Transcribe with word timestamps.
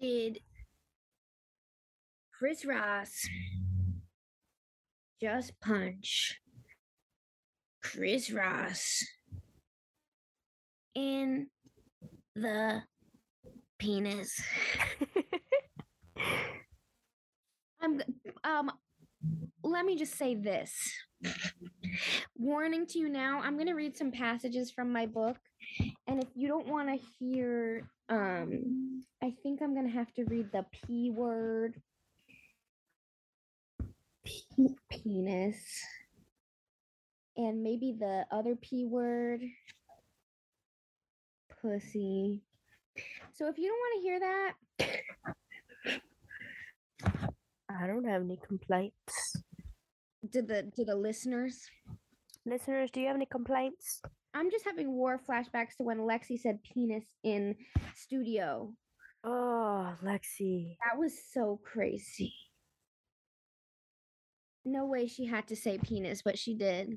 Did 0.00 0.38
Chris 2.32 2.64
Ross 2.64 3.28
just 5.20 5.52
punch 5.60 6.40
Chris 7.82 8.30
Ross 8.30 9.04
in 10.94 11.48
the 12.34 12.82
penis? 13.78 14.40
I'm 17.82 18.00
um 18.42 18.72
let 19.62 19.84
me 19.84 19.96
just 19.96 20.16
say 20.16 20.34
this. 20.34 20.72
Warning 22.36 22.86
to 22.86 22.98
you 22.98 23.10
now, 23.10 23.40
I'm 23.42 23.56
going 23.56 23.66
to 23.66 23.74
read 23.74 23.94
some 23.94 24.10
passages 24.10 24.70
from 24.70 24.90
my 24.90 25.04
book 25.04 25.36
and 26.06 26.22
if 26.22 26.28
you 26.34 26.48
don't 26.48 26.66
want 26.66 26.88
to 26.88 26.98
hear 27.18 27.86
um 28.10 29.04
I 29.22 29.34
think 29.42 29.60
I'm 29.62 29.74
going 29.74 29.86
to 29.86 29.92
have 29.96 30.12
to 30.14 30.24
read 30.24 30.50
the 30.52 30.64
p 30.72 31.10
word 31.10 31.80
P- 34.24 34.76
penis 34.90 35.56
and 37.36 37.62
maybe 37.62 37.96
the 37.98 38.24
other 38.30 38.56
p 38.56 38.84
word 38.84 39.40
pussy. 41.62 42.42
So 43.34 43.48
if 43.48 43.58
you 43.58 43.68
don't 43.68 43.78
want 43.78 43.94
to 43.96 44.02
hear 44.08 44.20
that, 44.20 44.54
I 47.70 47.86
don't 47.86 48.04
have 48.04 48.22
any 48.22 48.38
complaints. 48.46 49.36
did 50.30 50.48
the 50.48 50.70
did 50.76 50.88
the 50.88 50.96
listeners 50.96 51.70
Listeners, 52.46 52.90
do 52.90 53.00
you 53.00 53.06
have 53.06 53.16
any 53.16 53.26
complaints? 53.26 54.00
I'm 54.34 54.50
just 54.50 54.64
having 54.64 54.92
war 54.92 55.20
flashbacks 55.28 55.76
to 55.76 55.84
when 55.84 55.98
Lexi 55.98 56.38
said 56.38 56.60
penis 56.62 57.04
in 57.24 57.56
studio. 57.94 58.72
Oh, 59.24 59.94
Lexi. 60.02 60.76
That 60.84 60.98
was 60.98 61.12
so 61.32 61.60
crazy. 61.64 62.32
No 64.64 64.86
way 64.86 65.06
she 65.06 65.26
had 65.26 65.48
to 65.48 65.56
say 65.56 65.78
penis, 65.78 66.22
but 66.22 66.38
she 66.38 66.54
did. 66.54 66.96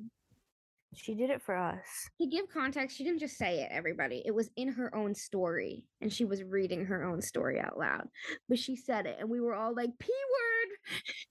She 0.95 1.16
did 1.16 1.30
it 1.31 1.42
for 1.42 1.56
us. 1.56 2.09
To 2.22 2.28
give 2.28 2.50
context, 2.50 2.95
she 2.95 3.04
didn't 3.04 3.20
just 3.20 3.38
say 3.38 3.61
it, 3.61 3.70
everybody. 3.72 4.22
It 4.26 4.36
was 4.36 4.52
in 4.56 4.67
her 4.73 4.94
own 4.95 5.16
story, 5.16 5.86
and 6.02 6.14
she 6.14 6.26
was 6.26 6.44
reading 6.44 6.86
her 6.86 7.04
own 7.04 7.22
story 7.22 7.59
out 7.59 7.80
loud. 7.80 8.08
But 8.48 8.59
she 8.59 8.76
said 8.76 9.08
it, 9.08 9.17
and 9.20 9.30
we 9.30 9.39
were 9.39 9.56
all 9.56 9.73
like, 9.73 9.89
P 9.98 10.11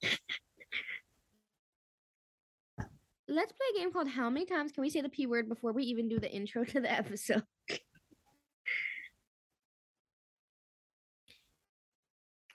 word. 0.02 0.18
Let's 3.28 3.52
play 3.52 3.66
a 3.74 3.78
game 3.78 3.92
called 3.92 4.08
How 4.08 4.28
Many 4.30 4.46
Times 4.46 4.72
Can 4.72 4.82
We 4.82 4.90
Say 4.90 5.00
the 5.00 5.08
P 5.08 5.26
word 5.26 5.48
before 5.48 5.72
we 5.72 5.84
even 5.84 6.08
do 6.08 6.18
the 6.18 6.30
intro 6.30 6.64
to 6.64 6.80
the 6.80 6.90
episode? 6.92 7.44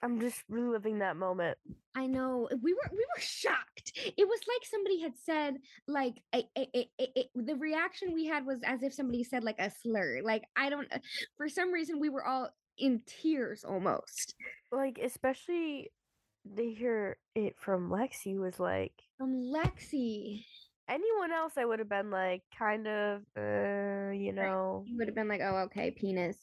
I'm 0.00 0.20
just 0.20 0.44
reliving 0.48 1.00
that 1.00 1.16
moment. 1.16 1.58
I 1.96 2.06
know 2.06 2.48
we 2.62 2.72
were 2.72 2.90
we 2.92 2.98
were 2.98 3.20
shocked. 3.20 3.92
It 3.96 4.28
was 4.28 4.40
like 4.46 4.70
somebody 4.70 5.00
had 5.00 5.14
said 5.24 5.56
like 5.88 6.22
a, 6.32 6.44
a, 6.56 6.88
a, 7.00 7.28
the 7.34 7.56
reaction 7.56 8.14
we 8.14 8.26
had 8.26 8.46
was 8.46 8.60
as 8.64 8.84
if 8.84 8.94
somebody 8.94 9.24
said 9.24 9.42
like 9.42 9.58
a 9.58 9.72
slur. 9.82 10.20
Like 10.22 10.44
I 10.56 10.70
don't 10.70 10.86
for 11.36 11.48
some 11.48 11.72
reason 11.72 11.98
we 11.98 12.10
were 12.10 12.24
all 12.24 12.50
in 12.78 13.02
tears 13.06 13.64
almost. 13.64 14.34
Like, 14.70 14.98
especially 15.02 15.90
to 16.56 16.64
hear 16.64 17.16
it 17.34 17.56
from 17.58 17.90
Lexi 17.90 18.38
was 18.38 18.58
like, 18.58 18.92
From 19.18 19.34
Lexi, 19.34 20.44
anyone 20.88 21.32
else, 21.32 21.54
I 21.56 21.64
would 21.64 21.78
have 21.78 21.88
been 21.88 22.10
like, 22.10 22.42
kind 22.58 22.86
of, 22.86 23.22
uh, 23.36 24.10
you 24.12 24.32
know, 24.32 24.84
you 24.86 24.96
would 24.98 25.08
have 25.08 25.14
been 25.14 25.28
like, 25.28 25.40
"Oh, 25.42 25.56
okay, 25.66 25.90
penis." 25.90 26.36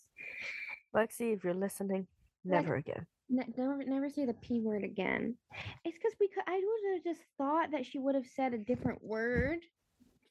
Lexi, 0.95 1.33
if 1.35 1.43
you're 1.43 1.53
listening, 1.53 2.07
Like- 2.45 2.61
never 2.63 2.75
again. 2.75 3.05
Ne- 3.27 3.51
never, 3.57 3.83
never 3.83 4.09
say 4.09 4.25
the 4.25 4.35
p 4.35 4.61
word 4.61 4.83
again. 4.83 5.35
It's 5.83 5.97
because 5.97 6.13
we 6.19 6.27
could. 6.27 6.43
I 6.47 6.55
would 6.63 6.93
have 6.95 7.03
just 7.03 7.25
thought 7.37 7.71
that 7.71 7.85
she 7.85 7.97
would 7.97 8.13
have 8.15 8.27
said 8.27 8.53
a 8.53 8.57
different 8.57 9.03
word 9.03 9.59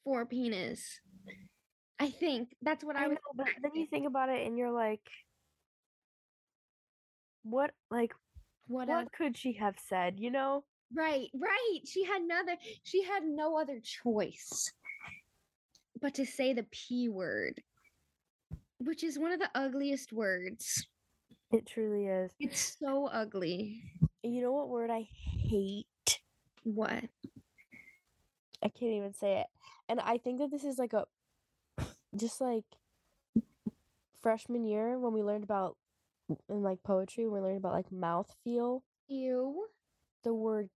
for 0.03 0.25
penis. 0.25 1.01
I 1.99 2.09
think 2.09 2.55
that's 2.61 2.83
what 2.83 2.95
I, 2.95 3.05
I 3.05 3.07
was. 3.07 3.15
know, 3.15 3.43
but 3.43 3.47
then 3.61 3.71
you 3.75 3.85
think 3.87 4.07
about 4.07 4.29
it 4.29 4.45
and 4.47 4.57
you're 4.57 4.71
like, 4.71 5.01
what, 7.43 7.71
like, 7.91 8.13
what 8.67 8.87
what 8.87 9.01
else? 9.01 9.09
could 9.17 9.37
she 9.37 9.53
have 9.53 9.75
said, 9.77 10.19
you 10.19 10.31
know? 10.31 10.63
Right, 10.93 11.27
right. 11.33 11.79
She 11.85 12.03
had 12.03 12.21
another 12.21 12.55
she 12.83 13.03
had 13.03 13.23
no 13.23 13.57
other 13.57 13.79
choice 13.81 14.71
but 16.01 16.13
to 16.15 16.25
say 16.25 16.53
the 16.53 16.65
P 16.71 17.09
word, 17.09 17.61
which 18.79 19.03
is 19.03 19.17
one 19.17 19.31
of 19.31 19.39
the 19.39 19.49
ugliest 19.55 20.13
words. 20.13 20.87
It 21.51 21.65
truly 21.65 22.07
is. 22.07 22.31
It's 22.39 22.77
so 22.79 23.07
ugly. 23.07 23.81
You 24.23 24.41
know 24.41 24.51
what 24.51 24.69
word 24.69 24.89
I 24.89 25.07
hate? 25.11 26.19
What? 26.63 27.03
I 28.63 28.69
can't 28.69 28.93
even 28.93 29.13
say 29.13 29.39
it. 29.39 29.47
And 29.87 29.99
I 29.99 30.17
think 30.17 30.39
that 30.39 30.51
this 30.51 30.63
is 30.63 30.77
like 30.77 30.93
a 30.93 31.05
just 32.15 32.41
like 32.41 32.65
freshman 34.21 34.65
year 34.65 34.97
when 34.97 35.13
we 35.13 35.21
learned 35.21 35.43
about 35.43 35.77
in 36.49 36.63
like 36.63 36.81
poetry, 36.83 37.27
we 37.27 37.39
learned 37.39 37.57
about 37.57 37.73
like 37.73 37.91
mouth 37.91 38.33
feel, 38.43 38.83
Ew. 39.07 39.65
The 40.25 40.33
word 40.33 40.67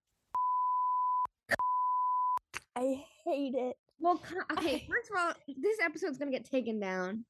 I 2.78 3.04
hate 3.26 3.56
it. 3.56 3.76
Well, 4.00 4.22
okay, 4.54 4.88
first 4.90 5.12
of 5.12 5.18
all, 5.20 5.34
this 5.48 5.78
episode's 5.84 6.18
gonna 6.18 6.32
get 6.32 6.50
taken 6.50 6.80
down. 6.80 7.26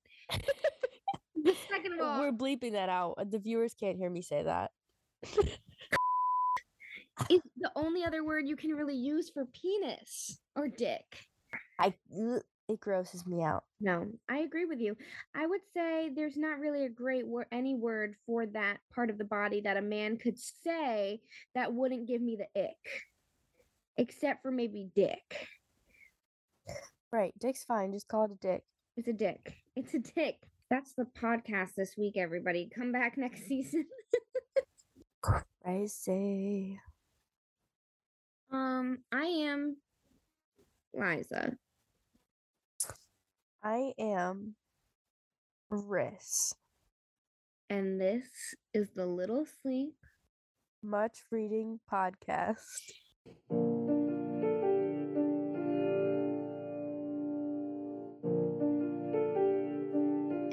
Second 1.71 1.93
of 1.93 2.01
all, 2.05 2.19
We're 2.19 2.31
bleeping 2.31 2.73
that 2.73 2.89
out. 2.89 3.15
The 3.31 3.39
viewers 3.39 3.73
can't 3.73 3.97
hear 3.97 4.11
me 4.11 4.21
say 4.21 4.43
that. 4.43 4.69
is 7.29 7.41
the 7.57 7.71
only 7.75 8.03
other 8.03 8.23
word 8.23 8.47
you 8.47 8.55
can 8.55 8.71
really 8.71 8.95
use 8.95 9.29
for 9.29 9.45
penis 9.45 10.39
or 10.55 10.67
dick. 10.67 11.27
I 11.79 11.93
it 12.69 12.79
grosses 12.79 13.25
me 13.25 13.43
out. 13.43 13.63
No, 13.81 14.07
I 14.29 14.39
agree 14.39 14.65
with 14.65 14.79
you. 14.79 14.95
I 15.35 15.47
would 15.47 15.61
say 15.73 16.11
there's 16.15 16.37
not 16.37 16.59
really 16.59 16.85
a 16.85 16.89
great 16.89 17.27
word, 17.27 17.47
any 17.51 17.73
word 17.73 18.15
for 18.27 18.45
that 18.45 18.77
part 18.93 19.09
of 19.09 19.17
the 19.17 19.25
body 19.25 19.61
that 19.61 19.75
a 19.75 19.81
man 19.81 20.17
could 20.17 20.37
say 20.37 21.19
that 21.55 21.73
wouldn't 21.73 22.07
give 22.07 22.21
me 22.21 22.37
the 22.37 22.61
ick, 22.61 22.77
except 23.97 24.43
for 24.43 24.51
maybe 24.51 24.87
dick. 24.95 25.47
Right, 27.11 27.33
dick's 27.39 27.63
fine. 27.63 27.91
Just 27.91 28.07
call 28.07 28.25
it 28.25 28.31
a 28.31 28.35
dick. 28.35 28.63
It's 28.95 29.07
a 29.07 29.13
dick. 29.13 29.55
It's 29.75 29.95
a 29.95 29.99
dick. 29.99 30.35
That's 30.69 30.93
the 30.93 31.07
podcast 31.19 31.73
this 31.75 31.95
week, 31.97 32.17
everybody. 32.17 32.69
Come 32.73 32.91
back 32.91 33.17
next 33.17 33.41
season. 33.47 33.85
Crazy. 35.63 36.79
Um, 38.51 38.99
I 39.11 39.25
am 39.25 39.77
Liza. 40.93 41.57
I 43.61 43.91
am 43.99 44.55
Riss. 45.69 46.53
And 47.69 47.99
this 47.99 48.25
is 48.73 48.89
the 48.95 49.05
Little 49.05 49.45
Sleep. 49.61 49.95
Much 50.81 51.23
reading 51.29 51.81
podcast. 51.91 52.55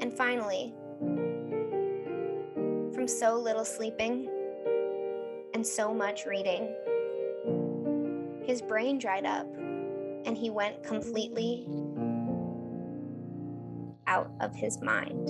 And 0.01 0.13
finally, 0.17 0.73
from 2.93 3.07
so 3.07 3.35
little 3.35 3.63
sleeping 3.63 4.29
and 5.53 5.65
so 5.65 5.93
much 5.93 6.25
reading, 6.25 6.75
his 8.45 8.61
brain 8.61 8.99
dried 8.99 9.25
up 9.25 9.47
and 10.25 10.37
he 10.37 10.49
went 10.49 10.83
completely 10.83 11.65
out 14.07 14.31
of 14.41 14.55
his 14.55 14.79
mind. 14.81 15.29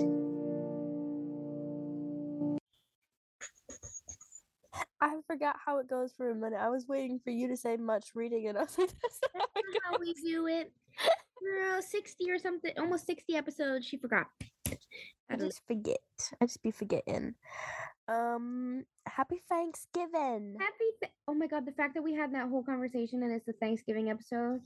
I 5.00 5.14
forgot 5.26 5.56
how 5.64 5.78
it 5.78 5.88
goes 5.88 6.12
for 6.16 6.30
a 6.30 6.34
minute. 6.34 6.58
I 6.60 6.70
was 6.70 6.86
waiting 6.88 7.20
for 7.22 7.30
you 7.30 7.48
to 7.48 7.56
say 7.56 7.76
much 7.76 8.08
reading, 8.14 8.48
and 8.48 8.58
I 8.58 8.62
was 8.62 8.76
like, 8.78 8.90
"That's 9.02 9.20
not 9.34 9.42
how 9.42 9.46
That's 9.54 9.78
how 9.84 9.96
we 10.00 10.14
do 10.14 10.46
it. 10.48 10.72
Girl, 11.40 11.80
60 11.80 12.30
or 12.30 12.38
something, 12.38 12.72
almost 12.78 13.06
60 13.06 13.36
episodes. 13.36 13.86
She 13.86 13.96
forgot. 13.96 14.26
I 14.68 14.76
That 15.30 15.40
is- 15.40 15.46
just 15.54 15.66
forget. 15.66 15.98
I 16.40 16.46
just 16.46 16.62
be 16.62 16.72
forgetting. 16.72 17.34
Um, 18.08 18.84
happy 19.06 19.40
Thanksgiving. 19.48 20.56
Happy. 20.58 20.84
Th- 21.00 21.12
oh 21.28 21.34
my 21.34 21.46
God, 21.46 21.64
the 21.66 21.72
fact 21.72 21.94
that 21.94 22.02
we 22.02 22.14
had 22.14 22.32
that 22.34 22.48
whole 22.48 22.64
conversation 22.64 23.22
and 23.22 23.32
it's 23.32 23.46
the 23.46 23.52
Thanksgiving 23.52 24.10
episode. 24.10 24.60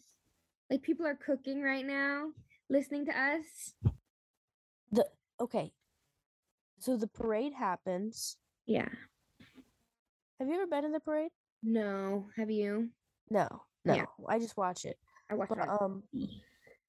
Like, 0.71 0.83
people 0.83 1.07
are 1.07 1.17
cooking 1.27 1.61
right 1.61 1.85
now, 1.85 2.29
listening 2.71 3.05
to 3.07 3.13
us. 3.21 3.75
Okay. 5.41 5.73
So 6.79 6.97
the 6.97 7.07
parade 7.09 7.53
happens. 7.53 8.37
Yeah. 8.67 8.89
Have 10.39 10.49
you 10.49 10.55
ever 10.55 10.67
been 10.67 10.85
in 10.85 10.93
the 10.93 11.01
parade? 11.01 11.31
No. 11.63 12.29
Have 12.37 12.51
you? 12.51 12.89
No, 13.31 13.49
no. 13.85 13.95
Yeah. 13.95 14.05
I 14.29 14.39
just 14.39 14.57
watch 14.57 14.85
it. 14.85 14.99
I 15.31 15.35
watched 15.35 15.51
But 15.51 15.61
it. 15.65 15.69
um, 15.69 16.03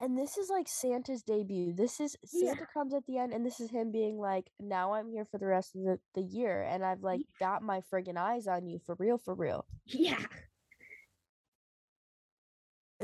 And 0.02 0.18
this 0.18 0.38
is 0.38 0.50
like 0.50 0.68
Santa's 0.68 1.22
debut. 1.22 1.74
This 1.74 2.00
is 2.00 2.18
Yeah. 2.32 2.54
Santa 2.54 2.66
comes 2.74 2.94
at 2.94 3.06
the 3.06 3.18
end, 3.20 3.34
and 3.34 3.46
this 3.46 3.60
is 3.60 3.70
him 3.70 3.92
being 3.92 4.18
like, 4.18 4.50
"Now 4.60 4.94
I'm 4.94 5.10
here 5.10 5.26
for 5.26 5.38
the 5.38 5.46
rest 5.46 5.76
of 5.76 5.84
the, 5.84 6.00
the 6.16 6.22
year, 6.24 6.64
and 6.64 6.84
I've 6.84 7.04
like 7.04 7.22
got 7.40 7.62
my 7.62 7.82
friggin' 7.82 8.18
eyes 8.18 8.48
on 8.48 8.66
you 8.68 8.80
for 8.80 8.96
real, 9.00 9.18
for 9.18 9.34
real." 9.36 9.66
Yeah. 9.86 10.20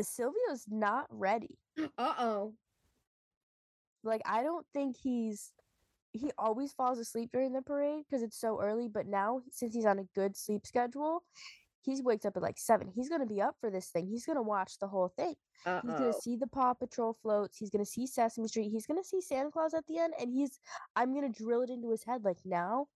Silvio's 0.01 0.65
not 0.67 1.07
ready. 1.09 1.57
Uh 1.97 2.13
oh. 2.17 2.53
Like 4.03 4.21
I 4.25 4.43
don't 4.43 4.65
think 4.73 4.95
he's 4.97 5.51
he 6.11 6.31
always 6.37 6.73
falls 6.73 6.97
asleep 6.99 7.29
during 7.31 7.53
the 7.53 7.61
parade 7.61 8.03
because 8.09 8.23
it's 8.23 8.39
so 8.39 8.59
early, 8.59 8.87
but 8.87 9.05
now 9.05 9.41
since 9.51 9.73
he's 9.75 9.85
on 9.85 9.99
a 9.99 10.03
good 10.15 10.35
sleep 10.35 10.65
schedule, 10.65 11.23
he 11.81 12.01
wakes 12.01 12.25
up 12.25 12.35
at 12.35 12.41
like 12.41 12.57
7. 12.57 12.91
He's 12.95 13.09
going 13.09 13.21
to 13.21 13.27
be 13.27 13.41
up 13.41 13.55
for 13.59 13.69
this 13.69 13.89
thing. 13.89 14.07
He's 14.07 14.25
going 14.25 14.35
to 14.35 14.41
watch 14.41 14.79
the 14.79 14.87
whole 14.87 15.09
thing. 15.09 15.35
Uh 15.65 15.81
He's 15.83 15.91
going 15.93 16.13
to 16.13 16.19
see 16.19 16.35
the 16.35 16.47
Paw 16.47 16.73
Patrol 16.73 17.13
floats. 17.13 17.57
He's 17.57 17.69
going 17.69 17.83
to 17.83 17.89
see 17.89 18.07
Sesame 18.07 18.47
Street. 18.47 18.69
He's 18.71 18.87
going 18.87 19.01
to 19.01 19.07
see 19.07 19.21
Santa 19.21 19.51
Claus 19.51 19.73
at 19.73 19.85
the 19.87 19.97
end 19.99 20.13
and 20.19 20.33
he's 20.33 20.59
I'm 20.95 21.13
going 21.13 21.31
to 21.31 21.43
drill 21.43 21.61
it 21.61 21.69
into 21.69 21.91
his 21.91 22.03
head 22.03 22.23
like 22.23 22.39
now 22.45 22.87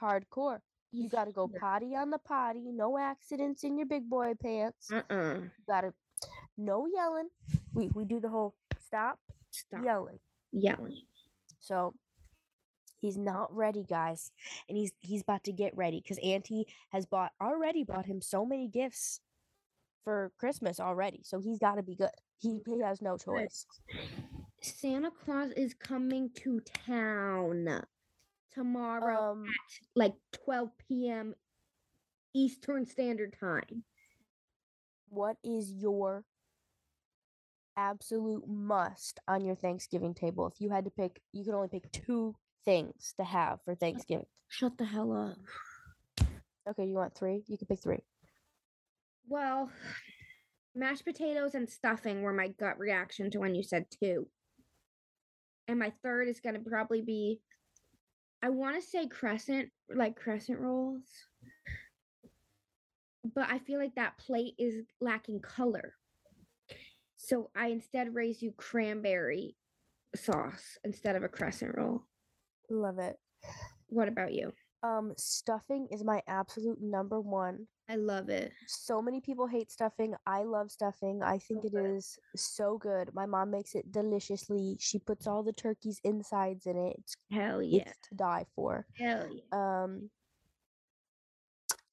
hardcore. 0.00 0.60
You 0.92 1.08
got 1.08 1.26
to 1.26 1.32
go 1.32 1.48
potty 1.48 1.94
on 1.96 2.10
the 2.10 2.18
potty. 2.18 2.72
No 2.72 2.98
accidents 2.98 3.62
in 3.64 3.76
your 3.78 3.86
big 3.86 4.08
boy 4.08 4.34
pants. 4.40 4.90
Uh 4.92 5.02
uh 5.10 5.34
You 5.34 5.50
got 5.66 5.82
to 5.82 5.92
no 6.56 6.86
yelling. 6.86 7.28
We 7.74 7.90
we 7.94 8.04
do 8.04 8.20
the 8.20 8.28
whole 8.28 8.54
stop 8.86 9.18
Stop 9.50 9.84
yelling. 9.84 10.18
Yelling. 10.52 11.02
So 11.60 11.94
he's 13.00 13.16
not 13.16 13.54
ready, 13.54 13.84
guys, 13.88 14.30
and 14.68 14.76
he's 14.76 14.92
he's 15.00 15.22
about 15.22 15.44
to 15.44 15.52
get 15.52 15.76
ready 15.76 16.00
because 16.00 16.18
Auntie 16.22 16.66
has 16.90 17.06
bought 17.06 17.32
already 17.40 17.84
bought 17.84 18.06
him 18.06 18.20
so 18.20 18.44
many 18.44 18.68
gifts 18.68 19.20
for 20.04 20.32
Christmas 20.38 20.80
already. 20.80 21.20
So 21.24 21.40
he's 21.40 21.58
got 21.58 21.76
to 21.76 21.82
be 21.82 21.94
good. 21.94 22.10
He 22.38 22.60
he 22.66 22.80
has 22.80 23.02
no 23.02 23.16
choice. 23.16 23.66
Santa 24.62 25.10
Claus 25.10 25.50
is 25.52 25.74
coming 25.74 26.30
to 26.36 26.60
town 26.60 27.82
tomorrow 28.52 29.32
Um, 29.32 29.46
like 29.94 30.14
12 30.44 30.70
p.m. 30.88 31.34
Eastern 32.34 32.86
Standard 32.86 33.34
Time. 33.38 33.84
what 35.08 35.36
is 35.42 35.72
your 35.72 36.24
absolute 37.76 38.46
must 38.48 39.20
on 39.28 39.44
your 39.44 39.54
Thanksgiving 39.54 40.14
table? 40.14 40.46
If 40.46 40.60
you 40.60 40.70
had 40.70 40.84
to 40.84 40.90
pick, 40.90 41.20
you 41.32 41.44
could 41.44 41.54
only 41.54 41.68
pick 41.68 41.90
two 41.92 42.34
things 42.64 43.14
to 43.18 43.24
have 43.24 43.60
for 43.64 43.74
Thanksgiving. 43.74 44.26
Shut 44.48 44.76
the 44.78 44.84
hell 44.84 45.12
up. 45.12 46.26
Okay, 46.68 46.86
you 46.86 46.94
want 46.94 47.14
three? 47.14 47.42
You 47.46 47.56
can 47.56 47.66
pick 47.66 47.82
three. 47.82 48.02
Well, 49.28 49.70
mashed 50.74 51.04
potatoes 51.04 51.54
and 51.54 51.68
stuffing 51.68 52.22
were 52.22 52.32
my 52.32 52.48
gut 52.48 52.78
reaction 52.78 53.30
to 53.30 53.38
when 53.38 53.54
you 53.54 53.62
said 53.62 53.86
two. 54.02 54.28
And 55.68 55.78
my 55.78 55.92
third 56.02 56.28
is 56.28 56.40
going 56.40 56.56
to 56.56 56.68
probably 56.68 57.00
be 57.00 57.40
I 58.42 58.48
want 58.48 58.76
to 58.76 58.88
say 58.88 59.06
crescent, 59.06 59.68
like 59.94 60.16
crescent 60.16 60.60
rolls. 60.60 61.04
But 63.34 63.50
I 63.50 63.58
feel 63.58 63.78
like 63.78 63.94
that 63.96 64.16
plate 64.16 64.54
is 64.58 64.82
lacking 65.00 65.40
color. 65.40 65.94
So 67.22 67.50
I 67.54 67.66
instead 67.66 68.14
raise 68.14 68.40
you 68.40 68.52
cranberry 68.56 69.54
sauce 70.16 70.78
instead 70.84 71.16
of 71.16 71.22
a 71.22 71.28
crescent 71.28 71.76
roll. 71.76 72.06
Love 72.70 72.98
it. 72.98 73.16
What 73.88 74.08
about 74.08 74.32
you? 74.32 74.52
Um, 74.82 75.12
stuffing 75.18 75.86
is 75.90 76.02
my 76.02 76.22
absolute 76.26 76.80
number 76.80 77.20
one. 77.20 77.66
I 77.90 77.96
love 77.96 78.30
it. 78.30 78.52
So 78.66 79.02
many 79.02 79.20
people 79.20 79.46
hate 79.46 79.70
stuffing. 79.70 80.14
I 80.26 80.44
love 80.44 80.70
stuffing. 80.70 81.22
I 81.22 81.36
think 81.38 81.66
it 81.66 81.72
good. 81.72 81.96
is 81.96 82.18
so 82.36 82.78
good. 82.78 83.10
My 83.12 83.26
mom 83.26 83.50
makes 83.50 83.74
it 83.74 83.92
deliciously. 83.92 84.78
She 84.80 84.98
puts 84.98 85.26
all 85.26 85.42
the 85.42 85.52
turkey's 85.52 86.00
insides 86.02 86.64
in 86.64 86.78
it. 86.78 86.96
It's, 87.00 87.16
Hell 87.30 87.62
yeah. 87.62 87.82
it's 87.82 88.08
to 88.08 88.14
die 88.14 88.46
for. 88.54 88.86
Hell 88.96 89.26
yeah. 89.30 89.42
Um, 89.82 90.08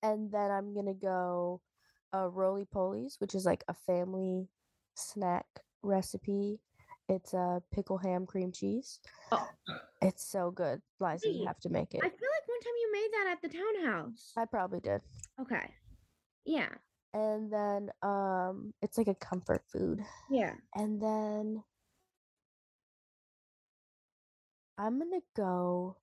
and 0.02 0.32
then 0.32 0.52
I'm 0.52 0.74
gonna 0.74 0.94
go 0.94 1.60
uh, 2.16 2.30
roly 2.30 2.66
polies, 2.74 3.16
which 3.20 3.36
is 3.36 3.44
like 3.44 3.66
a 3.68 3.74
family 3.74 4.48
snack 4.98 5.46
recipe. 5.84 6.60
It's 7.10 7.34
a 7.34 7.62
pickle 7.72 7.98
ham 7.98 8.26
cream 8.26 8.52
cheese. 8.52 9.00
Oh. 9.32 9.48
It's 10.02 10.26
so 10.26 10.52
good, 10.52 10.82
Liza. 11.00 11.30
You 11.30 11.46
have 11.48 11.60
to 11.62 11.70
make 11.70 11.94
it. 11.94 12.02
I 12.04 12.10
feel 12.10 12.12
like 12.12 12.48
one 12.48 12.60
time 12.62 12.74
you 12.82 12.92
made 12.92 13.10
that 13.14 13.32
at 13.32 13.42
the 13.42 13.58
townhouse. 13.58 14.34
I 14.38 14.46
probably 14.46 14.80
did. 14.80 15.02
Okay. 15.40 15.72
Yeah. 16.46 16.70
And 17.14 17.52
then 17.52 17.90
um, 18.04 18.74
it's 18.82 18.98
like 18.98 19.08
a 19.08 19.16
comfort 19.16 19.64
food. 19.72 20.02
Yeah. 20.30 20.54
And 20.76 21.02
then 21.02 21.64
I'm 24.78 25.00
gonna 25.00 25.22
go. 25.36 25.96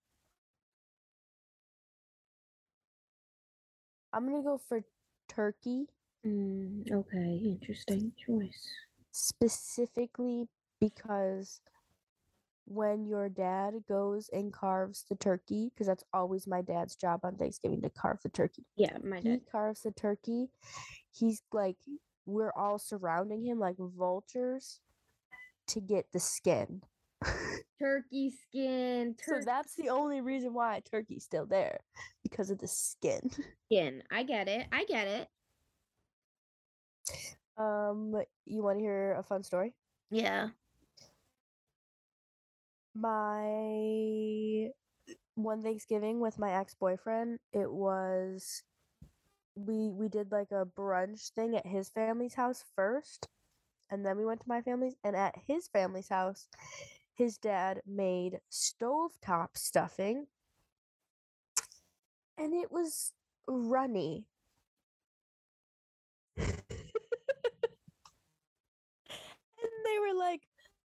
I'm 4.12 4.26
gonna 4.26 4.42
go 4.42 4.58
for 4.58 4.80
turkey 5.28 5.86
Mm, 6.26 6.90
okay. 6.90 7.40
Interesting 7.44 8.12
choice. 8.26 8.68
specifically 9.12 10.48
because 10.80 11.60
when 12.66 13.06
your 13.06 13.28
dad 13.28 13.74
goes 13.86 14.30
and 14.32 14.52
carves 14.52 15.04
the 15.08 15.16
turkey, 15.16 15.70
because 15.72 15.86
that's 15.86 16.04
always 16.12 16.46
my 16.46 16.62
dad's 16.62 16.96
job 16.96 17.20
on 17.22 17.36
Thanksgiving 17.36 17.82
to 17.82 17.90
carve 17.90 18.18
the 18.22 18.30
turkey. 18.30 18.64
Yeah, 18.76 18.96
my 19.04 19.20
dad. 19.20 19.32
He 19.32 19.40
carves 19.50 19.82
the 19.82 19.90
turkey. 19.92 20.48
He's 21.12 21.42
like, 21.52 21.76
we're 22.26 22.52
all 22.56 22.78
surrounding 22.78 23.44
him 23.44 23.58
like 23.58 23.76
vultures 23.78 24.80
to 25.68 25.80
get 25.80 26.06
the 26.12 26.20
skin. 26.20 26.82
Turkey 27.78 28.32
skin. 28.48 29.14
So 29.26 29.40
that's 29.44 29.74
the 29.74 29.90
only 29.90 30.20
reason 30.20 30.54
why 30.54 30.80
turkey's 30.90 31.24
still 31.24 31.46
there 31.46 31.80
because 32.22 32.50
of 32.50 32.58
the 32.58 32.68
skin. 32.68 33.20
skin. 33.66 34.02
I 34.10 34.22
get 34.22 34.48
it. 34.48 34.66
I 34.72 34.84
get 34.84 35.06
it. 35.06 35.28
Um, 37.56 38.14
you 38.46 38.62
want 38.62 38.78
to 38.78 38.82
hear 38.84 39.14
a 39.14 39.22
fun 39.22 39.42
story? 39.42 39.72
Yeah. 40.10 40.48
My 42.94 44.70
one 45.34 45.62
Thanksgiving 45.62 46.20
with 46.20 46.38
my 46.38 46.52
ex-boyfriend, 46.52 47.38
it 47.52 47.70
was 47.70 48.62
we 49.56 49.90
we 49.90 50.08
did 50.08 50.32
like 50.32 50.50
a 50.50 50.66
brunch 50.66 51.30
thing 51.32 51.56
at 51.56 51.66
his 51.66 51.88
family's 51.88 52.34
house 52.34 52.64
first, 52.74 53.28
and 53.90 54.04
then 54.04 54.16
we 54.16 54.24
went 54.24 54.40
to 54.40 54.48
my 54.48 54.62
family's 54.62 54.94
and 55.04 55.16
at 55.16 55.34
his 55.46 55.68
family's 55.68 56.08
house, 56.08 56.48
his 57.14 57.36
dad 57.38 57.82
made 57.86 58.40
stovetop 58.50 59.56
stuffing 59.56 60.26
and 62.38 62.54
it 62.54 62.70
was 62.70 63.12
runny. 63.46 64.24
and 66.36 66.52
they 69.94 70.00
were 70.00 70.18
like, 70.18 70.42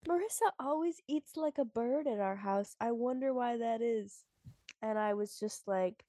Marissa 0.08 0.50
always 0.58 1.00
eats 1.08 1.36
like 1.36 1.58
a 1.58 1.64
bird 1.64 2.06
at 2.06 2.20
our 2.20 2.36
house. 2.36 2.76
I 2.80 2.92
wonder 2.92 3.32
why 3.32 3.56
that 3.58 3.80
is. 3.82 4.24
And 4.82 4.98
I 4.98 5.14
was 5.14 5.38
just 5.38 5.66
like, 5.66 6.04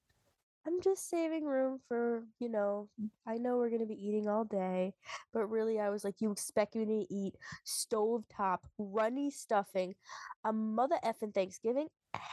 I'm 0.66 0.82
just 0.82 1.10
saving 1.10 1.46
room 1.46 1.80
for, 1.88 2.26
you 2.40 2.50
know, 2.50 2.90
I 3.26 3.38
know 3.38 3.58
we're 3.58 3.70
going 3.70 3.82
to 3.82 3.88
be 3.88 4.08
eating 4.08 4.28
all 4.28 4.44
day. 4.44 4.94
But 5.34 5.48
really, 5.48 5.80
I 5.80 5.90
was 5.90 6.04
like, 6.04 6.20
you 6.20 6.32
expect 6.32 6.76
me 6.76 6.86
to 6.86 7.14
eat 7.14 7.36
stovetop, 7.66 8.60
runny 8.78 9.32
stuffing, 9.32 9.96
a 10.44 10.52
mother 10.52 10.98
effing 11.06 11.34
Thanksgiving? 11.34 11.88
Heck 12.14 12.24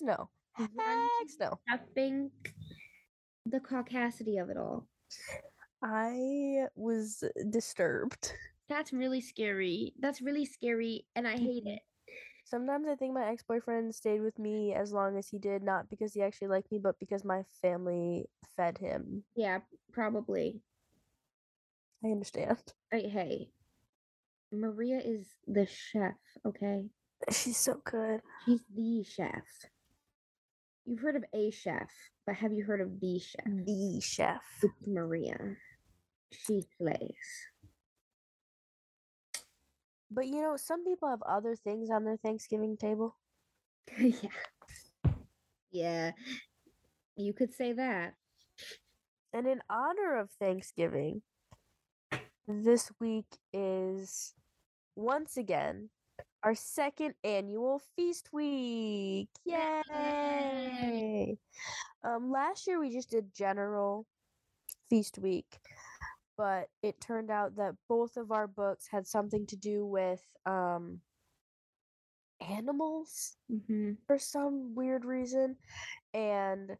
no. 0.00 0.30
Heck 0.56 0.68
no. 1.40 1.58
Stuffing 1.68 2.30
the 3.46 3.58
caucasity 3.58 4.40
of 4.40 4.50
it 4.50 4.56
all. 4.56 4.86
I 5.82 6.66
was 6.76 7.24
disturbed. 7.50 8.32
That's 8.70 8.92
really 8.92 9.20
scary. 9.20 9.92
That's 9.98 10.22
really 10.22 10.44
scary, 10.46 11.04
and 11.16 11.26
I 11.26 11.36
hate 11.36 11.64
Mhm. 11.64 11.76
it. 11.76 11.82
Sometimes 12.44 12.86
I 12.86 12.94
think 12.94 13.14
my 13.14 13.28
ex 13.28 13.42
boyfriend 13.42 13.92
stayed 13.94 14.20
with 14.22 14.38
me 14.38 14.72
as 14.74 14.92
long 14.92 15.16
as 15.18 15.28
he 15.28 15.38
did, 15.40 15.62
not 15.64 15.90
because 15.90 16.14
he 16.14 16.22
actually 16.22 16.48
liked 16.48 16.70
me, 16.70 16.78
but 16.78 16.96
because 17.00 17.24
my 17.24 17.42
family 17.60 18.30
fed 18.56 18.78
him. 18.78 19.24
Yeah, 19.34 19.60
probably. 19.92 20.62
I 22.04 22.08
understand. 22.12 22.72
I, 22.92 23.00
hey, 23.00 23.50
Maria 24.52 25.00
is 25.00 25.36
the 25.48 25.66
chef. 25.66 26.16
Okay, 26.46 26.88
She's 27.32 27.56
so 27.56 27.74
good. 27.84 28.22
she's 28.44 28.64
the 28.72 29.02
chef. 29.02 29.44
You've 30.86 31.00
heard 31.00 31.16
of 31.16 31.24
a 31.34 31.50
chef, 31.50 31.90
but 32.24 32.36
have 32.36 32.52
you 32.52 32.64
heard 32.64 32.80
of 32.80 33.00
the 33.00 33.18
chef? 33.18 33.44
The 33.44 34.00
chef. 34.00 34.42
It's 34.62 34.86
Maria. 34.86 35.56
She 36.30 36.62
slays. 36.78 37.50
But 40.10 40.26
you 40.26 40.42
know, 40.42 40.56
some 40.56 40.84
people 40.84 41.08
have 41.08 41.22
other 41.22 41.54
things 41.56 41.90
on 41.90 42.04
their 42.04 42.16
Thanksgiving 42.16 42.76
table. 42.76 43.16
yeah. 43.98 44.30
Yeah. 45.70 46.12
You 47.16 47.32
could 47.32 47.54
say 47.54 47.72
that. 47.74 48.14
And 49.32 49.46
in 49.46 49.60
honor 49.70 50.18
of 50.18 50.30
Thanksgiving, 50.40 51.22
this 52.48 52.90
week 52.98 53.26
is 53.52 54.34
once 54.96 55.36
again 55.36 55.90
our 56.42 56.54
second 56.54 57.14
annual 57.22 57.80
feast 57.96 58.30
week. 58.32 59.28
Yay! 59.44 61.36
Um, 62.02 62.30
last 62.30 62.66
year 62.66 62.80
we 62.80 62.90
just 62.90 63.10
did 63.10 63.32
general 63.34 64.06
feast 64.88 65.18
week, 65.18 65.58
but 66.40 66.68
it 66.82 66.98
turned 67.02 67.30
out 67.30 67.56
that 67.56 67.74
both 67.86 68.16
of 68.16 68.32
our 68.32 68.46
books 68.46 68.86
had 68.90 69.06
something 69.06 69.46
to 69.46 69.56
do 69.56 69.84
with 69.84 70.22
um 70.46 71.00
animals 72.48 73.36
Mm-hmm. 73.52 73.92
for 74.06 74.18
some 74.18 74.74
weird 74.74 75.04
reason. 75.04 75.56
And 76.14 76.70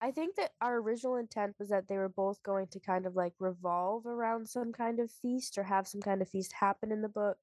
I 0.00 0.10
think 0.12 0.36
that 0.36 0.52
our 0.62 0.76
original 0.76 1.16
intent 1.16 1.56
was 1.58 1.68
that 1.68 1.88
they 1.88 1.98
were 1.98 2.08
both 2.08 2.42
going 2.42 2.68
to 2.68 2.80
kind 2.80 3.04
of 3.04 3.16
like 3.16 3.34
revolve 3.38 4.06
around 4.06 4.48
some 4.48 4.72
kind 4.72 5.00
of 5.00 5.10
feast 5.10 5.58
or 5.58 5.64
have 5.64 5.86
some 5.86 6.00
kind 6.00 6.22
of 6.22 6.28
feast 6.30 6.52
happen 6.58 6.90
in 6.92 7.02
the 7.02 7.08
book. 7.08 7.36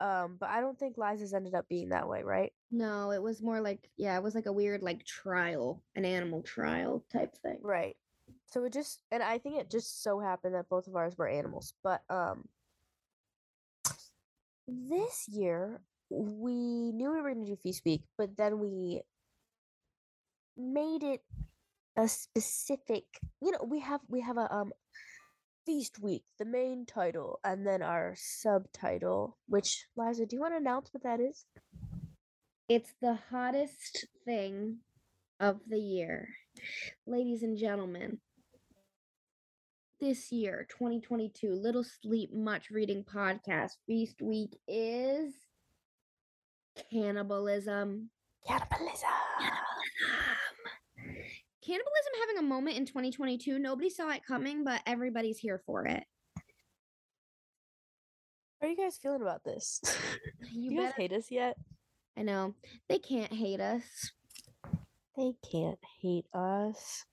Um, 0.00 0.36
but 0.40 0.50
I 0.50 0.60
don't 0.60 0.78
think 0.78 0.98
Liza's 0.98 1.32
ended 1.32 1.54
up 1.54 1.68
being 1.68 1.90
that 1.90 2.08
way, 2.08 2.22
right? 2.22 2.52
No, 2.70 3.12
it 3.12 3.22
was 3.22 3.40
more 3.42 3.60
like 3.62 3.88
yeah, 3.96 4.16
it 4.16 4.22
was 4.22 4.34
like 4.34 4.46
a 4.46 4.52
weird 4.52 4.82
like 4.82 5.04
trial, 5.06 5.82
an 5.94 6.04
animal 6.04 6.42
trial 6.42 7.04
type 7.12 7.34
thing. 7.42 7.58
Right. 7.62 7.96
So 8.50 8.64
it 8.64 8.72
just 8.72 9.00
and 9.10 9.22
I 9.22 9.38
think 9.38 9.58
it 9.58 9.70
just 9.70 10.02
so 10.02 10.18
happened 10.18 10.54
that 10.54 10.68
both 10.68 10.86
of 10.86 10.96
ours 10.96 11.16
were 11.16 11.28
animals. 11.28 11.74
But 11.82 12.02
um 12.10 12.48
this 14.66 15.28
year 15.28 15.80
we 16.10 16.92
knew 16.92 17.12
we 17.12 17.20
were 17.20 17.34
gonna 17.34 17.46
do 17.46 17.56
feast 17.56 17.82
week, 17.84 18.02
but 18.18 18.36
then 18.36 18.58
we 18.58 19.02
made 20.56 21.02
it 21.02 21.22
a 21.96 22.08
specific 22.08 23.04
you 23.40 23.52
know, 23.52 23.64
we 23.64 23.80
have 23.80 24.00
we 24.08 24.20
have 24.20 24.36
a 24.36 24.52
um 24.52 24.72
feast 25.64 26.00
week, 26.00 26.24
the 26.38 26.44
main 26.44 26.86
title, 26.86 27.38
and 27.44 27.64
then 27.64 27.82
our 27.82 28.14
subtitle, 28.16 29.36
which 29.46 29.86
Liza, 29.96 30.26
do 30.26 30.34
you 30.34 30.40
want 30.40 30.54
to 30.54 30.58
announce 30.58 30.92
what 30.92 31.04
that 31.04 31.20
is? 31.20 31.44
It's 32.68 32.92
the 33.00 33.18
hottest 33.30 34.06
thing 34.24 34.78
of 35.38 35.60
the 35.68 35.78
year. 35.78 36.28
Ladies 37.06 37.42
and 37.42 37.56
gentlemen, 37.56 38.18
this 40.00 40.32
year, 40.32 40.66
2022, 40.70 41.52
Little 41.52 41.84
Sleep 41.84 42.32
Much 42.32 42.70
Reading 42.70 43.04
Podcast 43.04 43.72
Feast 43.86 44.22
Week 44.22 44.58
is 44.66 45.34
cannibalism. 46.90 48.08
Cannibalism. 48.46 49.08
Cannibalism 49.38 49.60
Cannibalism 51.62 52.12
having 52.20 52.38
a 52.38 52.48
moment 52.48 52.78
in 52.78 52.86
2022. 52.86 53.58
Nobody 53.58 53.90
saw 53.90 54.10
it 54.10 54.24
coming, 54.26 54.64
but 54.64 54.80
everybody's 54.86 55.38
here 55.38 55.60
for 55.66 55.84
it. 55.84 56.02
How 58.60 58.66
are 58.66 58.70
you 58.70 58.76
guys 58.76 58.98
feeling 58.98 59.22
about 59.22 59.44
this? 59.44 59.80
You, 60.52 60.72
you 60.72 60.80
guys 60.80 60.94
hate 60.96 61.12
us 61.12 61.30
yet? 61.30 61.56
I 62.18 62.22
know. 62.22 62.54
They 62.88 62.98
can't 62.98 63.32
hate 63.32 63.60
us. 63.60 64.10
They 65.16 65.34
can't 65.48 65.78
hate 66.02 66.26
us. 66.34 67.04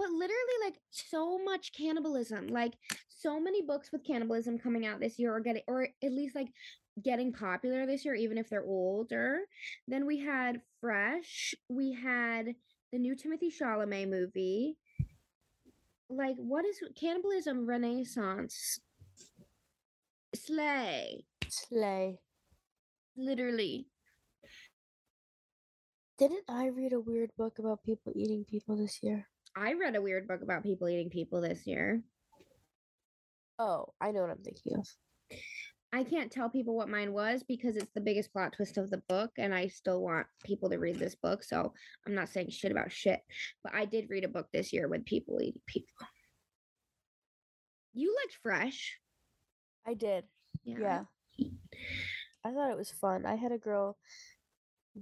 But 0.00 0.12
literally, 0.12 0.58
like 0.64 0.80
so 0.88 1.38
much 1.44 1.72
cannibalism, 1.76 2.46
like 2.46 2.72
so 3.10 3.38
many 3.38 3.60
books 3.60 3.92
with 3.92 4.02
cannibalism 4.02 4.58
coming 4.58 4.86
out 4.86 4.98
this 4.98 5.18
year, 5.18 5.34
or 5.34 5.40
getting, 5.40 5.60
or 5.68 5.88
at 6.02 6.10
least 6.10 6.34
like 6.34 6.48
getting 7.04 7.34
popular 7.34 7.84
this 7.84 8.06
year, 8.06 8.14
even 8.14 8.38
if 8.38 8.48
they're 8.48 8.64
older. 8.64 9.40
Then 9.86 10.06
we 10.06 10.18
had 10.18 10.62
Fresh. 10.80 11.54
We 11.68 11.92
had 11.92 12.54
the 12.92 12.98
new 12.98 13.14
Timothée 13.14 13.52
Chalamet 13.52 14.08
movie. 14.08 14.78
Like, 16.08 16.36
what 16.36 16.64
is 16.64 16.80
cannibalism 16.98 17.66
renaissance? 17.66 18.80
Slay, 20.34 21.26
Slay. 21.46 22.20
literally. 23.18 23.86
Didn't 26.16 26.44
I 26.48 26.68
read 26.68 26.94
a 26.94 27.00
weird 27.00 27.32
book 27.36 27.58
about 27.58 27.82
people 27.82 28.14
eating 28.16 28.46
people 28.48 28.78
this 28.78 29.00
year? 29.02 29.26
I 29.56 29.72
read 29.74 29.96
a 29.96 30.02
weird 30.02 30.28
book 30.28 30.42
about 30.42 30.62
people 30.62 30.88
eating 30.88 31.10
people 31.10 31.40
this 31.40 31.66
year. 31.66 32.02
Oh, 33.58 33.86
I 34.00 34.10
know 34.10 34.22
what 34.22 34.30
I'm 34.30 34.42
thinking 34.42 34.76
of. 34.76 34.86
I 35.92 36.04
can't 36.04 36.30
tell 36.30 36.48
people 36.48 36.76
what 36.76 36.88
mine 36.88 37.12
was 37.12 37.42
because 37.42 37.76
it's 37.76 37.90
the 37.94 38.00
biggest 38.00 38.32
plot 38.32 38.52
twist 38.52 38.78
of 38.78 38.90
the 38.90 39.02
book, 39.08 39.32
and 39.38 39.52
I 39.52 39.66
still 39.66 40.00
want 40.00 40.26
people 40.44 40.70
to 40.70 40.78
read 40.78 40.98
this 40.98 41.16
book. 41.16 41.42
So 41.42 41.72
I'm 42.06 42.14
not 42.14 42.28
saying 42.28 42.50
shit 42.50 42.70
about 42.70 42.92
shit, 42.92 43.20
but 43.64 43.74
I 43.74 43.86
did 43.86 44.08
read 44.08 44.24
a 44.24 44.28
book 44.28 44.46
this 44.52 44.72
year 44.72 44.88
with 44.88 45.04
people 45.04 45.40
eating 45.42 45.60
people. 45.66 46.06
You 47.92 48.14
liked 48.22 48.38
Fresh, 48.40 48.98
I 49.86 49.94
did. 49.94 50.24
yeah? 50.62 51.02
Yeah. 51.36 51.48
I 52.44 52.52
thought 52.52 52.70
it 52.70 52.76
was 52.78 52.92
fun. 52.92 53.26
I 53.26 53.34
had 53.34 53.52
a 53.52 53.58
girl 53.58 53.98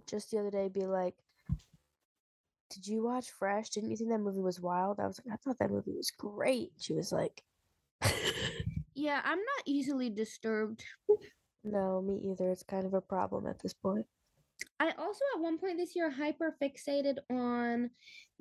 just 0.08 0.30
the 0.30 0.38
other 0.38 0.50
day 0.50 0.68
be 0.68 0.86
like, 0.86 1.14
Did 2.70 2.86
you 2.86 3.04
watch 3.04 3.30
Fresh? 3.30 3.70
Didn't 3.70 3.90
you 3.90 3.96
think 3.96 4.10
that 4.10 4.18
movie 4.18 4.40
was 4.40 4.60
wild? 4.60 5.00
I 5.00 5.06
was 5.06 5.20
like, 5.24 5.34
I 5.34 5.36
thought 5.36 5.58
that 5.58 5.70
movie 5.70 5.96
was 5.96 6.10
great. 6.10 6.72
She 6.78 6.94
was 6.94 7.12
like, 7.12 7.42
Yeah, 8.94 9.20
I'm 9.24 9.38
not 9.38 9.62
easily 9.64 10.10
disturbed. 10.10 10.84
No, 11.62 12.02
me 12.02 12.32
either. 12.32 12.50
It's 12.50 12.64
kind 12.64 12.84
of 12.84 12.94
a 12.94 13.00
problem 13.00 13.46
at 13.46 13.60
this 13.60 13.72
point. 13.72 14.06
I 14.80 14.90
also 14.98 15.20
at 15.36 15.40
one 15.40 15.58
point 15.58 15.78
this 15.78 15.94
year 15.94 16.10
hyper 16.10 16.56
fixated 16.60 17.18
on 17.30 17.90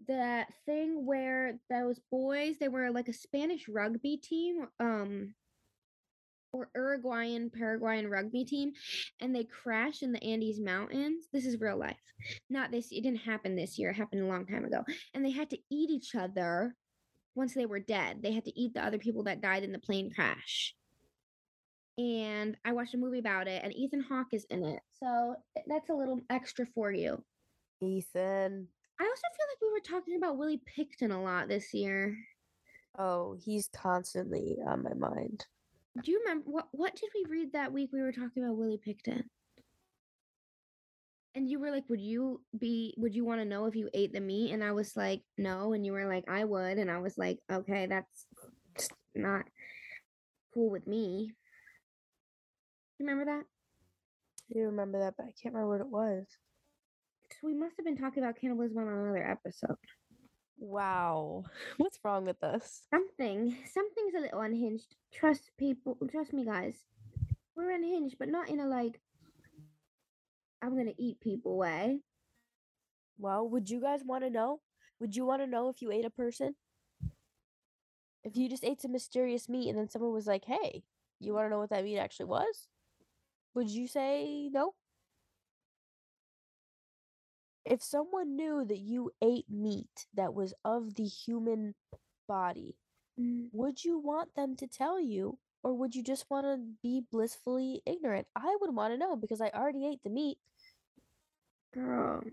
that 0.07 0.47
thing 0.65 1.05
where 1.05 1.59
those 1.69 1.99
boys 2.11 2.57
they 2.59 2.69
were 2.69 2.89
like 2.91 3.07
a 3.07 3.13
Spanish 3.13 3.67
rugby 3.67 4.17
team 4.17 4.67
um 4.79 5.33
or 6.57 6.69
Uruguayan 6.75 7.49
Paraguayan 7.49 8.09
rugby 8.09 8.45
team 8.45 8.73
and 9.21 9.35
they 9.35 9.43
crashed 9.43 10.03
in 10.03 10.11
the 10.11 10.23
Andes 10.23 10.59
mountains. 10.59 11.27
This 11.31 11.45
is 11.45 11.61
real 11.61 11.77
life. 11.77 11.95
Not 12.49 12.71
this 12.71 12.91
it 12.91 13.03
didn't 13.03 13.19
happen 13.19 13.55
this 13.55 13.77
year. 13.77 13.91
It 13.91 13.95
happened 13.95 14.23
a 14.23 14.27
long 14.27 14.45
time 14.45 14.65
ago. 14.65 14.83
And 15.13 15.23
they 15.23 15.31
had 15.31 15.49
to 15.51 15.57
eat 15.69 15.89
each 15.89 16.15
other 16.15 16.75
once 17.35 17.53
they 17.53 17.65
were 17.65 17.79
dead. 17.79 18.21
They 18.21 18.33
had 18.33 18.45
to 18.45 18.59
eat 18.59 18.73
the 18.73 18.85
other 18.85 18.97
people 18.97 19.23
that 19.23 19.41
died 19.41 19.63
in 19.63 19.71
the 19.71 19.79
plane 19.79 20.11
crash 20.13 20.73
and 21.97 22.55
I 22.63 22.73
watched 22.73 22.93
a 22.93 22.97
movie 22.97 23.19
about 23.19 23.47
it, 23.47 23.61
and 23.63 23.75
Ethan 23.75 24.01
Hawke 24.01 24.33
is 24.33 24.45
in 24.49 24.63
it. 24.63 24.79
So 24.99 25.35
eh, 25.57 25.61
that's 25.67 25.89
a 25.89 25.93
little 25.93 26.21
extra 26.29 26.65
for 26.75 26.91
you. 26.91 27.23
Ethan. 27.81 28.67
I 28.99 29.03
also 29.03 29.21
feel 29.21 29.45
like 29.49 29.61
we 29.61 29.71
were 29.71 29.99
talking 29.99 30.17
about 30.17 30.37
Willie 30.37 30.61
Pickton 30.77 31.11
a 31.11 31.19
lot 31.19 31.47
this 31.47 31.73
year. 31.73 32.17
Oh, 32.97 33.37
he's 33.39 33.69
constantly 33.75 34.57
on 34.65 34.83
my 34.83 34.93
mind. 34.93 35.45
Do 36.03 36.11
you 36.11 36.19
remember 36.19 36.43
what 36.45 36.67
what 36.71 36.95
did 36.95 37.09
we 37.15 37.25
read 37.29 37.53
that 37.53 37.73
week 37.73 37.89
we 37.91 38.01
were 38.01 38.11
talking 38.11 38.43
about 38.43 38.57
Willie 38.57 38.79
Pickton? 38.85 39.23
And 41.33 41.49
you 41.49 41.59
were 41.59 41.71
like, 41.71 41.83
"Would 41.89 42.01
you 42.01 42.41
be 42.57 42.93
would 42.97 43.15
you 43.15 43.25
want 43.25 43.41
to 43.41 43.45
know 43.45 43.65
if 43.65 43.75
you 43.75 43.89
ate 43.93 44.13
the 44.13 44.19
meat?" 44.19 44.51
And 44.51 44.63
I 44.63 44.71
was 44.71 44.95
like, 44.95 45.21
"No." 45.37 45.73
And 45.73 45.85
you 45.85 45.91
were 45.93 46.07
like, 46.07 46.25
"I 46.27 46.43
would." 46.43 46.77
And 46.77 46.89
I 46.89 46.99
was 46.99 47.17
like, 47.17 47.39
"Okay, 47.51 47.85
that's 47.85 48.25
not 49.15 49.45
cool 50.53 50.69
with 50.69 50.87
me." 50.87 51.33
You 52.99 53.05
remember 53.05 53.25
that? 53.25 53.45
I 54.49 54.53
do 54.53 54.59
remember 54.65 54.99
that, 54.99 55.15
but 55.17 55.25
I 55.27 55.33
can't 55.41 55.53
remember 55.53 55.77
what 55.77 55.81
it 55.81 55.91
was. 55.91 56.25
So 57.31 57.47
we 57.47 57.53
must 57.53 57.75
have 57.77 57.85
been 57.85 57.97
talking 57.97 58.23
about 58.23 58.39
cannibalism 58.39 58.77
on 58.77 58.87
another 58.87 59.23
episode. 59.23 59.77
Wow. 60.57 61.45
What's 61.77 61.99
wrong 62.03 62.25
with 62.25 62.43
us? 62.43 62.81
Something, 62.89 63.55
something's 63.71 64.15
a 64.15 64.21
little 64.21 64.41
unhinged. 64.41 64.95
Trust 65.13 65.51
people, 65.57 65.97
trust 66.09 66.33
me, 66.33 66.45
guys. 66.45 66.75
We're 67.55 67.71
unhinged, 67.71 68.17
but 68.19 68.29
not 68.29 68.49
in 68.49 68.59
a 68.59 68.67
like, 68.67 68.99
I'm 70.61 70.75
gonna 70.75 70.93
eat 70.97 71.19
people 71.19 71.57
way. 71.57 72.01
Well, 73.19 73.47
would 73.49 73.69
you 73.69 73.81
guys 73.81 74.01
want 74.03 74.23
to 74.23 74.29
know? 74.29 74.59
Would 74.99 75.15
you 75.15 75.25
want 75.25 75.41
to 75.41 75.47
know 75.47 75.69
if 75.69 75.81
you 75.81 75.91
ate 75.91 76.05
a 76.05 76.09
person? 76.09 76.55
If 78.23 78.35
you 78.35 78.49
just 78.49 78.63
ate 78.63 78.81
some 78.81 78.91
mysterious 78.91 79.47
meat 79.47 79.69
and 79.69 79.77
then 79.77 79.89
someone 79.89 80.11
was 80.11 80.27
like, 80.27 80.45
hey, 80.45 80.83
you 81.19 81.33
want 81.33 81.45
to 81.45 81.49
know 81.49 81.59
what 81.59 81.69
that 81.69 81.83
meat 81.83 81.97
actually 81.97 82.25
was? 82.25 82.67
Would 83.53 83.69
you 83.69 83.87
say 83.87 84.49
no? 84.51 84.73
If 87.67 87.83
someone 87.83 88.35
knew 88.35 88.65
that 88.65 88.79
you 88.79 89.11
ate 89.21 89.49
meat 89.49 90.07
that 90.15 90.33
was 90.33 90.53
of 90.65 90.95
the 90.95 91.05
human 91.05 91.75
body, 92.27 92.75
Mm, 93.19 93.49
would 93.51 93.83
you 93.85 93.99
want 93.99 94.35
them 94.35 94.55
to 94.57 94.67
tell 94.67 94.99
you 95.01 95.39
or 95.63 95.73
would 95.73 95.95
you 95.95 96.03
just 96.03 96.29
want 96.29 96.45
to 96.45 96.57
be 96.83 97.01
blissfully 97.11 97.81
ignorant? 97.85 98.27
I 98.35 98.57
would 98.61 98.75
want 98.75 98.93
to 98.93 98.97
know 98.99 99.15
because 99.15 99.41
I 99.41 99.49
already 99.49 99.85
ate 99.87 100.03
the 100.03 100.09
meat. 100.11 100.39
Girl, 101.73 102.23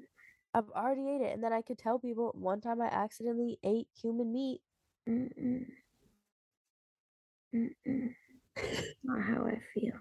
I've 0.55 0.71
already 0.71 1.09
ate 1.09 1.21
it 1.21 1.33
and 1.35 1.45
then 1.45 1.53
I 1.53 1.63
could 1.63 1.79
tell 1.79 1.99
people 1.99 2.33
one 2.35 2.61
time 2.61 2.81
I 2.81 2.87
accidentally 2.87 3.59
ate 3.63 3.89
human 3.95 4.33
meat. 4.33 4.63
mm-mm. 5.09 5.67
Mm-mm. 7.55 8.15
not 9.05 9.23
how 9.23 9.47
I 9.47 9.61
feel. 9.75 9.95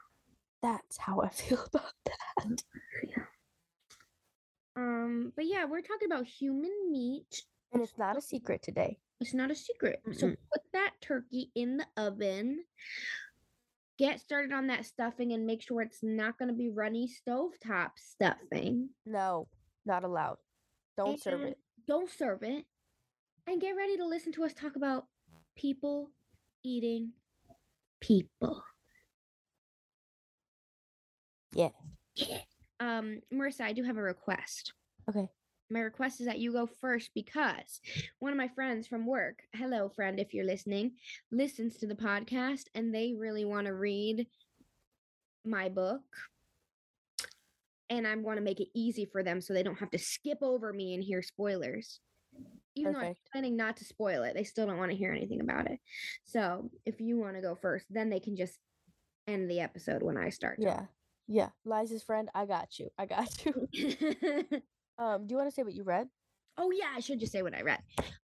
That's 0.61 0.97
how 0.97 1.21
I 1.21 1.29
feel 1.29 1.63
about 1.73 1.93
that. 2.05 2.63
feel. 3.01 3.23
Um, 4.75 5.31
but 5.35 5.45
yeah, 5.45 5.65
we're 5.65 5.81
talking 5.81 6.07
about 6.11 6.25
human 6.25 6.71
meat. 6.91 7.43
And 7.71 7.81
it's 7.81 7.97
not 7.97 8.17
a 8.17 8.21
secret 8.21 8.61
today. 8.63 8.97
It's 9.19 9.33
not 9.33 9.51
a 9.51 9.55
secret. 9.55 10.01
So 10.13 10.27
Mm-mm. 10.27 10.37
put 10.51 10.61
that 10.73 10.91
turkey 11.01 11.51
in 11.55 11.77
the 11.77 11.85
oven. 11.97 12.63
get 13.97 14.19
started 14.19 14.51
on 14.51 14.67
that 14.67 14.85
stuffing 14.85 15.31
and 15.33 15.45
make 15.45 15.61
sure 15.61 15.81
it's 15.81 15.99
not 16.01 16.37
going 16.37 16.49
to 16.49 16.55
be 16.55 16.69
runny 16.69 17.07
stovetop 17.07 17.91
stuffing. 17.95 18.89
No, 19.05 19.47
not 19.85 20.03
allowed. 20.03 20.37
Don't 20.97 21.21
serve 21.21 21.41
it. 21.41 21.57
Don't 21.87 22.09
serve 22.09 22.43
it. 22.43 22.65
And 23.47 23.61
get 23.61 23.75
ready 23.75 23.97
to 23.97 24.05
listen 24.05 24.31
to 24.33 24.43
us 24.43 24.53
talk 24.53 24.75
about 24.75 25.05
people 25.55 26.09
eating 26.63 27.11
people. 28.01 28.63
Yeah. 31.53 31.69
Yeah. 32.15 32.39
Um, 32.79 33.21
Marissa, 33.33 33.61
I 33.61 33.73
do 33.73 33.83
have 33.83 33.97
a 33.97 34.01
request. 34.01 34.73
Okay. 35.09 35.27
My 35.69 35.79
request 35.79 36.19
is 36.19 36.27
that 36.27 36.39
you 36.39 36.51
go 36.51 36.67
first 36.67 37.11
because 37.15 37.81
one 38.19 38.31
of 38.31 38.37
my 38.37 38.47
friends 38.49 38.87
from 38.87 39.07
work, 39.07 39.39
hello 39.55 39.89
friend 39.89 40.19
if 40.19 40.33
you're 40.33 40.45
listening, 40.45 40.91
listens 41.31 41.77
to 41.77 41.87
the 41.87 41.95
podcast 41.95 42.65
and 42.75 42.93
they 42.93 43.13
really 43.17 43.45
want 43.45 43.67
to 43.67 43.73
read 43.73 44.27
my 45.45 45.69
book. 45.69 46.03
And 47.89 48.07
I 48.07 48.15
want 48.15 48.37
to 48.37 48.43
make 48.43 48.59
it 48.59 48.69
easy 48.73 49.05
for 49.05 49.23
them 49.23 49.41
so 49.41 49.53
they 49.53 49.63
don't 49.63 49.79
have 49.79 49.91
to 49.91 49.97
skip 49.97 50.39
over 50.41 50.73
me 50.73 50.93
and 50.93 51.03
hear 51.03 51.21
spoilers. 51.21 51.99
Even 52.75 52.93
though 52.93 52.99
I'm 52.99 53.15
planning 53.31 53.55
not 53.55 53.77
to 53.77 53.85
spoil 53.85 54.23
it, 54.23 54.33
they 54.35 54.43
still 54.43 54.65
don't 54.65 54.77
want 54.77 54.91
to 54.91 54.97
hear 54.97 55.11
anything 55.11 55.41
about 55.41 55.69
it. 55.69 55.79
So 56.23 56.71
if 56.85 56.99
you 56.99 57.19
want 57.19 57.35
to 57.35 57.41
go 57.41 57.55
first, 57.55 57.85
then 57.89 58.09
they 58.09 58.19
can 58.19 58.35
just 58.35 58.57
end 59.27 59.49
the 59.49 59.59
episode 59.59 60.01
when 60.01 60.17
I 60.17 60.29
start. 60.29 60.57
Yeah. 60.59 60.85
Yeah. 61.27 61.49
Liza's 61.65 62.03
friend, 62.03 62.29
I 62.35 62.45
got 62.45 62.79
you. 62.79 62.89
I 62.97 63.05
got 63.05 63.45
you. 63.73 64.45
Um, 64.99 65.25
do 65.25 65.33
you 65.33 65.37
want 65.37 65.49
to 65.49 65.55
say 65.55 65.63
what 65.63 65.73
you 65.73 65.83
read? 65.83 66.07
Oh 66.55 66.69
yeah, 66.69 66.85
I 66.95 66.99
should 66.99 67.19
just 67.19 67.31
say 67.31 67.41
what 67.41 67.55
I 67.55 67.61
read. 67.61 67.79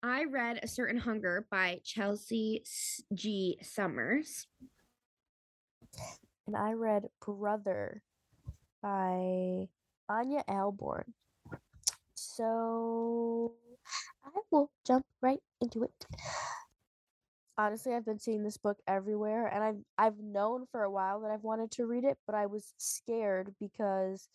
I 0.02 0.24
read 0.24 0.58
A 0.62 0.66
Certain 0.66 0.98
Hunger 0.98 1.46
by 1.48 1.80
Chelsea 1.84 2.64
G. 3.14 3.56
Summers. 3.62 4.48
And 6.46 6.56
I 6.56 6.72
read 6.72 7.04
Brother 7.24 8.02
by 8.82 9.68
Ania 10.10 10.44
Ahlborn. 10.50 11.04
So 12.14 13.52
I 14.24 14.40
will 14.50 14.70
jump 14.86 15.06
right 15.22 15.40
into 15.60 15.84
it. 15.84 16.06
Honestly, 17.58 17.94
I've 17.94 18.04
been 18.04 18.18
seeing 18.18 18.42
this 18.42 18.58
book 18.58 18.78
everywhere 18.86 19.46
and 19.46 19.64
I've 19.64 19.78
I've 19.96 20.18
known 20.18 20.66
for 20.70 20.82
a 20.82 20.90
while 20.90 21.20
that 21.20 21.30
I've 21.30 21.42
wanted 21.44 21.70
to 21.72 21.86
read 21.86 22.04
it, 22.04 22.18
but 22.26 22.34
I 22.34 22.46
was 22.46 22.74
scared 22.76 23.54
because 23.58 24.28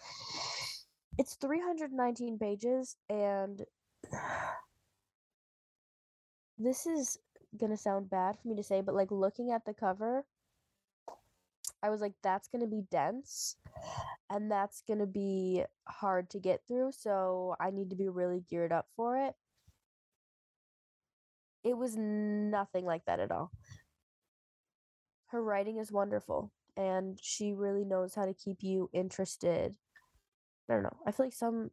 it's 1.19 1.35
319 1.35 2.39
pages 2.39 2.95
and 3.09 3.63
this 6.57 6.87
is 6.87 7.19
gonna 7.59 7.77
sound 7.77 8.09
bad 8.09 8.37
for 8.39 8.47
me 8.47 8.55
to 8.55 8.63
say, 8.63 8.81
but 8.81 8.95
like 8.95 9.11
looking 9.11 9.51
at 9.51 9.65
the 9.65 9.73
cover, 9.73 10.25
I 11.83 11.89
was 11.89 12.01
like, 12.01 12.13
that's 12.23 12.47
gonna 12.47 12.67
be 12.67 12.83
dense 12.89 13.55
and 14.31 14.49
that's 14.51 14.81
gonna 14.87 15.05
be 15.05 15.63
hard 15.87 16.29
to 16.31 16.39
get 16.39 16.61
through, 16.67 16.91
so 16.93 17.55
I 17.59 17.69
need 17.69 17.91
to 17.91 17.95
be 17.95 18.09
really 18.09 18.43
geared 18.49 18.71
up 18.71 18.87
for 18.95 19.17
it. 19.17 19.35
It 21.63 21.77
was 21.77 21.95
nothing 21.97 22.85
like 22.85 23.05
that 23.05 23.19
at 23.19 23.31
all. 23.31 23.51
Her 25.27 25.41
writing 25.41 25.77
is 25.77 25.91
wonderful 25.91 26.51
and 26.75 27.19
she 27.21 27.53
really 27.53 27.85
knows 27.85 28.15
how 28.15 28.25
to 28.25 28.33
keep 28.33 28.63
you 28.63 28.89
interested. 28.93 29.75
I 30.69 30.73
don't 30.73 30.83
know. 30.83 30.97
I 31.05 31.11
feel 31.11 31.25
like 31.27 31.33
some 31.33 31.71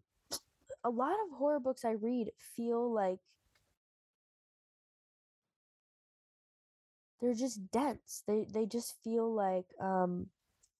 a 0.84 0.90
lot 0.90 1.12
of 1.12 1.38
horror 1.38 1.60
books 1.60 1.84
I 1.84 1.92
read 1.92 2.32
feel 2.38 2.92
like 2.92 3.18
they're 7.20 7.34
just 7.34 7.70
dense. 7.70 8.22
They 8.26 8.46
they 8.52 8.66
just 8.66 8.94
feel 9.02 9.32
like 9.32 9.66
um 9.80 10.28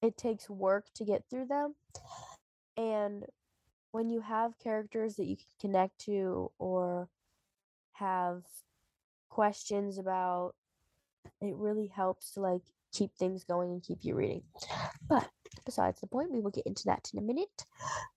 it 0.03 0.17
takes 0.17 0.49
work 0.49 0.87
to 0.95 1.05
get 1.05 1.25
through 1.29 1.47
them. 1.47 1.75
And 2.77 3.25
when 3.93 4.11
you 4.11 4.21
have 4.23 4.59
characters 4.59 5.17
that 5.17 5.27
you 5.27 5.37
can 5.37 5.47
connect 5.61 5.99
to 6.07 6.53
or 6.59 7.09
have 7.95 8.45
questions 9.29 9.99
about, 9.99 10.55
it 11.41 11.57
really 11.57 11.89
helps 11.89 12.33
to 12.33 12.41
like 12.41 12.63
keep 12.93 13.15
things 13.17 13.45
going 13.45 13.73
and 13.73 13.83
keep 13.83 13.99
you 14.03 14.15
reading. 14.15 14.43
But 15.09 15.29
besides 15.65 16.01
the 16.01 16.07
point, 16.07 16.33
we 16.33 16.41
will 16.41 16.51
get 16.51 16.67
into 16.67 16.85
that 16.87 17.11
in 17.13 17.19
a 17.19 17.23
minute. 17.23 17.67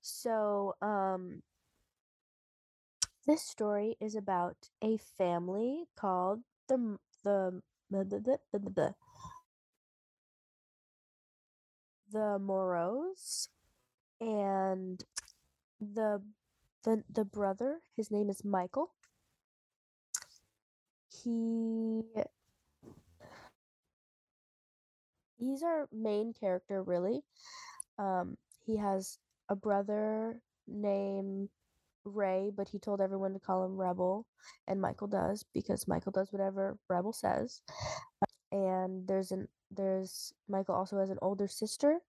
So, 0.02 0.76
um 0.82 1.42
this 3.28 3.44
story 3.44 3.98
is 4.02 4.16
about 4.16 4.58
a 4.84 4.98
family 5.18 5.86
called 5.96 6.42
the 6.68 6.98
the 7.24 7.62
the 7.90 8.04
the 8.06 8.20
the, 8.52 8.60
the, 8.60 8.70
the, 8.72 8.96
the 12.12 12.40
Morrows 12.40 13.50
and 14.20 15.04
the 15.80 16.22
the 16.84 17.04
the 17.12 17.26
brother 17.26 17.80
his 17.96 18.12
name 18.12 18.30
is 18.30 18.44
Michael 18.44 18.92
he 21.24 22.04
he's 25.38 25.64
our 25.64 25.88
main 25.92 26.34
character 26.34 26.84
really 26.84 27.22
um 28.00 28.38
he 28.66 28.78
has 28.78 29.20
a 29.50 29.56
brother 29.56 30.40
named 30.68 31.50
Ray 32.06 32.52
but 32.56 32.70
he 32.70 32.80
told 32.80 33.02
everyone 33.02 33.34
to 33.34 33.40
call 33.40 33.66
him 33.66 33.78
Rebel 33.80 34.26
and 34.68 34.82
Michael 34.82 35.08
does 35.08 35.46
because 35.54 35.88
Michael 35.88 36.12
does 36.12 36.32
whatever 36.32 36.78
Rebel 36.90 37.14
says 37.14 37.62
and 38.52 39.08
there's 39.08 39.32
an 39.32 39.48
there's 39.72 40.34
Michael 40.50 40.76
also 40.76 41.00
has 41.00 41.10
an 41.12 41.20
older 41.22 41.48
sister 41.48 42.00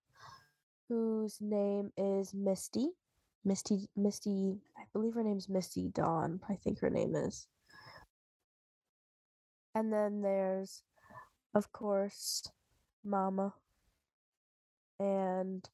whose 0.89 1.39
name 1.41 1.91
is 1.97 2.35
Misty. 2.35 2.89
Misty 3.45 3.89
Misty 3.97 4.61
I 4.79 4.85
believe 4.93 5.15
her 5.15 5.25
name's 5.25 5.49
Misty 5.49 5.89
Dawn, 5.89 6.41
I 6.49 6.57
think 6.57 6.81
her 6.81 6.91
name 6.91 7.15
is. 7.17 7.49
And 9.75 9.93
then 9.93 10.23
there's 10.23 10.83
of 11.55 11.73
course 11.73 12.49
Mama 13.05 13.55
and 14.99 15.69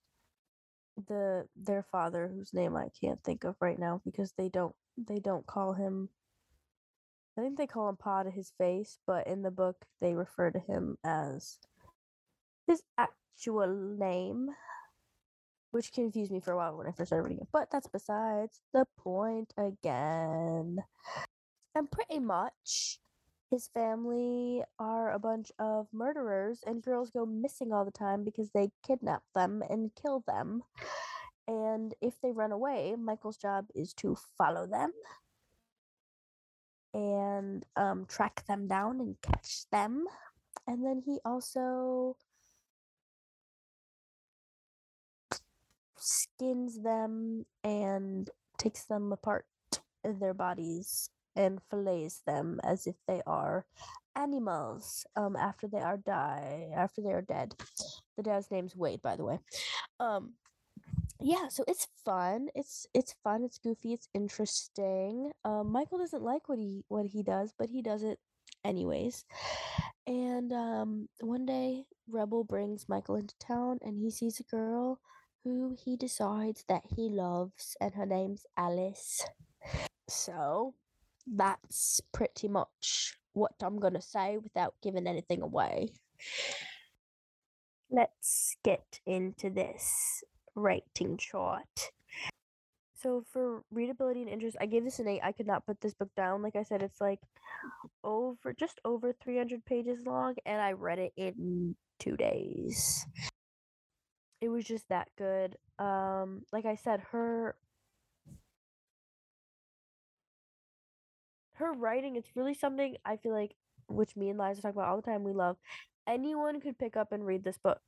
the 1.07 1.47
their 1.55 1.83
father 1.83 2.29
whose 2.29 2.53
name 2.53 2.77
I 2.77 2.89
can't 3.01 3.23
think 3.23 3.45
of 3.45 3.57
right 3.61 3.79
now 3.79 4.01
because 4.05 4.33
they 4.33 4.49
don't 4.49 4.75
they 4.97 5.21
don't 5.21 5.47
call 5.47 5.75
him 5.75 6.09
I 7.39 7.41
think 7.41 7.57
they 7.57 7.69
call 7.69 7.89
him 7.89 7.97
Pa 7.97 8.25
to 8.25 8.31
his 8.31 8.53
face, 8.59 8.99
but 9.07 9.29
in 9.29 9.43
the 9.43 9.53
book 9.53 9.85
they 10.01 10.15
refer 10.15 10.51
to 10.51 10.59
him 10.59 10.99
as 11.05 11.59
his 12.67 12.83
actual 12.99 13.69
name, 13.69 14.49
which 15.71 15.93
confused 15.93 16.33
me 16.33 16.41
for 16.41 16.53
a 16.53 16.57
while 16.57 16.77
when 16.77 16.89
I 16.89 16.91
first 16.91 17.11
started 17.11 17.29
reading 17.29 17.43
it. 17.43 17.49
But 17.53 17.71
that's 17.71 17.87
besides 17.87 18.61
the 18.73 18.87
point 18.99 19.55
again. 19.57 20.83
And 21.77 21.89
pretty 21.91 22.19
much, 22.19 22.99
his 23.51 23.69
family 23.69 24.63
are 24.79 25.13
a 25.13 25.19
bunch 25.19 25.51
of 25.59 25.89
murderers, 25.93 26.61
and 26.67 26.83
girls 26.83 27.11
go 27.11 27.25
missing 27.25 27.73
all 27.73 27.85
the 27.85 27.91
time 27.91 28.25
because 28.25 28.51
they 28.51 28.71
kidnap 28.87 29.23
them 29.35 29.63
and 29.69 29.91
kill 30.01 30.23
them. 30.27 30.63
And 31.47 31.95
if 32.03 32.21
they 32.21 32.31
run 32.31 32.53
away, 32.53 32.95
Michael's 32.99 33.39
job 33.39 33.67
is 33.75 33.95
to 33.95 34.17
follow 34.37 34.67
them 34.67 34.93
and 36.93 37.65
um, 37.77 38.05
track 38.07 38.45
them 38.47 38.67
down 38.67 39.01
and 39.01 39.17
catch 39.23 39.69
them. 39.71 40.05
And 40.67 40.85
then 40.85 41.03
he 41.05 41.19
also 41.25 42.17
skins 45.97 46.83
them 46.83 47.47
and 47.65 48.29
takes 48.59 48.85
them 48.85 49.13
apart 49.13 49.47
their 50.05 50.35
bodies 50.35 51.11
and 51.39 51.61
fillets 51.71 52.21
them 52.27 52.61
as 52.65 52.87
if 52.87 52.97
they 53.07 53.23
are 53.27 53.65
animals 54.17 55.07
um 55.17 55.37
after 55.37 55.69
they 55.69 55.79
are 55.79 55.97
die 55.97 56.69
after 56.77 57.01
they 57.01 57.13
are 57.13 57.23
dead. 57.23 57.55
The 58.17 58.25
dad's 58.25 58.51
name's 58.51 58.77
wade 58.77 59.01
by 59.01 59.17
the 59.17 59.25
way. 59.25 59.39
Um 60.01 60.35
yeah 61.21 61.49
so 61.49 61.65
it's 61.69 61.87
fun. 62.05 62.49
It's 62.55 62.87
it's 62.95 63.15
fun. 63.25 63.45
It's 63.45 63.59
goofy. 63.59 63.93
It's 63.93 64.09
interesting. 64.15 65.33
Um 65.45 65.71
michael 65.73 65.99
doesn't 65.99 66.23
like 66.23 66.49
what 66.49 66.59
he 66.59 66.85
what 66.89 67.07
he 67.07 67.23
does 67.23 67.55
but 67.59 67.71
he 67.71 67.81
does 67.83 68.03
it 68.03 68.19
anyways. 68.65 69.25
And 70.07 70.53
um 70.53 71.09
one 71.21 71.47
day 71.47 71.85
rebel 72.09 72.45
brings 72.45 72.89
michael 72.89 73.17
into 73.17 73.35
town 73.39 73.79
and 73.83 73.99
he 73.99 74.11
sees 74.11 74.41
a 74.41 74.45
girl 74.45 75.01
who 75.45 75.77
he 75.85 75.97
decides 75.97 76.65
that 76.69 76.83
he 76.97 77.09
loves 77.09 77.77
and 77.81 77.95
her 77.95 78.07
name's 78.07 78.45
alice. 78.57 79.25
So 80.09 80.75
that's 81.37 82.01
pretty 82.13 82.49
much 82.49 83.17
what 83.33 83.53
i'm 83.63 83.79
gonna 83.79 84.01
say 84.01 84.39
without 84.39 84.75
giving 84.83 85.07
anything 85.07 85.43
away 85.43 85.91
let's 87.91 88.57
get 88.63 89.01
into 89.07 89.51
this 89.51 90.23
rating 90.55 91.17
chart. 91.17 91.91
So 92.95 93.25
for 93.33 93.63
readability 93.71 94.23
and 94.23 94.31
interest, 94.31 94.57
I 94.61 94.67
gave 94.67 94.85
this 94.85 94.99
an 94.99 95.07
eight. 95.07 95.21
I 95.23 95.33
could 95.33 95.47
not 95.47 95.65
put 95.67 95.81
this 95.81 95.95
book 95.95 96.11
down. 96.17 96.43
Like 96.43 96.57
I 96.57 96.65
said, 96.65 96.83
it's 96.83 97.01
like 97.01 97.21
over 98.03 98.53
just 98.53 98.81
over 98.85 99.15
300 99.23 99.65
pages 99.65 100.01
long, 100.05 100.35
and 100.45 100.61
I 100.61 100.73
read 100.73 100.99
it 100.99 101.13
in 101.17 101.77
two 102.01 102.17
days. 102.17 103.07
It 104.41 104.49
was 104.49 104.65
just 104.65 104.89
that 104.89 105.09
good. 105.17 105.57
Um, 105.79 106.43
like 106.53 106.65
I 106.65 106.75
said, 106.75 107.01
her 107.13 107.55
her 111.59 111.73
writing, 111.73 112.17
it's 112.17 112.37
really 112.37 112.55
something 112.55 112.97
I 113.05 113.17
feel 113.17 113.33
like 113.33 113.55
which 113.89 114.17
me 114.17 114.31
and 114.31 114.39
Liza 114.39 114.63
talk 114.63 114.73
about 114.73 114.89
all 114.89 114.97
the 114.97 115.11
time, 115.11 115.25
we 115.25 115.33
love. 115.33 115.57
Anyone 116.07 116.61
could 116.61 116.79
pick 116.79 116.97
up 116.97 117.13
and 117.13 117.25
read 117.25 117.45
this 117.45 117.59
book. 117.59 117.81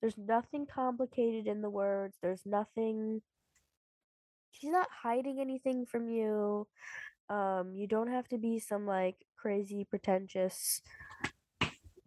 There's 0.00 0.18
nothing 0.18 0.66
complicated 0.66 1.46
in 1.46 1.62
the 1.62 1.70
words. 1.70 2.16
There's 2.22 2.44
nothing 2.44 3.22
she's 4.50 4.70
not 4.70 4.88
hiding 5.02 5.40
anything 5.40 5.86
from 5.86 6.08
you. 6.08 6.66
Um, 7.28 7.72
you 7.74 7.86
don't 7.86 8.10
have 8.10 8.28
to 8.28 8.38
be 8.38 8.58
some 8.58 8.86
like 8.86 9.16
crazy 9.36 9.84
pretentious 9.84 10.80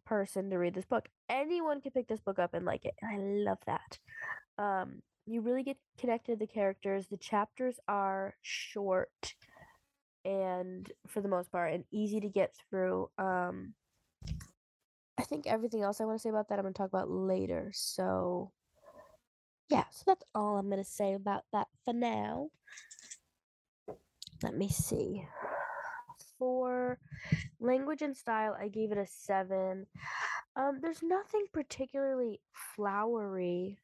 person 0.05 0.49
to 0.49 0.57
read 0.57 0.73
this 0.73 0.85
book. 0.85 1.07
Anyone 1.29 1.81
can 1.81 1.91
pick 1.91 2.07
this 2.07 2.21
book 2.21 2.39
up 2.39 2.53
and 2.53 2.65
like 2.65 2.85
it. 2.85 2.95
And 3.01 3.11
I 3.11 3.49
love 3.49 3.59
that. 3.65 3.99
Um, 4.57 5.01
you 5.25 5.41
really 5.41 5.63
get 5.63 5.77
connected 5.99 6.33
to 6.33 6.39
the 6.39 6.51
characters. 6.51 7.07
The 7.07 7.17
chapters 7.17 7.79
are 7.87 8.35
short 8.41 9.35
and 10.25 10.91
for 11.07 11.21
the 11.21 11.29
most 11.29 11.51
part 11.51 11.73
and 11.73 11.83
easy 11.91 12.19
to 12.19 12.29
get 12.29 12.53
through. 12.69 13.09
Um, 13.17 13.73
I 15.17 15.23
think 15.23 15.47
everything 15.47 15.81
else 15.81 15.99
I 15.99 16.05
want 16.05 16.17
to 16.17 16.21
say 16.21 16.29
about 16.29 16.49
that 16.49 16.59
I'm 16.59 16.63
going 16.63 16.73
to 16.73 16.77
talk 16.77 16.89
about 16.89 17.09
later. 17.09 17.71
So 17.73 18.51
yeah, 19.69 19.83
so 19.91 20.03
that's 20.07 20.23
all 20.33 20.57
I'm 20.57 20.69
going 20.69 20.83
to 20.83 20.89
say 20.89 21.13
about 21.13 21.43
that 21.53 21.67
for 21.85 21.93
now. 21.93 22.49
Let 24.41 24.55
me 24.55 24.69
see. 24.69 25.25
For 26.37 26.97
language 27.59 28.01
and 28.01 28.15
style, 28.15 28.55
I 28.59 28.69
gave 28.69 28.91
it 28.93 28.97
a 28.97 29.05
seven. 29.05 29.85
Um, 30.55 30.79
there's 30.81 31.03
nothing 31.03 31.45
particularly 31.53 32.39
flowery 32.75 33.77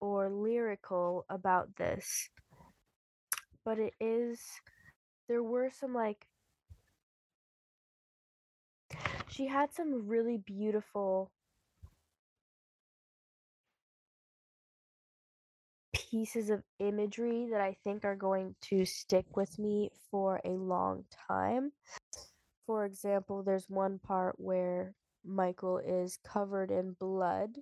or 0.00 0.30
lyrical 0.30 1.26
about 1.28 1.76
this, 1.76 2.30
but 3.64 3.78
it 3.78 3.92
is. 4.00 4.40
There 5.28 5.42
were 5.42 5.70
some 5.70 5.94
like. 5.94 6.26
She 9.28 9.46
had 9.46 9.72
some 9.72 10.08
really 10.08 10.36
beautiful 10.38 11.30
pieces 15.92 16.50
of 16.50 16.62
imagery 16.78 17.48
that 17.50 17.60
I 17.60 17.76
think 17.84 18.04
are 18.04 18.16
going 18.16 18.54
to 18.62 18.84
stick 18.84 19.36
with 19.36 19.58
me 19.58 19.90
for 20.10 20.40
a 20.44 20.50
long 20.50 21.04
time. 21.28 21.72
For 22.66 22.84
example, 22.84 23.42
there's 23.42 23.68
one 23.68 23.98
part 23.98 24.36
where 24.38 24.94
Michael 25.24 25.78
is 25.78 26.18
covered 26.24 26.70
in 26.70 26.92
blood 26.92 27.58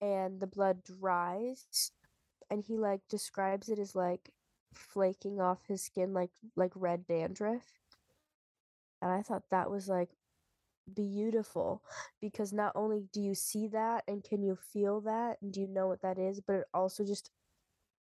and 0.00 0.40
the 0.40 0.46
blood 0.46 0.82
dries 0.84 1.92
and 2.50 2.62
he 2.62 2.76
like 2.78 3.00
describes 3.08 3.68
it 3.68 3.78
as 3.78 3.94
like 3.94 4.30
flaking 4.74 5.40
off 5.40 5.66
his 5.66 5.82
skin 5.82 6.12
like 6.12 6.30
like 6.56 6.72
red 6.74 7.06
dandruff. 7.06 7.64
And 9.02 9.12
I 9.12 9.22
thought 9.22 9.44
that 9.50 9.70
was 9.70 9.88
like 9.88 10.10
beautiful 10.92 11.82
because 12.20 12.52
not 12.52 12.72
only 12.74 13.04
do 13.12 13.20
you 13.20 13.34
see 13.34 13.68
that 13.68 14.04
and 14.08 14.24
can 14.24 14.42
you 14.42 14.56
feel 14.56 15.00
that 15.02 15.38
and 15.42 15.52
do 15.52 15.60
you 15.60 15.68
know 15.68 15.86
what 15.86 16.02
that 16.02 16.18
is, 16.18 16.40
but 16.40 16.56
it 16.56 16.64
also 16.74 17.04
just 17.04 17.30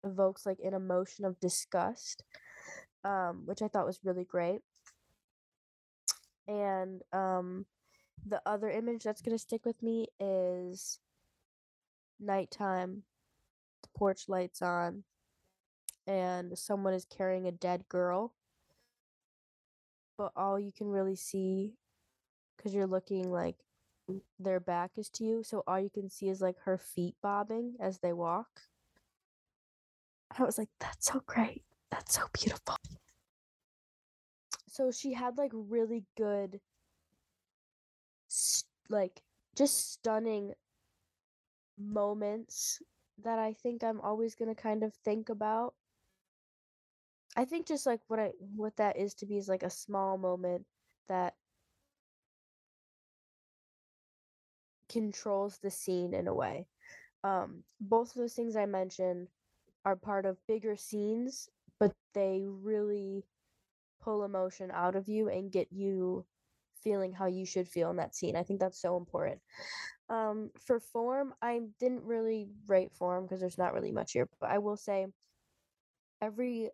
evokes 0.04 0.46
like 0.46 0.60
an 0.64 0.74
emotion 0.74 1.26
of 1.26 1.40
disgust, 1.40 2.24
um, 3.04 3.44
which 3.46 3.62
I 3.62 3.68
thought 3.68 3.86
was 3.86 4.00
really 4.04 4.26
great. 4.26 4.62
And 6.48 7.02
um, 7.14 7.66
the 8.26 8.42
other 8.46 8.70
image 8.70 9.04
that's 9.04 9.22
gonna 9.22 9.38
stick 9.38 9.66
with 9.66 9.82
me 9.82 10.08
is 10.20 11.00
nighttime, 12.20 13.04
the 13.84 13.90
porch 13.98 14.30
lights 14.30 14.62
on, 14.62 15.04
and 16.08 16.58
someone 16.58 16.94
is 16.94 17.06
carrying 17.06 17.48
a 17.48 17.52
dead 17.52 17.88
girl. 17.90 18.34
But 20.18 20.32
all 20.36 20.60
you 20.60 20.72
can 20.72 20.88
really 20.88 21.16
see, 21.16 21.74
because 22.56 22.74
you're 22.74 22.88
looking 22.88 23.32
like 23.32 23.56
their 24.40 24.60
back 24.60 24.92
is 24.98 25.10
to 25.10 25.24
you, 25.24 25.44
so 25.44 25.64
all 25.68 25.80
you 25.80 25.90
can 25.90 26.10
see 26.10 26.30
is 26.30 26.42
like 26.42 26.60
her 26.66 26.78
feet 26.78 27.16
bobbing 27.22 27.76
as 27.80 28.00
they 28.00 28.14
walk. 28.14 28.62
I 30.38 30.44
was 30.44 30.58
like, 30.58 30.70
that's 30.80 31.08
so 31.08 31.22
great. 31.26 31.64
That's 31.90 32.16
so 32.16 32.24
beautiful. 32.34 32.76
So 34.68 34.92
she 34.92 35.14
had 35.14 35.38
like 35.38 35.52
really 35.54 36.06
good, 36.18 36.62
like 38.90 39.22
just 39.58 39.92
stunning 39.94 40.54
moments 41.78 42.82
that 43.24 43.40
I 43.40 43.54
think 43.54 43.84
I'm 43.84 44.00
always 44.02 44.36
going 44.36 44.54
to 44.54 44.62
kind 44.62 44.84
of 44.84 44.94
think 45.04 45.30
about. 45.30 45.74
I 47.36 47.46
think 47.46 47.68
just 47.68 47.86
like 47.86 48.02
what 48.08 48.20
I 48.20 48.32
what 48.56 48.76
that 48.78 48.98
is 48.98 49.14
to 49.16 49.26
be 49.26 49.38
is 49.38 49.48
like 49.50 49.64
a 49.64 49.70
small 49.70 50.18
moment 50.18 50.66
that 51.08 51.36
controls 54.90 55.58
the 55.60 55.72
scene 55.72 56.14
in 56.14 56.28
a 56.28 56.34
way. 56.34 56.68
Um 57.24 57.64
both 57.82 58.10
of 58.10 58.16
those 58.22 58.34
things 58.36 58.56
I 58.56 58.66
mentioned 58.66 59.30
are 59.86 59.96
part 59.96 60.26
of 60.26 60.46
bigger 60.48 60.76
scenes, 60.78 61.50
but 61.80 61.94
they 62.14 62.46
really 62.48 63.26
pull 64.02 64.24
emotion 64.26 64.72
out 64.72 64.96
of 64.96 65.10
you 65.10 65.30
and 65.30 65.52
get 65.52 65.70
you 65.72 66.26
feeling 66.84 67.14
how 67.14 67.28
you 67.28 67.46
should 67.46 67.68
feel 67.70 67.92
in 67.92 67.98
that 67.98 68.16
scene. 68.16 68.36
I 68.36 68.44
think 68.44 68.60
that's 68.60 68.82
so 68.82 68.98
important. 68.98 69.42
Um, 70.10 70.52
for 70.60 70.80
form, 70.80 71.34
I 71.42 71.62
didn't 71.80 72.04
really 72.04 72.50
rate 72.68 72.94
form 72.94 73.26
because 73.26 73.42
there's 73.42 73.58
not 73.58 73.74
really 73.74 73.92
much 73.92 74.14
here, 74.14 74.30
but 74.42 74.52
I 74.52 74.60
will 74.60 74.78
say 74.78 75.08
every 76.22 76.70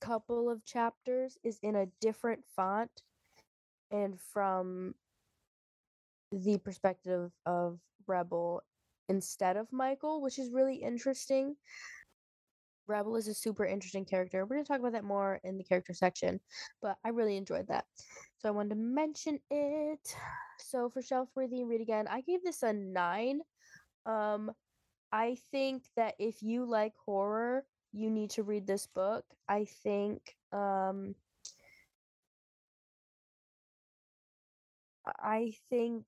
couple 0.00 0.50
of 0.50 0.64
chapters 0.64 1.38
is 1.44 1.58
in 1.62 1.76
a 1.76 1.86
different 2.00 2.40
font 2.54 2.90
and 3.90 4.18
from 4.32 4.94
the 6.32 6.58
perspective 6.58 7.30
of 7.44 7.78
Rebel 8.06 8.62
instead 9.08 9.56
of 9.56 9.72
Michael, 9.72 10.20
which 10.20 10.38
is 10.38 10.50
really 10.50 10.76
interesting. 10.76 11.56
Rebel 12.88 13.16
is 13.16 13.28
a 13.28 13.34
super 13.34 13.64
interesting 13.64 14.04
character. 14.04 14.44
We're 14.44 14.56
going 14.56 14.64
to 14.64 14.68
talk 14.68 14.80
about 14.80 14.92
that 14.92 15.04
more 15.04 15.40
in 15.42 15.58
the 15.58 15.64
character 15.64 15.92
section, 15.92 16.40
but 16.80 16.96
I 17.04 17.08
really 17.08 17.36
enjoyed 17.36 17.66
that. 17.68 17.84
So 18.38 18.48
I 18.48 18.52
wanted 18.52 18.70
to 18.70 18.76
mention 18.76 19.40
it. 19.50 20.16
So 20.58 20.88
for 20.88 21.02
shelf 21.02 21.28
worthy 21.34 21.64
read 21.64 21.80
again, 21.80 22.06
I 22.08 22.20
gave 22.20 22.42
this 22.42 22.62
a 22.62 22.72
9. 22.72 23.40
Um 24.04 24.52
I 25.12 25.36
think 25.50 25.84
that 25.96 26.14
if 26.18 26.42
you 26.42 26.64
like 26.64 26.92
horror, 27.04 27.64
you 27.96 28.10
need 28.10 28.30
to 28.30 28.42
read 28.42 28.66
this 28.66 28.86
book. 28.86 29.24
I 29.48 29.66
think 29.82 30.36
um 30.52 31.14
I 35.06 35.54
think 35.70 36.04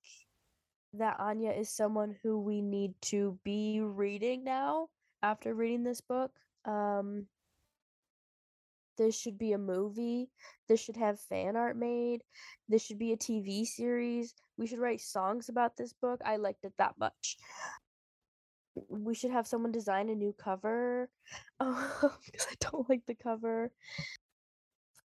that 0.93 1.17
Ania 1.19 1.57
is 1.57 1.69
someone 1.69 2.15
who 2.21 2.39
we 2.39 2.61
need 2.61 2.93
to 3.03 3.39
be 3.43 3.79
reading 3.81 4.43
now 4.43 4.89
after 5.23 5.53
reading 5.53 5.83
this 5.83 6.01
book. 6.01 6.31
Um, 6.65 7.27
this 8.97 9.17
should 9.17 9.37
be 9.37 9.53
a 9.53 9.57
movie. 9.57 10.29
This 10.67 10.81
should 10.81 10.97
have 10.97 11.19
fan 11.21 11.55
art 11.55 11.77
made. 11.77 12.21
This 12.67 12.83
should 12.83 12.99
be 12.99 13.13
a 13.13 13.17
TV 13.17 13.65
series. 13.65 14.33
We 14.57 14.67
should 14.67 14.79
write 14.79 14.99
songs 14.99 15.47
about 15.47 15.77
this 15.77 15.93
book. 15.93 16.19
I 16.25 16.35
liked 16.35 16.65
it 16.65 16.73
that 16.77 16.95
much. 16.99 17.37
We 18.89 19.15
should 19.15 19.31
have 19.31 19.47
someone 19.47 19.71
design 19.71 20.09
a 20.09 20.15
new 20.15 20.33
cover 20.33 21.09
um, 21.59 21.75
because 22.25 22.47
I 22.49 22.55
don't 22.59 22.89
like 22.89 23.05
the 23.05 23.15
cover. 23.15 23.71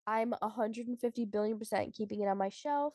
I'm 0.07 0.33
150 0.39 1.25
billion 1.25 1.57
percent 1.57 1.93
keeping 1.95 2.21
it 2.21 2.27
on 2.27 2.37
my 2.37 2.49
shelf. 2.49 2.93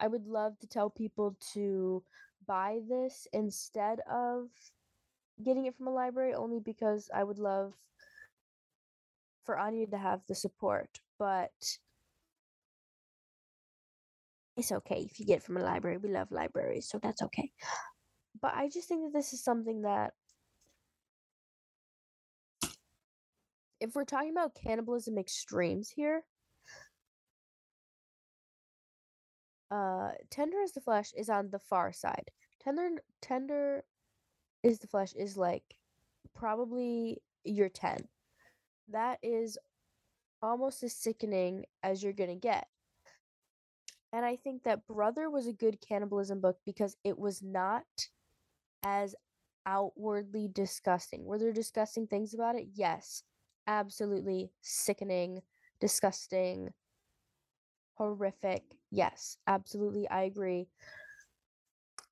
I 0.00 0.08
would 0.08 0.26
love 0.26 0.58
to 0.60 0.66
tell 0.66 0.90
people 0.90 1.36
to 1.54 2.02
buy 2.46 2.80
this 2.88 3.26
instead 3.32 4.00
of 4.10 4.48
getting 5.42 5.66
it 5.66 5.76
from 5.76 5.88
a 5.88 5.92
library 5.92 6.34
only 6.34 6.60
because 6.60 7.10
I 7.14 7.24
would 7.24 7.38
love 7.38 7.74
for 9.44 9.56
Ania 9.56 9.90
to 9.90 9.98
have 9.98 10.26
the 10.26 10.34
support, 10.34 11.00
but 11.18 11.52
it's 14.56 14.72
okay 14.72 15.06
if 15.10 15.18
you 15.18 15.26
get 15.26 15.38
it 15.38 15.42
from 15.42 15.56
a 15.56 15.62
library. 15.62 15.96
We 15.98 16.10
love 16.10 16.30
libraries, 16.30 16.88
so 16.88 16.98
that's 16.98 17.22
okay. 17.22 17.50
But 18.42 18.54
I 18.54 18.68
just 18.68 18.88
think 18.88 19.04
that 19.04 19.16
this 19.16 19.32
is 19.32 19.42
something 19.42 19.82
that 19.82 20.12
if 23.80 23.94
we're 23.94 24.04
talking 24.04 24.30
about 24.30 24.54
cannibalism 24.54 25.16
extremes 25.16 25.88
here, 25.90 26.24
uh 29.70 30.10
tender 30.30 30.60
as 30.62 30.72
the 30.72 30.80
flesh 30.82 31.12
is 31.16 31.30
on 31.30 31.48
the 31.50 31.58
far 31.58 31.92
side 31.94 32.30
tender 32.62 32.90
tender 33.22 33.84
is 34.62 34.78
the 34.80 34.86
flesh 34.86 35.14
is 35.14 35.38
like 35.38 35.62
probably 36.34 37.22
your 37.44 37.70
10 37.70 38.06
that 38.88 39.18
is 39.22 39.56
almost 40.42 40.82
as 40.82 40.94
sickening 40.94 41.64
as 41.82 42.02
you're 42.02 42.12
going 42.12 42.30
to 42.30 42.36
get. 42.36 42.66
And 44.12 44.26
I 44.26 44.36
think 44.36 44.64
that 44.64 44.86
Brother 44.86 45.30
was 45.30 45.46
a 45.46 45.52
good 45.52 45.78
cannibalism 45.80 46.40
book 46.40 46.58
because 46.66 46.96
it 47.04 47.18
was 47.18 47.42
not 47.42 47.86
as 48.82 49.14
outwardly 49.66 50.48
disgusting. 50.48 51.24
Were 51.24 51.38
there 51.38 51.52
disgusting 51.52 52.06
things 52.06 52.34
about 52.34 52.56
it? 52.56 52.68
Yes. 52.74 53.22
Absolutely 53.66 54.50
sickening, 54.60 55.42
disgusting, 55.80 56.70
horrific. 57.94 58.62
Yes, 58.90 59.36
absolutely. 59.46 60.08
I 60.08 60.22
agree. 60.22 60.68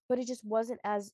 But 0.08 0.18
it 0.18 0.26
just 0.26 0.44
wasn't 0.44 0.80
as 0.84 1.10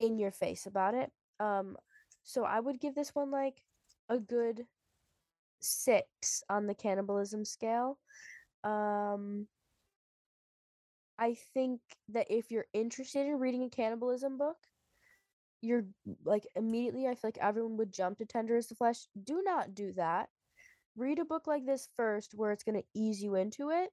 in 0.00 0.18
your 0.18 0.30
face 0.30 0.66
about 0.66 0.94
it. 0.94 1.10
Um 1.40 1.76
so 2.24 2.44
I 2.44 2.60
would 2.60 2.80
give 2.80 2.94
this 2.94 3.14
one 3.14 3.30
like 3.30 3.62
a 4.08 4.18
good 4.18 4.66
6 5.60 6.44
on 6.50 6.66
the 6.66 6.74
cannibalism 6.74 7.44
scale. 7.44 7.98
Um 8.64 9.48
I 11.22 11.36
think 11.54 11.80
that 12.08 12.26
if 12.30 12.50
you're 12.50 12.66
interested 12.72 13.28
in 13.28 13.38
reading 13.38 13.62
a 13.62 13.70
cannibalism 13.70 14.38
book, 14.38 14.56
you're 15.60 15.84
like 16.24 16.44
immediately 16.56 17.06
I 17.06 17.14
feel 17.14 17.28
like 17.28 17.38
everyone 17.40 17.76
would 17.76 17.92
jump 17.92 18.18
to 18.18 18.26
Tender 18.26 18.56
as 18.56 18.66
the 18.66 18.74
Flesh. 18.74 19.06
Do 19.22 19.40
not 19.44 19.72
do 19.72 19.92
that. 19.92 20.30
Read 20.96 21.20
a 21.20 21.24
book 21.24 21.46
like 21.46 21.64
this 21.64 21.88
first 21.94 22.32
where 22.34 22.50
it's 22.50 22.64
going 22.64 22.74
to 22.74 23.00
ease 23.00 23.22
you 23.22 23.36
into 23.36 23.70
it. 23.70 23.90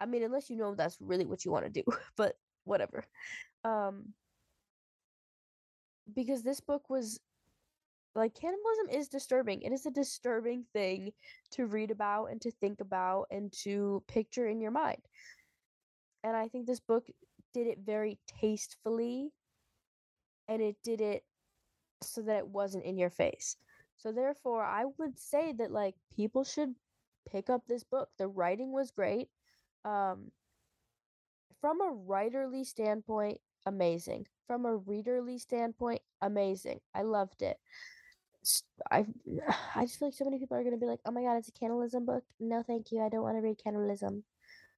I 0.00 0.06
mean, 0.06 0.24
unless 0.24 0.50
you 0.50 0.56
know 0.56 0.74
that's 0.74 0.96
really 1.00 1.24
what 1.24 1.44
you 1.44 1.52
want 1.52 1.66
to 1.66 1.70
do, 1.70 1.84
but 2.16 2.34
whatever. 2.64 3.04
Um 3.62 4.12
because 6.12 6.42
this 6.42 6.58
book 6.58 6.90
was 6.90 7.20
like 8.16 8.34
cannibalism 8.34 8.88
is 8.90 9.06
disturbing. 9.06 9.62
It 9.62 9.72
is 9.72 9.86
a 9.86 9.90
disturbing 9.92 10.64
thing 10.72 11.12
to 11.52 11.66
read 11.66 11.92
about 11.92 12.26
and 12.26 12.40
to 12.40 12.50
think 12.50 12.80
about 12.80 13.26
and 13.30 13.52
to 13.62 14.02
picture 14.08 14.48
in 14.48 14.60
your 14.60 14.72
mind. 14.72 15.00
And 16.24 16.36
I 16.36 16.48
think 16.48 16.66
this 16.66 16.80
book 16.80 17.06
did 17.52 17.68
it 17.68 17.78
very 17.86 18.18
tastefully 18.40 19.30
and 20.48 20.62
it 20.62 20.76
did 20.82 21.00
it 21.00 21.24
so 22.02 22.22
that 22.22 22.38
it 22.38 22.48
wasn't 22.48 22.84
in 22.84 22.98
your 22.98 23.10
face. 23.10 23.56
So 23.96 24.10
therefore, 24.10 24.64
I 24.64 24.86
would 24.98 25.18
say 25.18 25.52
that 25.58 25.70
like 25.70 25.94
people 26.16 26.44
should 26.44 26.74
pick 27.30 27.50
up 27.50 27.62
this 27.66 27.84
book. 27.84 28.08
The 28.18 28.28
writing 28.28 28.72
was 28.72 28.90
great. 28.90 29.28
Um 29.84 30.32
from 31.60 31.80
a 31.80 31.92
writerly 31.94 32.66
standpoint, 32.66 33.40
amazing. 33.66 34.26
From 34.46 34.66
a 34.66 34.78
readerly 34.78 35.40
standpoint, 35.40 36.02
amazing. 36.20 36.80
I 36.94 37.02
loved 37.02 37.42
it. 37.42 37.58
I 38.90 39.06
I 39.74 39.84
just 39.84 39.98
feel 39.98 40.08
like 40.08 40.14
so 40.14 40.24
many 40.24 40.38
people 40.38 40.56
are 40.56 40.64
gonna 40.64 40.76
be 40.76 40.86
like, 40.86 41.00
"Oh 41.06 41.10
my 41.10 41.22
god, 41.22 41.36
it's 41.38 41.48
a 41.48 41.52
cannibalism 41.52 42.04
book." 42.04 42.24
No, 42.40 42.62
thank 42.62 42.92
you. 42.92 43.00
I 43.02 43.08
don't 43.08 43.22
want 43.22 43.36
to 43.36 43.42
read 43.42 43.62
cannibalism. 43.62 44.24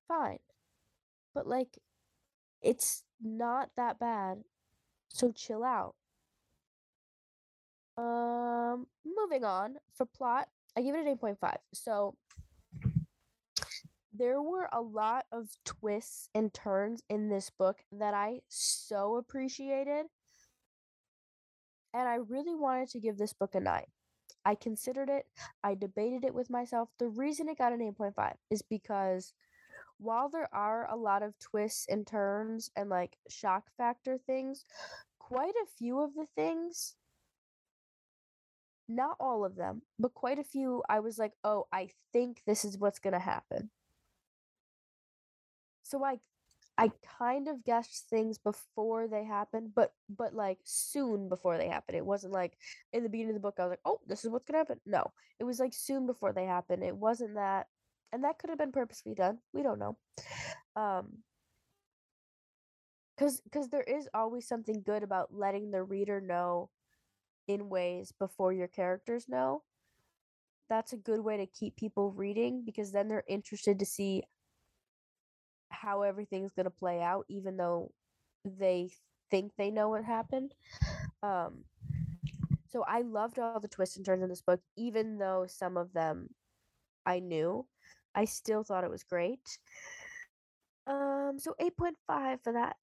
Fine, 0.09 0.39
but 1.37 1.47
like, 1.47 1.79
it's 2.63 3.05
not 3.23 3.69
that 3.77 4.01
bad. 4.01 4.39
So 5.09 5.33
chill 5.33 5.63
out. 5.63 5.95
Um, 7.99 8.87
moving 9.05 9.45
on 9.45 9.77
for 9.95 10.07
plot, 10.07 10.49
I 10.77 10.81
give 10.81 10.95
it 10.95 11.03
an 11.03 11.09
eight 11.09 11.21
point 11.21 11.39
five. 11.39 11.59
So 11.75 12.17
there 14.13 14.41
were 14.41 14.69
a 14.73 14.81
lot 14.81 15.27
of 15.31 15.51
twists 15.67 16.31
and 16.35 16.53
turns 16.55 17.03
in 17.11 17.29
this 17.29 17.51
book 17.51 17.81
that 17.93 18.15
I 18.15 18.41
so 18.49 19.17
appreciated. 19.17 20.07
And 21.93 22.09
I 22.09 22.17
really 22.17 22.55
wanted 22.55 22.89
to 22.91 23.01
give 23.01 23.19
this 23.19 23.35
book 23.35 23.55
a 23.55 23.61
9. 23.61 23.83
I 24.45 24.55
considered 24.55 25.11
it, 25.11 25.27
I 25.63 25.75
debated 25.75 26.25
it 26.25 26.35
with 26.35 26.49
myself. 26.49 26.89
The 26.99 27.09
reason 27.09 27.49
it 27.49 27.59
got 27.59 27.73
an 27.73 27.81
8.5 27.81 28.35
is 28.51 28.63
because 28.63 29.33
while 29.99 30.29
there 30.29 30.53
are 30.55 30.91
a 30.91 30.97
lot 30.97 31.23
of 31.23 31.39
twists 31.39 31.87
and 31.89 32.07
turns 32.07 32.71
and 32.77 32.89
like 32.91 33.17
shock 33.29 33.65
factor 33.77 34.19
things, 34.19 34.65
quite 35.19 35.55
a 35.55 35.67
few 35.79 36.01
of 36.01 36.15
the 36.15 36.27
things 36.37 36.95
not 38.89 39.17
all 39.21 39.45
of 39.45 39.55
them, 39.57 39.83
but 39.99 40.15
quite 40.15 40.39
a 40.39 40.45
few 40.45 40.83
I 40.89 41.01
was 41.01 41.19
like, 41.19 41.33
"Oh, 41.45 41.67
I 41.73 41.91
think 42.13 42.43
this 42.47 42.65
is 42.65 42.79
what's 42.79 42.99
going 42.99 43.13
to 43.15 43.19
happen." 43.21 43.71
So 45.83 46.05
I 46.05 46.21
I 46.79 46.93
kind 47.19 47.49
of 47.49 47.65
guessed 47.65 48.09
things 48.11 48.39
before 48.39 49.09
they 49.09 49.25
happened, 49.25 49.73
but 49.75 49.95
but 50.09 50.35
like 50.35 50.59
soon 50.65 51.29
before 51.29 51.59
they 51.59 51.69
happen. 51.69 51.95
It 51.95 52.07
wasn't 52.07 52.33
like 52.35 52.59
in 52.93 53.03
the 53.03 53.09
beginning 53.09 53.31
of 53.33 53.37
the 53.37 53.41
book 53.41 53.57
I 53.59 53.65
was 53.65 53.71
like, 53.71 53.81
"Oh, 53.87 54.01
this 54.07 54.25
is 54.25 54.31
what's 54.31 54.47
going 54.47 54.55
to 54.55 54.59
happen." 54.61 54.81
No. 54.87 55.13
It 55.41 55.45
was 55.45 55.61
like 55.61 55.75
soon 55.75 56.07
before 56.07 56.33
they 56.33 56.47
happen. 56.47 56.83
It 56.83 56.97
wasn't 56.97 57.35
that 57.35 57.69
and 58.13 58.25
that 58.25 58.39
could 58.39 58.51
have 58.51 58.59
been 58.59 58.73
purposely 58.73 59.15
done. 59.15 59.39
We 59.53 59.63
don't 59.63 59.79
know. 59.79 59.97
Um 60.77 61.19
cuz 63.19 63.41
cuz 63.53 63.69
there 63.69 63.83
is 63.83 64.09
always 64.15 64.47
something 64.47 64.83
good 64.83 65.03
about 65.03 65.35
letting 65.35 65.71
the 65.71 65.83
reader 65.83 66.21
know 66.21 66.71
in 67.49 67.69
ways 67.69 68.13
before 68.13 68.53
your 68.53 68.69
characters 68.69 69.29
know. 69.29 69.63
That's 70.69 70.93
a 70.93 70.97
good 70.97 71.21
way 71.21 71.37
to 71.37 71.47
keep 71.47 71.77
people 71.77 72.13
reading 72.13 72.65
because 72.65 72.93
then 72.93 73.09
they're 73.09 73.25
interested 73.29 73.79
to 73.79 73.87
see 73.87 74.25
how 75.71 76.03
everything's 76.03 76.53
going 76.53 76.65
to 76.65 76.71
play 76.71 77.03
out 77.03 77.25
even 77.29 77.57
though 77.57 77.93
they 78.45 78.91
think 79.31 79.53
they 79.57 79.71
know 79.71 79.89
what 79.89 80.05
happened 80.05 80.55
um 81.23 81.65
so 82.69 82.85
i 82.87 83.03
loved 83.03 83.39
all 83.39 83.61
the 83.61 83.69
twists 83.69 83.97
and 83.97 84.07
turns 84.07 84.23
in 84.23 84.29
this 84.29 84.43
book 84.43 84.61
even 84.77 85.19
though 85.19 85.47
some 85.49 85.77
of 85.77 85.93
them 85.93 86.29
i 87.05 87.19
knew 87.19 87.67
i 88.17 88.25
still 88.25 88.65
thought 88.65 88.85
it 88.85 88.91
was 88.91 89.05
great 89.05 89.59
um 90.87 91.37
so 91.39 91.55
8.5 91.61 92.41
for 92.43 92.53
that 92.53 92.77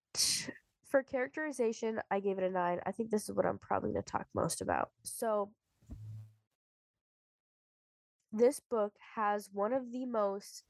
for 0.88 1.04
characterization 1.04 2.00
i 2.12 2.20
gave 2.20 2.38
it 2.38 2.44
a 2.44 2.50
9 2.50 2.80
i 2.86 2.92
think 2.92 3.10
this 3.10 3.28
is 3.28 3.36
what 3.36 3.46
i'm 3.46 3.58
probably 3.58 3.92
going 3.92 4.04
to 4.04 4.12
talk 4.12 4.28
most 4.34 4.62
about 4.62 4.92
so 5.04 5.50
this 8.32 8.60
book 8.60 8.94
has 9.16 9.50
one 9.54 9.74
of 9.74 9.92
the 9.92 10.06
most 10.06 10.64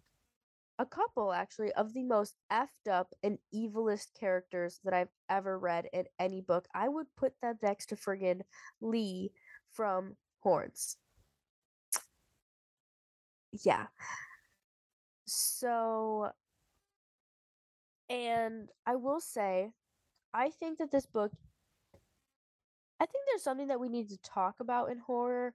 a 0.79 0.85
couple 0.85 1.31
actually 1.31 1.71
of 1.73 1.93
the 1.93 2.03
most 2.03 2.35
effed 2.51 2.91
up 2.91 3.13
and 3.23 3.37
evilest 3.53 4.07
characters 4.19 4.79
that 4.83 4.93
I've 4.93 5.11
ever 5.29 5.57
read 5.59 5.87
in 5.93 6.05
any 6.19 6.41
book. 6.41 6.67
I 6.73 6.89
would 6.89 7.07
put 7.15 7.33
them 7.41 7.57
next 7.61 7.87
to 7.87 7.95
friggin' 7.95 8.41
Lee 8.81 9.31
from 9.71 10.15
Horns. 10.39 10.97
Yeah. 13.63 13.87
So, 15.35 16.31
and 18.09 18.69
I 18.85 18.95
will 18.95 19.19
say, 19.19 19.71
I 20.33 20.49
think 20.49 20.77
that 20.79 20.91
this 20.91 21.05
book, 21.05 21.31
I 22.99 23.05
think 23.05 23.25
there's 23.27 23.43
something 23.43 23.67
that 23.67 23.79
we 23.79 23.89
need 23.89 24.09
to 24.09 24.17
talk 24.19 24.59
about 24.59 24.89
in 24.89 24.99
horror 24.99 25.53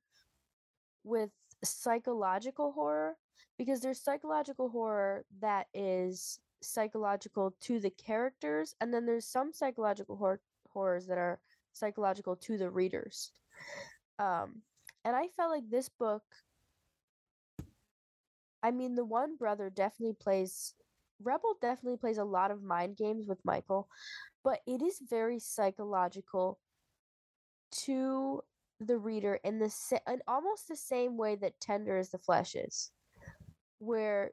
with 1.04 1.30
psychological 1.64 2.72
horror 2.72 3.16
because 3.56 3.80
there's 3.80 4.00
psychological 4.00 4.68
horror 4.68 5.24
that 5.40 5.66
is 5.74 6.38
psychological 6.62 7.54
to 7.60 7.80
the 7.80 7.90
characters 7.90 8.74
and 8.80 8.92
then 8.92 9.06
there's 9.06 9.26
some 9.26 9.52
psychological 9.52 10.16
hor- 10.16 10.40
horrors 10.70 11.06
that 11.06 11.18
are 11.18 11.40
psychological 11.72 12.36
to 12.36 12.58
the 12.58 12.70
readers. 12.70 13.32
Um 14.18 14.62
and 15.04 15.14
i 15.16 15.28
felt 15.36 15.50
like 15.50 15.68
this 15.70 15.88
book 15.88 16.22
i 18.62 18.70
mean 18.70 18.94
the 18.94 19.04
one 19.04 19.36
brother 19.36 19.70
definitely 19.70 20.16
plays 20.20 20.74
rebel 21.22 21.56
definitely 21.60 21.96
plays 21.96 22.18
a 22.18 22.24
lot 22.24 22.50
of 22.50 22.62
mind 22.62 22.96
games 22.96 23.26
with 23.26 23.38
michael 23.44 23.88
but 24.44 24.60
it 24.66 24.82
is 24.82 25.00
very 25.08 25.38
psychological 25.38 26.58
to 27.70 28.40
the 28.80 28.96
reader 28.96 29.40
in 29.44 29.58
the 29.58 29.72
in 30.06 30.20
almost 30.28 30.68
the 30.68 30.76
same 30.76 31.16
way 31.16 31.34
that 31.34 31.60
tender 31.60 31.98
as 31.98 32.10
the 32.10 32.18
flesh 32.18 32.54
is 32.54 32.92
where 33.78 34.30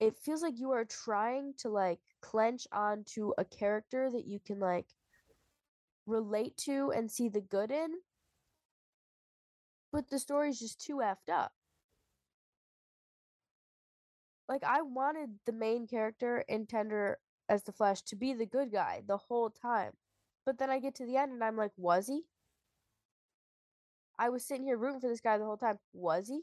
it 0.00 0.16
feels 0.18 0.42
like 0.42 0.58
you 0.58 0.70
are 0.70 0.84
trying 0.84 1.54
to 1.58 1.68
like 1.68 1.98
clench 2.20 2.66
onto 2.72 3.32
a 3.38 3.44
character 3.44 4.10
that 4.10 4.26
you 4.26 4.38
can 4.44 4.60
like 4.60 4.86
relate 6.06 6.56
to 6.56 6.92
and 6.94 7.10
see 7.10 7.28
the 7.28 7.40
good 7.40 7.70
in 7.70 7.90
but 9.92 10.08
the 10.10 10.18
story's 10.18 10.60
just 10.60 10.80
too 10.80 10.96
effed 10.96 11.32
up 11.32 11.52
like 14.48 14.62
i 14.64 14.82
wanted 14.82 15.30
the 15.46 15.52
main 15.52 15.86
character 15.86 16.44
in 16.48 16.66
tender 16.66 17.18
as 17.48 17.64
the 17.64 17.72
flesh 17.72 18.02
to 18.02 18.16
be 18.16 18.32
the 18.32 18.46
good 18.46 18.72
guy 18.72 19.02
the 19.06 19.16
whole 19.16 19.50
time 19.50 19.92
but 20.44 20.58
then 20.58 20.70
i 20.70 20.78
get 20.78 20.94
to 20.94 21.06
the 21.06 21.16
end 21.16 21.32
and 21.32 21.42
i'm 21.44 21.56
like 21.56 21.72
was 21.76 22.06
he 22.06 22.22
i 24.18 24.28
was 24.28 24.44
sitting 24.44 24.64
here 24.64 24.76
rooting 24.76 25.00
for 25.00 25.08
this 25.08 25.20
guy 25.20 25.38
the 25.38 25.44
whole 25.44 25.56
time 25.56 25.78
was 25.92 26.28
he 26.28 26.42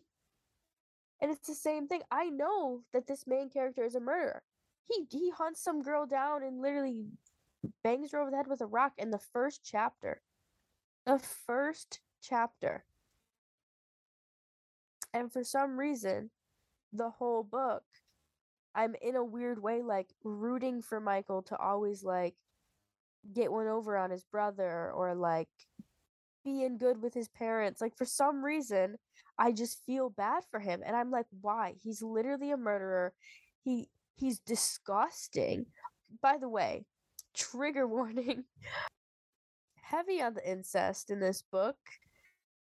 and 1.23 1.31
it's 1.31 1.47
the 1.47 1.55
same 1.55 1.87
thing. 1.87 2.01
I 2.11 2.29
know 2.29 2.81
that 2.91 3.07
this 3.07 3.25
main 3.25 3.49
character 3.49 3.85
is 3.85 3.95
a 3.95 4.01
murderer. 4.01 4.43
He 4.89 5.07
he 5.09 5.31
hunts 5.31 5.63
some 5.63 5.81
girl 5.81 6.05
down 6.05 6.43
and 6.43 6.61
literally 6.61 7.05
bangs 7.81 8.11
her 8.11 8.19
over 8.19 8.29
the 8.29 8.35
head 8.35 8.47
with 8.47 8.59
a 8.59 8.65
rock 8.65 8.91
in 8.97 9.09
the 9.09 9.19
first 9.19 9.61
chapter. 9.63 10.21
The 11.05 11.19
first 11.19 12.01
chapter. 12.21 12.83
And 15.13 15.31
for 15.31 15.45
some 15.45 15.79
reason, 15.79 16.31
the 16.93 17.09
whole 17.09 17.43
book, 17.43 17.83
I'm 18.75 18.95
in 19.01 19.15
a 19.15 19.23
weird 19.23 19.61
way 19.61 19.81
like 19.81 20.09
rooting 20.23 20.81
for 20.81 20.99
Michael 20.99 21.41
to 21.43 21.57
always 21.57 22.03
like 22.03 22.35
get 23.33 23.51
one 23.51 23.67
over 23.67 23.97
on 23.97 24.11
his 24.11 24.23
brother 24.23 24.91
or 24.91 25.15
like 25.15 25.49
being 26.43 26.77
good 26.77 27.01
with 27.01 27.13
his 27.13 27.29
parents. 27.29 27.81
Like 27.81 27.95
for 27.95 28.05
some 28.05 28.43
reason, 28.43 28.97
I 29.37 29.51
just 29.51 29.83
feel 29.85 30.09
bad 30.09 30.43
for 30.49 30.59
him 30.59 30.81
and 30.85 30.95
I'm 30.95 31.11
like, 31.11 31.27
why? 31.41 31.75
He's 31.81 32.01
literally 32.01 32.51
a 32.51 32.57
murderer. 32.57 33.13
He 33.63 33.89
he's 34.15 34.39
disgusting. 34.39 35.67
By 36.21 36.37
the 36.37 36.49
way, 36.49 36.85
trigger 37.33 37.87
warning. 37.87 38.45
Heavy 39.81 40.21
on 40.21 40.33
the 40.33 40.49
incest 40.49 41.11
in 41.11 41.19
this 41.19 41.43
book. 41.43 41.77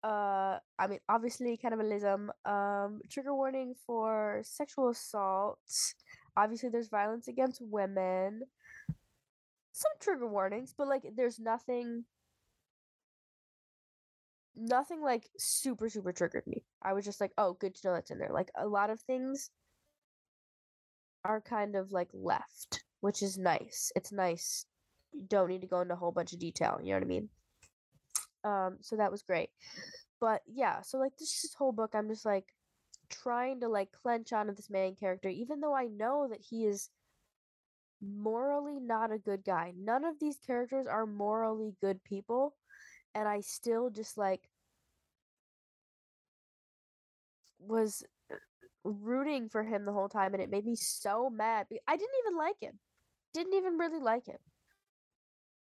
Uh 0.03 0.59
I 0.77 0.87
mean 0.87 0.99
obviously 1.09 1.57
cannibalism, 1.57 2.31
um 2.45 3.01
trigger 3.09 3.33
warning 3.33 3.75
for 3.85 4.41
sexual 4.43 4.89
assault. 4.89 5.59
Obviously 6.35 6.69
there's 6.69 6.87
violence 6.89 7.27
against 7.27 7.61
women. 7.61 8.43
Some 9.71 9.93
trigger 9.99 10.27
warnings, 10.27 10.73
but 10.77 10.87
like 10.87 11.03
there's 11.15 11.39
nothing 11.39 12.05
nothing 14.55 15.01
like 15.01 15.29
super 15.37 15.87
super 15.89 16.11
triggered 16.11 16.45
me. 16.47 16.63
I 16.81 16.93
was 16.93 17.05
just 17.05 17.21
like, 17.21 17.31
"Oh, 17.37 17.53
good 17.53 17.75
to 17.75 17.87
know 17.87 17.93
that's 17.93 18.11
in 18.11 18.17
there." 18.19 18.31
Like 18.31 18.51
a 18.55 18.67
lot 18.67 18.89
of 18.89 18.99
things 19.01 19.51
are 21.23 21.41
kind 21.41 21.75
of 21.75 21.91
like 21.91 22.09
left, 22.13 22.83
which 23.01 23.21
is 23.21 23.37
nice. 23.37 23.91
It's 23.95 24.11
nice. 24.11 24.65
You 25.11 25.25
don't 25.27 25.49
need 25.49 25.61
to 25.61 25.67
go 25.67 25.81
into 25.81 25.93
a 25.93 25.97
whole 25.97 26.11
bunch 26.11 26.33
of 26.33 26.39
detail, 26.39 26.79
you 26.81 26.89
know 26.89 26.95
what 26.97 27.03
I 27.03 27.07
mean? 27.07 27.29
Um 28.47 28.77
so 28.81 28.95
that 28.95 29.11
was 29.11 29.21
great. 29.23 29.49
But 30.19 30.41
yeah, 30.47 30.81
so 30.81 30.97
like 30.97 31.15
this 31.17 31.41
this 31.41 31.53
whole 31.53 31.71
book 31.73 31.91
I'm 31.93 32.07
just 32.09 32.25
like 32.25 32.45
trying 33.09 33.59
to 33.61 33.67
like 33.69 33.91
clench 33.91 34.33
onto 34.33 34.53
this 34.53 34.69
main 34.69 34.95
character 34.95 35.29
even 35.29 35.61
though 35.61 35.75
I 35.75 35.87
know 35.87 36.27
that 36.29 36.41
he 36.41 36.65
is 36.65 36.89
morally 38.01 38.79
not 38.79 39.11
a 39.11 39.17
good 39.17 39.43
guy. 39.43 39.73
None 39.77 40.03
of 40.05 40.19
these 40.19 40.37
characters 40.45 40.87
are 40.87 41.05
morally 41.05 41.75
good 41.81 42.03
people 42.03 42.55
and 43.15 43.27
I 43.27 43.41
still 43.41 43.89
just 43.89 44.17
like 44.17 44.49
was 47.59 48.03
uh, 48.31 48.35
rooting 48.83 49.49
for 49.49 49.63
him 49.63 49.85
the 49.85 49.93
whole 49.93 50.09
time 50.09 50.33
and 50.33 50.41
it 50.41 50.49
made 50.49 50.65
me 50.65 50.75
so 50.75 51.29
mad. 51.29 51.67
I 51.87 51.95
didn't 51.97 52.15
even 52.25 52.37
like 52.37 52.59
him. 52.61 52.79
Didn't 53.33 53.53
even 53.53 53.77
really 53.77 53.99
like 53.99 54.25
him. 54.25 54.39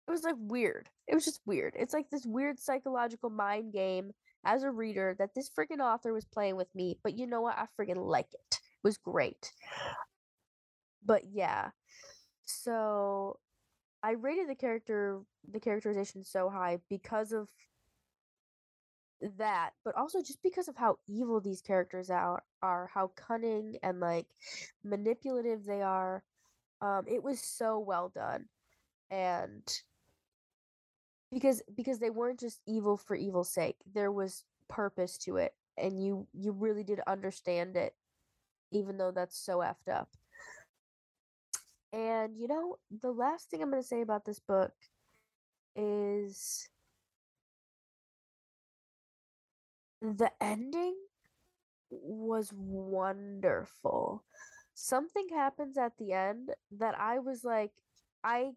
It 0.08 0.10
was 0.10 0.24
like 0.24 0.34
weird. 0.38 0.90
It 1.08 1.14
was 1.14 1.24
just 1.24 1.40
weird. 1.46 1.74
It's 1.76 1.94
like 1.94 2.10
this 2.10 2.26
weird 2.26 2.58
psychological 2.58 3.30
mind 3.30 3.72
game 3.72 4.12
as 4.44 4.62
a 4.62 4.70
reader 4.70 5.14
that 5.18 5.34
this 5.34 5.50
freaking 5.50 5.80
author 5.80 6.12
was 6.12 6.24
playing 6.24 6.56
with 6.56 6.72
me, 6.74 6.98
but 7.02 7.16
you 7.16 7.26
know 7.26 7.40
what? 7.40 7.58
I 7.58 7.66
freaking 7.78 8.04
like 8.04 8.28
it. 8.32 8.40
It 8.50 8.84
was 8.84 8.98
great. 8.98 9.52
But 11.04 11.22
yeah. 11.32 11.70
So 12.44 13.38
I 14.02 14.12
rated 14.12 14.48
the 14.48 14.54
character 14.54 15.20
the 15.50 15.60
characterization 15.60 16.24
so 16.24 16.48
high 16.48 16.78
because 16.88 17.32
of 17.32 17.48
that, 19.38 19.70
but 19.84 19.94
also 19.96 20.20
just 20.20 20.42
because 20.42 20.68
of 20.68 20.76
how 20.76 20.98
evil 21.08 21.40
these 21.40 21.62
characters 21.62 22.10
are, 22.10 22.42
are 22.62 22.90
how 22.92 23.08
cunning 23.16 23.78
and 23.82 24.00
like 24.00 24.26
manipulative 24.84 25.64
they 25.64 25.82
are. 25.82 26.22
Um, 26.80 27.04
it 27.08 27.22
was 27.22 27.40
so 27.40 27.78
well 27.78 28.10
done, 28.14 28.46
and 29.10 29.62
because 31.32 31.62
because 31.76 31.98
they 31.98 32.10
weren't 32.10 32.40
just 32.40 32.60
evil 32.66 32.96
for 32.96 33.16
evil's 33.16 33.50
sake, 33.50 33.76
there 33.94 34.12
was 34.12 34.44
purpose 34.68 35.18
to 35.18 35.36
it, 35.36 35.54
and 35.76 36.02
you 36.02 36.26
you 36.32 36.52
really 36.52 36.84
did 36.84 37.00
understand 37.06 37.76
it, 37.76 37.94
even 38.72 38.98
though 38.98 39.12
that's 39.12 39.38
so 39.38 39.58
effed 39.58 39.92
up. 39.92 40.10
And 41.92 42.36
you 42.36 42.46
know, 42.48 42.76
the 42.90 43.10
last 43.12 43.50
thing 43.50 43.62
I'm 43.62 43.70
going 43.70 43.82
to 43.82 43.86
say 43.88 44.00
about 44.00 44.24
this 44.24 44.38
book 44.38 44.72
is 45.76 46.68
the 50.00 50.30
ending 50.40 50.96
was 51.90 52.52
wonderful. 52.54 54.24
Something 54.74 55.28
happens 55.30 55.78
at 55.78 55.96
the 55.98 56.12
end 56.12 56.54
that 56.72 56.98
I 56.98 57.18
was 57.18 57.44
like, 57.44 57.72
I. 58.24 58.52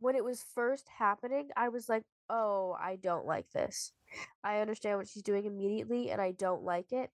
When 0.00 0.16
it 0.16 0.24
was 0.24 0.42
first 0.42 0.88
happening, 0.98 1.50
I 1.56 1.68
was 1.68 1.88
like, 1.88 2.04
oh, 2.28 2.76
I 2.80 2.96
don't 2.96 3.26
like 3.26 3.50
this. 3.52 3.92
I 4.42 4.60
understand 4.60 4.98
what 4.98 5.08
she's 5.08 5.22
doing 5.22 5.44
immediately 5.44 6.10
and 6.10 6.20
I 6.20 6.32
don't 6.32 6.64
like 6.64 6.92
it. 6.92 7.10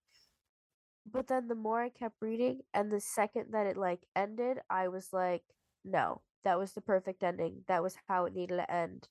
But 1.07 1.29
then 1.29 1.49
the 1.49 1.55
more 1.55 1.81
I 1.81 1.89
kept 1.89 2.21
reading 2.21 2.63
and 2.75 2.93
the 2.93 3.01
second 3.01 3.53
that 3.53 3.67
it 3.67 3.77
like 3.79 4.07
ended, 4.15 4.61
I 4.69 4.89
was 4.89 5.11
like, 5.13 5.43
no, 5.85 6.21
that 6.45 6.59
was 6.59 6.73
the 6.73 6.81
perfect 6.83 7.23
ending. 7.23 7.65
That 7.67 7.83
was 7.83 7.97
how 8.09 8.27
it 8.27 8.35
needed 8.35 8.57
to 8.57 8.71
end. 8.71 9.09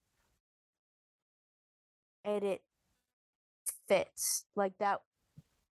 And 2.26 2.44
it 2.44 2.62
fits. 3.88 4.46
Like 4.56 4.78
that 4.80 5.02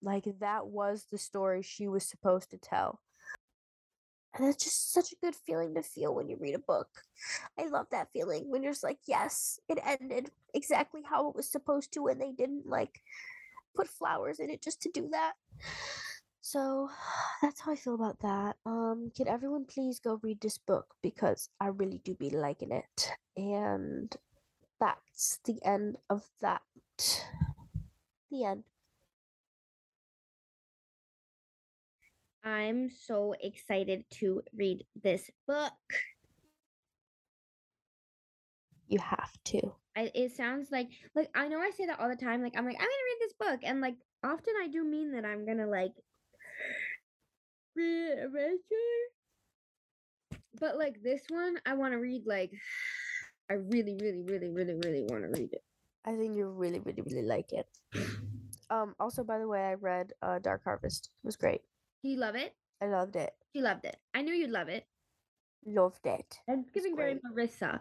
like 0.02 0.26
that 0.40 0.66
was 0.68 1.06
the 1.10 1.18
story 1.18 1.62
she 1.62 1.88
was 1.88 2.04
supposed 2.08 2.50
to 2.50 2.58
tell. 2.58 3.00
And 4.34 4.46
it's 4.48 4.62
just 4.62 4.92
such 4.92 5.12
a 5.12 5.16
good 5.20 5.34
feeling 5.34 5.74
to 5.74 5.82
feel 5.82 6.14
when 6.14 6.28
you 6.28 6.36
read 6.38 6.54
a 6.54 6.60
book. 6.60 6.88
I 7.58 7.66
love 7.66 7.86
that 7.90 8.08
feeling 8.12 8.50
when 8.50 8.62
you're 8.62 8.72
just 8.72 8.84
like, 8.84 9.00
yes, 9.06 9.58
it 9.68 9.78
ended 9.84 10.30
exactly 10.54 11.02
how 11.04 11.28
it 11.28 11.36
was 11.36 11.50
supposed 11.50 11.92
to, 11.94 12.06
and 12.06 12.20
they 12.20 12.32
didn't 12.32 12.66
like 12.66 13.02
put 13.74 13.88
flowers 13.88 14.38
in 14.38 14.50
it 14.50 14.62
just 14.62 14.80
to 14.82 14.90
do 14.92 15.08
that. 15.10 15.32
So 16.40 16.90
that's 17.42 17.60
how 17.60 17.72
I 17.72 17.76
feel 17.76 17.94
about 17.94 18.20
that. 18.20 18.56
Um, 18.66 19.10
can 19.16 19.28
everyone 19.28 19.64
please 19.64 20.00
go 20.00 20.20
read 20.22 20.40
this 20.40 20.58
book 20.58 20.86
because 21.02 21.48
I 21.60 21.68
really 21.68 22.00
do 22.04 22.14
be 22.14 22.30
liking 22.30 22.72
it. 22.72 23.12
And 23.36 24.14
that's 24.80 25.38
the 25.44 25.58
end 25.64 25.96
of 26.08 26.24
that. 26.40 26.62
The 28.30 28.44
end. 28.44 28.64
I'm 32.44 32.88
so 32.90 33.34
excited 33.40 34.04
to 34.20 34.42
read 34.54 34.84
this 35.02 35.30
book. 35.46 35.72
You 38.88 38.98
have 38.98 39.32
to. 39.44 39.74
I, 39.96 40.10
it 40.14 40.32
sounds 40.36 40.68
like 40.70 40.88
like 41.14 41.28
I 41.34 41.48
know 41.48 41.60
I 41.60 41.70
say 41.70 41.86
that 41.86 42.00
all 42.00 42.08
the 42.08 42.16
time. 42.16 42.42
Like 42.42 42.54
I'm 42.56 42.64
like 42.64 42.76
I'm 42.76 42.80
gonna 42.80 42.88
read 42.88 43.20
this 43.20 43.34
book, 43.34 43.60
and 43.62 43.80
like 43.80 43.96
often 44.24 44.54
I 44.62 44.68
do 44.68 44.84
mean 44.84 45.12
that 45.12 45.24
I'm 45.24 45.46
gonna 45.46 45.66
like 45.66 45.92
read 47.76 48.10
it 48.10 48.18
eventually. 48.18 49.02
But 50.58 50.78
like 50.78 51.02
this 51.02 51.22
one, 51.28 51.58
I 51.66 51.74
want 51.74 51.92
to 51.92 51.98
read. 51.98 52.22
Like 52.26 52.52
I 53.50 53.54
really, 53.54 53.96
really, 54.00 54.22
really, 54.22 54.48
really, 54.50 54.74
really 54.74 55.04
want 55.08 55.24
to 55.24 55.40
read 55.40 55.52
it. 55.52 55.62
I 56.04 56.16
think 56.16 56.36
you 56.36 56.48
really, 56.48 56.80
really, 56.80 57.02
really 57.02 57.26
like 57.26 57.52
it. 57.52 57.66
Um. 58.72 58.94
Also, 59.00 59.24
by 59.24 59.40
the 59.40 59.48
way, 59.48 59.64
I 59.64 59.74
read 59.74 60.12
uh, 60.22 60.38
Dark 60.38 60.62
Harvest. 60.62 61.10
It 61.24 61.26
was 61.26 61.34
great. 61.34 61.60
Do 62.02 62.08
you 62.08 62.18
love 62.18 62.34
it? 62.34 62.54
I 62.82 62.86
loved 62.86 63.16
it. 63.16 63.30
You 63.52 63.62
loved 63.62 63.84
it. 63.84 63.96
I 64.14 64.22
knew 64.22 64.32
you'd 64.32 64.50
love 64.50 64.68
it. 64.68 64.84
Loved 65.66 66.06
it. 66.06 66.38
It's 66.48 66.70
giving 66.70 66.96
very. 66.96 67.20
Marissa. 67.20 67.80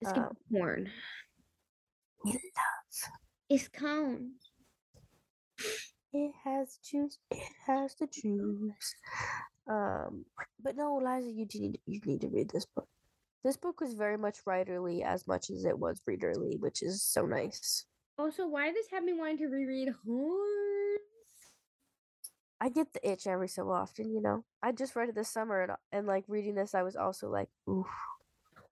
It's 0.00 0.12
Um, 0.12 0.36
corn. 0.52 0.90
We 2.24 2.32
love. 2.32 3.10
It's 3.48 3.68
cone. 3.68 4.32
It 6.12 6.32
has 6.44 6.78
juice. 6.84 7.18
It 7.30 7.42
has 7.66 7.94
the 7.94 8.06
juice. 8.06 8.94
Um, 9.66 10.24
but 10.62 10.76
no, 10.76 10.96
Liza, 10.96 11.30
you 11.30 11.46
do 11.46 11.60
need 11.60 11.80
you 11.86 12.00
need 12.04 12.20
to 12.22 12.28
read 12.28 12.50
this 12.50 12.66
book. 12.66 12.88
This 13.42 13.56
book 13.56 13.80
was 13.80 13.94
very 13.94 14.18
much 14.18 14.44
writerly 14.44 15.02
as 15.02 15.26
much 15.26 15.48
as 15.48 15.64
it 15.64 15.78
was 15.78 16.02
readerly, 16.08 16.58
which 16.60 16.82
is 16.82 17.02
so 17.02 17.24
nice. 17.24 17.86
Also, 18.18 18.46
why 18.46 18.70
this 18.72 18.88
have 18.90 19.04
me 19.04 19.14
wanting 19.14 19.38
to 19.38 19.46
reread 19.46 19.94
Horns? 20.04 21.00
I 22.60 22.68
get 22.68 22.92
the 22.92 23.10
itch 23.10 23.26
every 23.26 23.48
so 23.48 23.70
often, 23.70 24.12
you 24.12 24.20
know. 24.20 24.44
I 24.62 24.72
just 24.72 24.94
read 24.94 25.08
it 25.08 25.14
this 25.14 25.30
summer, 25.30 25.62
and, 25.62 25.72
and 25.92 26.06
like 26.06 26.24
reading 26.28 26.54
this, 26.54 26.74
I 26.74 26.82
was 26.82 26.94
also 26.96 27.28
like, 27.30 27.48
ooh, 27.68 27.86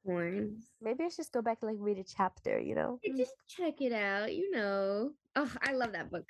Horns. 0.05 0.65
maybe 0.83 1.05
I 1.05 1.09
should 1.09 1.17
just 1.17 1.33
go 1.33 1.41
back 1.43 1.59
and 1.63 1.71
like 1.71 1.79
read 1.81 1.99
a 1.99 2.05
chapter, 2.05 2.59
you 2.61 2.75
know. 2.75 3.01
Just 3.17 3.33
check 3.49 3.81
it 3.81 3.93
out, 3.93 4.35
you 4.35 4.51
know. 4.51 5.13
Oh, 5.37 5.53
I 5.63 5.73
love 5.73 5.93
that 5.93 6.11
book. 6.11 6.25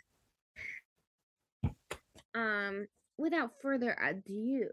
Um, 2.35 2.87
without 3.17 3.51
further 3.61 3.97
ado, 4.01 4.69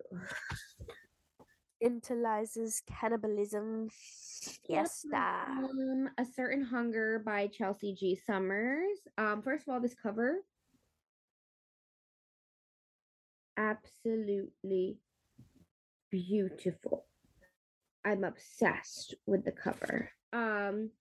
Into 1.82 2.14
Liza's 2.14 2.82
cannibalism 2.88 3.90
fiesta. 4.68 5.46
um, 5.48 6.10
A 6.20 6.26
Certain 6.26 6.62
Hunger 6.62 7.20
by 7.26 7.48
Chelsea 7.48 7.96
G. 7.96 8.16
Summers. 8.28 9.00
Um, 9.18 9.42
first 9.42 9.68
of 9.68 9.74
all, 9.74 9.80
this 9.80 9.96
cover 9.96 10.38
absolutely 13.58 14.98
beautiful. 16.12 17.06
I'm 18.04 18.24
obsessed 18.24 19.16
with 19.26 19.46
the 19.46 19.52
cover. 19.52 20.10
Um 20.34 20.92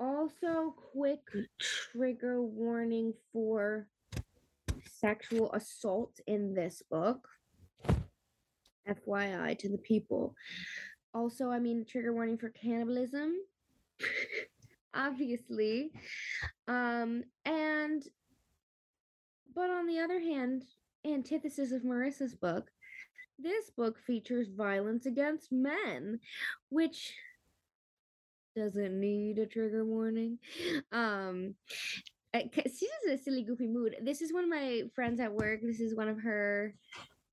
also 0.00 0.74
quick 0.92 1.20
trigger 1.58 2.40
warning 2.42 3.12
for 3.32 3.88
sexual 5.00 5.52
assault 5.52 6.20
in 6.26 6.54
this 6.54 6.82
book. 6.90 7.28
FYI 8.88 9.58
to 9.58 9.68
the 9.68 9.78
people. 9.78 10.34
Also, 11.12 11.50
I 11.50 11.58
mean 11.58 11.84
trigger 11.84 12.12
warning 12.12 12.38
for 12.38 12.50
cannibalism. 12.50 13.34
Obviously. 14.94 15.92
Um 16.66 17.24
and 17.44 18.02
but 19.54 19.70
on 19.70 19.86
the 19.86 19.98
other 19.98 20.20
hand, 20.20 20.64
antithesis 21.12 21.72
of 21.72 21.82
Marissa's 21.82 22.34
book, 22.34 22.70
this 23.38 23.70
book 23.70 23.98
features 23.98 24.48
violence 24.48 25.06
against 25.06 25.52
men, 25.52 26.20
which 26.70 27.14
doesn't 28.56 28.98
need 28.98 29.38
a 29.38 29.46
trigger 29.46 29.84
warning. 29.84 30.38
Um, 30.92 31.54
she's 32.34 32.90
in 33.06 33.12
a 33.12 33.18
silly, 33.18 33.42
goofy 33.42 33.68
mood. 33.68 33.96
This 34.02 34.20
is 34.20 34.32
one 34.32 34.44
of 34.44 34.50
my 34.50 34.82
friends 34.94 35.20
at 35.20 35.32
work. 35.32 35.60
This 35.62 35.80
is 35.80 35.96
one 35.96 36.08
of 36.08 36.20
her 36.20 36.74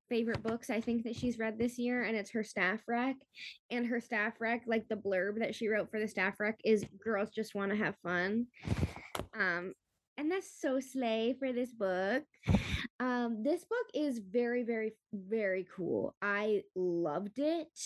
favorite 0.08 0.42
books 0.42 0.70
I 0.70 0.80
think 0.80 1.02
that 1.02 1.16
she's 1.16 1.38
read 1.38 1.58
this 1.58 1.78
year, 1.78 2.04
and 2.04 2.16
it's 2.16 2.30
her 2.30 2.44
staff 2.44 2.80
rec. 2.86 3.16
And 3.70 3.86
her 3.86 4.00
staff 4.00 4.34
rec, 4.40 4.62
like 4.66 4.88
the 4.88 4.96
blurb 4.96 5.40
that 5.40 5.54
she 5.54 5.68
wrote 5.68 5.90
for 5.90 5.98
the 5.98 6.08
staff 6.08 6.38
rec, 6.38 6.58
is 6.64 6.84
"Girls 7.02 7.30
just 7.30 7.54
want 7.54 7.72
to 7.72 7.76
have 7.76 7.96
fun." 8.02 8.46
Um, 9.38 9.74
and 10.16 10.30
that's 10.30 10.50
so 10.60 10.80
slay 10.80 11.34
for 11.38 11.52
this 11.52 11.72
book. 11.72 12.22
Um, 12.98 13.42
this 13.42 13.64
book 13.64 13.86
is 13.94 14.18
very, 14.18 14.62
very, 14.62 14.92
very 15.12 15.66
cool. 15.74 16.14
I 16.22 16.62
loved 16.74 17.38
it. 17.38 17.78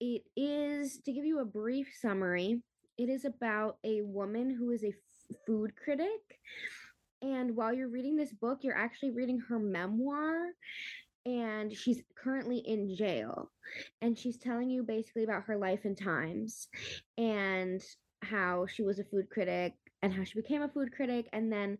It 0.00 0.22
is 0.36 0.98
to 1.04 1.12
give 1.12 1.24
you 1.24 1.40
a 1.40 1.44
brief 1.44 1.88
summary. 2.00 2.62
It 2.96 3.08
is 3.08 3.24
about 3.24 3.76
a 3.84 4.02
woman 4.02 4.50
who 4.50 4.70
is 4.70 4.82
a 4.82 4.88
f- 4.88 5.36
food 5.46 5.74
critic. 5.76 6.40
And 7.22 7.56
while 7.56 7.72
you're 7.72 7.88
reading 7.88 8.16
this 8.16 8.32
book, 8.32 8.60
you're 8.62 8.76
actually 8.76 9.10
reading 9.10 9.40
her 9.48 9.58
memoir 9.58 10.48
and 11.26 11.72
she's 11.72 12.02
currently 12.16 12.58
in 12.58 12.94
jail 12.94 13.50
and 14.02 14.18
she's 14.18 14.36
telling 14.36 14.68
you 14.68 14.82
basically 14.82 15.24
about 15.24 15.44
her 15.44 15.56
life 15.56 15.80
and 15.84 15.96
times 15.96 16.68
and 17.16 17.82
how 18.22 18.66
she 18.66 18.82
was 18.82 18.98
a 18.98 19.04
food 19.04 19.28
critic 19.30 19.74
and 20.02 20.12
how 20.12 20.22
she 20.24 20.38
became 20.38 20.62
a 20.62 20.68
food 20.68 20.92
critic 20.92 21.26
and 21.32 21.50
then 21.50 21.78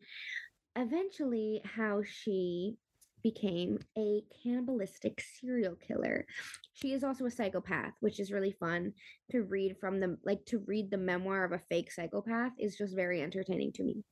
eventually 0.77 1.61
how 1.65 2.03
she 2.05 2.77
became 3.25 3.79
a 3.97 4.23
cannibalistic 4.43 5.25
serial 5.41 5.75
killer. 5.77 6.27
She 6.75 6.93
is 6.93 7.03
also 7.03 7.25
a 7.25 7.31
psychopath, 7.31 7.95
which 8.01 8.21
is 8.21 8.31
really 8.31 8.53
fun 8.53 8.93
to 9.31 9.43
read 9.43 9.77
from 9.81 9.99
the 9.99 10.19
like 10.25 10.45
to 10.47 10.63
read 10.67 10.91
the 10.91 10.99
memoir 10.99 11.45
of 11.45 11.53
a 11.53 11.63
fake 11.71 11.91
psychopath 11.91 12.53
is 12.59 12.77
just 12.77 12.95
very 12.95 13.23
entertaining 13.23 13.73
to 13.73 13.83
me. 13.83 14.05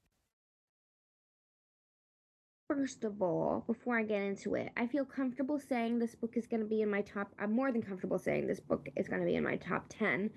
First 2.68 3.04
of 3.04 3.20
all, 3.20 3.64
before 3.66 3.98
I 3.98 4.02
get 4.02 4.22
into 4.22 4.54
it, 4.54 4.70
I 4.78 4.86
feel 4.86 5.04
comfortable 5.04 5.60
saying 5.60 5.98
this 5.98 6.14
book 6.14 6.38
is 6.38 6.46
going 6.46 6.62
to 6.62 6.66
be 6.66 6.80
in 6.80 6.90
my 6.90 7.02
top. 7.02 7.28
I'm 7.38 7.52
more 7.52 7.70
than 7.70 7.82
comfortable 7.82 8.18
saying 8.18 8.46
this 8.46 8.60
book 8.60 8.88
is 8.96 9.08
going 9.08 9.20
to 9.20 9.26
be 9.26 9.34
in 9.34 9.44
my 9.44 9.56
top 9.56 9.86
10. 9.90 10.30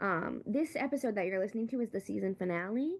Um, 0.00 0.42
this 0.46 0.76
episode 0.76 1.16
that 1.16 1.26
you're 1.26 1.40
listening 1.40 1.68
to 1.68 1.80
is 1.80 1.90
the 1.90 2.00
season 2.00 2.34
finale. 2.34 2.98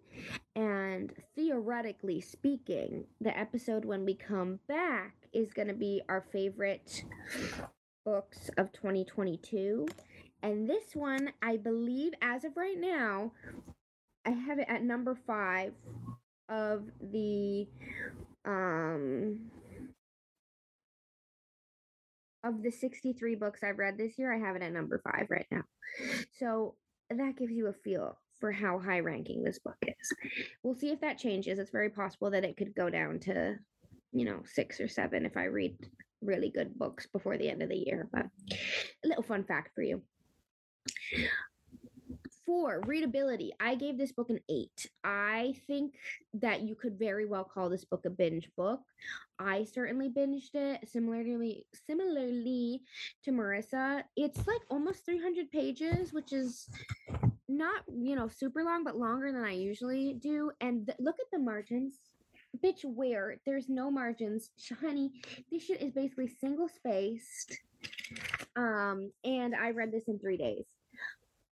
And 0.57 1.13
theoretically 1.37 2.21
speaking, 2.21 3.05
the 3.21 3.37
episode 3.39 3.85
when 3.85 4.05
we 4.05 4.15
come 4.15 4.59
back 4.69 5.15
is 5.33 5.53
going 5.53 5.69
to 5.69 5.75
be 5.75 6.03
our 6.09 6.25
favorite 6.33 7.05
books 8.05 8.51
of 8.57 8.73
2022. 8.73 9.87
And 10.43 10.69
this 10.69 10.95
one, 10.95 11.33
I 11.43 11.57
believe, 11.57 12.13
as 12.23 12.45
of 12.45 12.57
right 12.57 12.79
now, 12.79 13.33
I 14.25 14.31
have 14.31 14.59
it 14.59 14.67
at 14.69 14.83
number 14.83 15.17
five 15.27 15.73
of 16.49 16.85
the 17.01 17.69
um 18.45 19.39
of 22.45 22.63
the 22.63 22.71
63 22.71 23.35
books 23.35 23.63
I've 23.63 23.79
read 23.79 23.99
this 23.99 24.19
year, 24.19 24.33
I 24.33 24.39
have 24.39 24.57
it 24.57 24.63
at 24.63 24.73
number 24.73 25.01
five 25.05 25.27
right 25.29 25.47
now. 25.51 25.63
So 26.39 26.75
that 27.17 27.37
gives 27.37 27.53
you 27.53 27.69
a 27.69 27.73
feel 27.73 28.19
for 28.41 28.53
how 28.53 28.79
high 28.79 29.01
ranking 29.01 29.43
this 29.43 29.59
book 29.59 29.77
is. 29.83 30.13
We'll 30.63 30.79
see 30.79 30.91
if 30.91 31.01
that 31.01 31.19
changes. 31.19 31.59
It's 31.59 31.71
very 31.71 31.91
possible 31.91 32.31
that 32.31 32.45
it 32.45 32.57
could 32.57 32.75
go 32.75 32.91
down 32.91 33.19
to, 33.21 33.57
you 34.13 34.25
know, 34.25 34.43
six 34.45 34.81
or 34.81 34.89
seven 34.89 35.27
if 35.27 35.37
I 35.37 35.45
read 35.45 35.77
really 36.21 36.51
good 36.51 36.79
books 36.79 37.07
before 37.07 37.37
the 37.37 37.49
end 37.49 37.63
of 37.63 37.69
the 37.69 37.77
year. 37.77 38.09
But 38.13 38.27
a 39.05 39.09
little 39.09 39.23
fun 39.23 39.45
fact 39.45 39.75
for 39.75 39.83
you. 39.83 40.03
Four, 42.49 42.81
readability. 42.87 43.53
I 43.61 43.75
gave 43.75 43.99
this 43.99 44.13
book 44.13 44.31
an 44.31 44.41
eight. 44.49 44.89
I 45.05 45.53
think 45.67 45.97
that 46.33 46.63
you 46.63 46.75
could 46.75 46.99
very 46.99 47.27
well 47.27 47.45
call 47.45 47.69
this 47.69 47.85
book 47.85 48.07
a 48.07 48.11
binge 48.11 48.49
book. 48.57 48.81
I 49.39 49.65
certainly 49.65 50.09
binged 50.09 50.55
it 50.55 50.89
similarly 50.89 51.67
similarly 51.87 52.81
to 53.25 53.33
Marissa. 53.33 54.03
It's 54.17 54.47
like 54.47 54.63
almost 54.71 55.05
300 55.05 55.51
pages, 55.51 56.15
which 56.15 56.33
is 56.33 56.71
not, 57.51 57.83
you 57.95 58.17
know, 58.17 58.29
super 58.29 58.65
long, 58.65 58.83
but 58.83 58.97
longer 58.97 59.31
than 59.31 59.45
I 59.45 59.53
usually 59.53 60.15
do. 60.15 60.51
And 60.63 60.87
th- 60.87 60.97
look 61.01 61.17
at 61.21 61.31
the 61.31 61.39
margins. 61.39 61.97
Bitch, 62.65 62.83
where 62.83 63.37
there's 63.45 63.69
no 63.69 63.91
margins. 63.91 64.53
Honey, 64.81 65.11
this 65.53 65.65
shit 65.65 65.83
is 65.83 65.93
basically 65.93 66.29
single 66.41 66.71
spaced. 66.71 67.59
Um, 68.57 69.13
and 69.23 69.55
I 69.55 69.73
read 69.73 69.93
this 69.93 70.09
in 70.09 70.19
three 70.19 70.39
days 70.39 70.65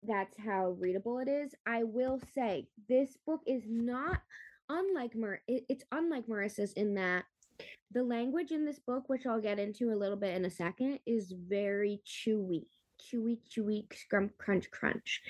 that's 0.04 0.36
how 0.38 0.76
readable 0.80 1.20
it 1.20 1.28
is. 1.28 1.54
I 1.66 1.84
will 1.84 2.20
say 2.34 2.68
this 2.90 3.18
book 3.26 3.42
is 3.46 3.64
not 3.68 4.22
unlike 4.70 5.16
Mar- 5.16 5.42
it, 5.48 5.66
it's 5.70 5.84
unlike 5.92 6.28
Marissa's 6.28 6.74
in 6.74 6.96
that 6.96 7.26
the 7.92 8.04
language 8.04 8.52
in 8.52 8.66
this 8.66 8.80
book, 8.80 9.04
which 9.08 9.26
I'll 9.26 9.42
get 9.42 9.60
into 9.60 9.92
a 9.92 9.96
little 9.96 10.16
bit 10.16 10.36
in 10.36 10.46
a 10.46 10.50
second, 10.50 11.00
is 11.06 11.32
very 11.32 12.02
chewy. 12.06 12.66
Chewy, 13.02 13.40
chewy, 13.50 13.86
scrump, 13.90 14.32
crunch, 14.38 14.70
crunch. 14.72 15.22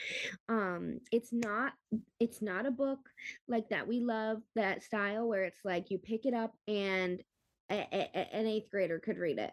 Um, 0.49 0.99
it's 1.11 1.31
not 1.31 1.73
it's 2.19 2.41
not 2.41 2.65
a 2.65 2.71
book 2.71 2.99
like 3.47 3.69
that. 3.69 3.87
We 3.87 4.01
love 4.01 4.41
that 4.55 4.83
style 4.83 5.27
where 5.27 5.45
it's 5.45 5.63
like 5.63 5.89
you 5.89 5.97
pick 5.97 6.25
it 6.25 6.33
up 6.33 6.53
and 6.67 7.21
a, 7.69 7.87
a, 7.93 8.35
an 8.35 8.47
eighth 8.47 8.69
grader 8.69 8.99
could 8.99 9.17
read 9.17 9.39
it. 9.39 9.51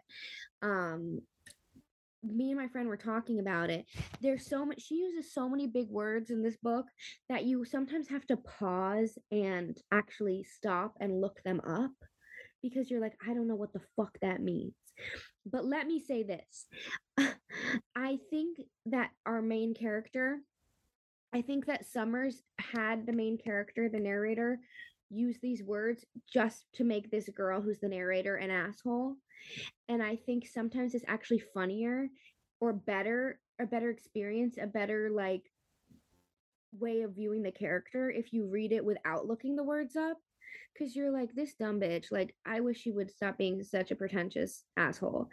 Um, 0.61 1.21
me 2.23 2.51
and 2.51 2.59
my 2.59 2.67
friend 2.67 2.87
were 2.87 2.97
talking 2.97 3.39
about 3.39 3.69
it 3.69 3.85
there's 4.21 4.45
so 4.45 4.65
much 4.65 4.81
she 4.81 4.95
uses 4.95 5.33
so 5.33 5.47
many 5.47 5.67
big 5.67 5.87
words 5.89 6.29
in 6.29 6.43
this 6.43 6.57
book 6.57 6.85
that 7.29 7.45
you 7.45 7.63
sometimes 7.63 8.09
have 8.09 8.25
to 8.27 8.37
pause 8.37 9.17
and 9.31 9.77
actually 9.93 10.43
stop 10.43 10.93
and 10.99 11.21
look 11.21 11.41
them 11.43 11.61
up 11.67 11.91
because 12.61 12.89
you're 12.89 13.01
like 13.01 13.15
i 13.27 13.33
don't 13.33 13.47
know 13.47 13.55
what 13.55 13.73
the 13.73 13.81
fuck 13.95 14.17
that 14.21 14.41
means. 14.41 14.73
But 15.45 15.65
let 15.65 15.87
me 15.87 15.99
say 15.99 16.23
this 16.23 16.67
i 17.95 18.17
think 18.29 18.57
that 18.87 19.11
our 19.25 19.41
main 19.41 19.73
character 19.73 20.39
i 21.33 21.41
think 21.41 21.65
that 21.65 21.85
summers 21.85 22.43
had 22.59 23.05
the 23.05 23.13
main 23.13 23.37
character 23.37 23.87
the 23.89 23.99
narrator 23.99 24.59
use 25.09 25.37
these 25.41 25.63
words 25.63 26.05
just 26.31 26.65
to 26.73 26.83
make 26.83 27.09
this 27.09 27.29
girl 27.29 27.61
who's 27.61 27.79
the 27.79 27.89
narrator 27.89 28.35
an 28.35 28.51
asshole. 28.51 29.15
And 29.87 30.03
I 30.03 30.15
think 30.15 30.47
sometimes 30.47 30.93
it's 30.93 31.05
actually 31.07 31.43
funnier 31.53 32.07
or 32.59 32.73
better, 32.73 33.39
a 33.59 33.65
better 33.65 33.89
experience, 33.89 34.57
a 34.61 34.67
better 34.67 35.09
like 35.09 35.43
way 36.77 37.01
of 37.01 37.15
viewing 37.15 37.41
the 37.41 37.51
character 37.51 38.11
if 38.11 38.31
you 38.31 38.45
read 38.45 38.71
it 38.71 38.85
without 38.85 39.25
looking 39.25 39.55
the 39.55 39.63
words 39.63 39.95
up 39.95 40.17
because 40.73 40.95
you're 40.95 41.11
like 41.11 41.33
this 41.33 41.53
dumb 41.55 41.79
bitch 41.79 42.05
like 42.11 42.33
i 42.45 42.59
wish 42.59 42.85
you 42.85 42.93
would 42.93 43.11
stop 43.11 43.37
being 43.37 43.61
such 43.63 43.91
a 43.91 43.95
pretentious 43.95 44.63
asshole 44.77 45.29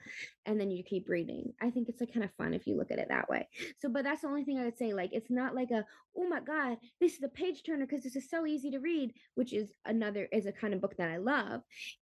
and 0.46 0.60
then 0.60 0.70
you 0.70 0.82
keep 0.82 1.08
reading 1.08 1.52
i 1.60 1.70
think 1.70 1.88
it's 1.88 2.00
like 2.00 2.12
kind 2.12 2.24
of 2.24 2.30
fun 2.34 2.54
if 2.54 2.66
you 2.66 2.76
look 2.76 2.90
at 2.90 2.98
it 2.98 3.08
that 3.08 3.28
way. 3.28 3.48
So 3.78 3.88
but 3.88 4.04
that's 4.04 4.22
the 4.22 4.28
only 4.28 4.44
thing 4.44 4.58
i 4.58 4.64
would 4.64 4.78
say 4.78 4.92
like 4.92 5.10
it's 5.12 5.30
not 5.30 5.54
like 5.54 5.70
a 5.70 5.84
oh 6.16 6.28
my 6.28 6.40
god 6.40 6.78
this 7.00 7.14
is 7.14 7.22
a 7.22 7.28
page 7.28 7.62
turner 7.64 7.86
because 7.86 8.02
this 8.02 8.16
is 8.16 8.28
so 8.30 8.46
easy 8.46 8.70
to 8.70 8.78
read 8.78 9.12
which 9.34 9.52
is 9.52 9.72
another 9.84 10.28
is 10.32 10.46
a 10.46 10.52
kind 10.52 10.74
of 10.74 10.80
book 10.80 10.96
that 10.96 11.10
i 11.10 11.16
love. 11.16 11.60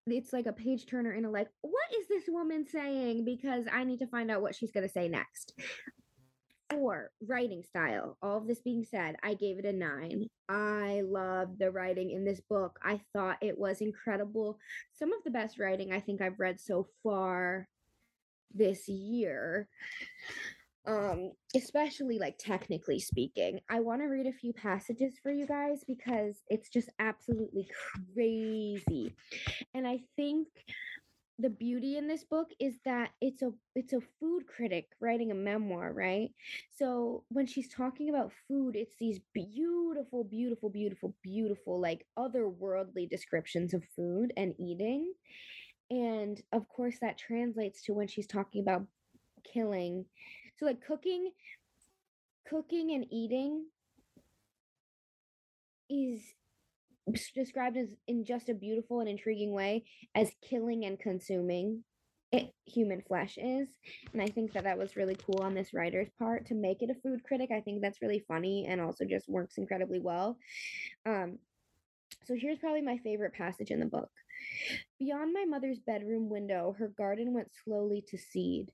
It's 0.07 0.33
like 0.33 0.45
a 0.45 0.53
page 0.53 0.85
turner 0.85 1.13
in 1.13 1.25
a 1.25 1.29
like 1.29 1.47
what 1.61 1.89
is 1.99 2.07
this 2.07 2.23
woman 2.27 2.65
saying? 2.67 3.25
because 3.25 3.65
i 3.71 3.83
need 3.83 3.99
to 3.99 4.07
find 4.07 4.31
out 4.31 4.41
what 4.41 4.55
she's 4.55 4.71
going 4.71 4.87
to 4.87 4.93
say 4.93 5.07
next 5.07 5.53
Four, 6.73 7.11
writing 7.27 7.63
style. 7.63 8.17
All 8.21 8.37
of 8.37 8.47
this 8.47 8.61
being 8.61 8.83
said, 8.83 9.15
I 9.23 9.33
gave 9.35 9.59
it 9.59 9.65
a 9.65 9.73
nine. 9.73 10.27
I 10.49 11.01
love 11.05 11.57
the 11.57 11.71
writing 11.71 12.11
in 12.11 12.25
this 12.25 12.41
book. 12.41 12.79
I 12.83 12.99
thought 13.13 13.37
it 13.41 13.57
was 13.57 13.81
incredible. 13.81 14.59
Some 14.93 15.13
of 15.13 15.23
the 15.23 15.31
best 15.31 15.59
writing 15.59 15.91
I 15.91 15.99
think 15.99 16.21
I've 16.21 16.39
read 16.39 16.59
so 16.59 16.87
far 17.03 17.67
this 18.53 18.87
year. 18.87 19.67
Um, 20.85 21.31
especially 21.55 22.19
like 22.19 22.37
technically 22.37 22.99
speaking. 22.99 23.61
I 23.69 23.79
want 23.79 24.01
to 24.01 24.07
read 24.07 24.27
a 24.27 24.33
few 24.33 24.51
passages 24.51 25.13
for 25.23 25.31
you 25.31 25.47
guys 25.47 25.85
because 25.87 26.43
it's 26.49 26.67
just 26.67 26.89
absolutely 26.99 27.69
crazy. 28.13 29.15
And 29.73 29.87
I 29.87 30.01
think 30.17 30.47
the 31.39 31.49
beauty 31.49 31.97
in 31.97 32.07
this 32.07 32.23
book 32.23 32.49
is 32.59 32.75
that 32.85 33.09
it's 33.19 33.41
a 33.41 33.51
it's 33.75 33.93
a 33.93 34.01
food 34.19 34.45
critic 34.47 34.89
writing 35.01 35.31
a 35.31 35.35
memoir, 35.35 35.91
right? 35.91 36.29
So 36.71 37.23
when 37.29 37.47
she's 37.47 37.69
talking 37.69 38.09
about 38.09 38.31
food, 38.47 38.75
it's 38.75 38.95
these 38.99 39.19
beautiful, 39.33 40.23
beautiful, 40.23 40.69
beautiful, 40.69 41.15
beautiful, 41.23 41.79
like 41.79 42.05
otherworldly 42.17 43.09
descriptions 43.09 43.73
of 43.73 43.83
food 43.95 44.31
and 44.37 44.53
eating. 44.59 45.13
And 45.89 46.41
of 46.51 46.69
course 46.69 46.97
that 47.01 47.17
translates 47.17 47.83
to 47.83 47.93
when 47.93 48.07
she's 48.07 48.27
talking 48.27 48.61
about 48.61 48.85
killing. 49.43 50.05
So 50.57 50.65
like 50.67 50.85
cooking 50.85 51.31
cooking 52.47 52.91
and 52.91 53.05
eating 53.11 53.65
is 55.89 56.21
described 57.35 57.77
as 57.77 57.87
in 58.07 58.25
just 58.25 58.49
a 58.49 58.53
beautiful 58.53 58.99
and 58.99 59.09
intriguing 59.09 59.53
way 59.53 59.83
as 60.15 60.31
killing 60.47 60.85
and 60.85 60.99
consuming 60.99 61.83
it, 62.31 62.51
human 62.65 63.01
flesh 63.01 63.37
is. 63.37 63.67
And 64.11 64.21
i 64.21 64.27
think 64.27 64.53
that 64.53 64.63
that 64.63 64.77
was 64.77 64.95
really 64.95 65.15
cool 65.15 65.41
on 65.41 65.53
this 65.53 65.73
writer's 65.73 66.09
part 66.17 66.47
to 66.47 66.55
make 66.55 66.81
it 66.81 66.89
a 66.89 66.99
food 67.01 67.23
critic. 67.23 67.51
I 67.51 67.61
think 67.61 67.81
that's 67.81 68.01
really 68.01 68.23
funny 68.27 68.65
and 68.67 68.81
also 68.81 69.05
just 69.05 69.29
works 69.29 69.57
incredibly 69.57 69.99
well. 69.99 70.37
Um 71.05 71.37
so 72.25 72.35
here's 72.35 72.59
probably 72.59 72.81
my 72.81 72.97
favorite 72.97 73.33
passage 73.33 73.71
in 73.71 73.79
the 73.79 73.85
book 73.85 74.09
beyond 74.99 75.33
my 75.33 75.45
mother's 75.45 75.79
bedroom 75.79 76.29
window 76.29 76.75
her 76.77 76.87
garden 76.87 77.33
went 77.33 77.49
slowly 77.63 78.03
to 78.07 78.17
seed 78.17 78.71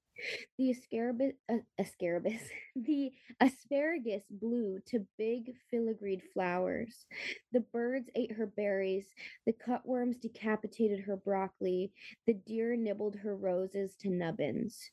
the 0.58 0.72
asparagus, 0.72 1.34
uh, 1.50 1.58
asparagus, 1.78 2.42
the 2.76 3.12
asparagus 3.40 4.24
blew 4.30 4.80
to 4.88 5.06
big 5.18 5.54
filigreed 5.72 6.22
flowers. 6.34 7.06
The 7.52 7.62
birds 7.62 8.10
ate 8.16 8.32
her 8.34 8.46
berries. 8.46 9.06
The 9.46 9.54
cutworms 9.54 10.20
decapitated 10.20 11.02
her 11.02 11.18
broccoli. 11.18 11.92
The 12.28 12.34
deer 12.34 12.76
nibbled 12.76 13.16
her 13.18 13.36
roses 13.36 13.96
to 14.02 14.10
nubbins. 14.10 14.92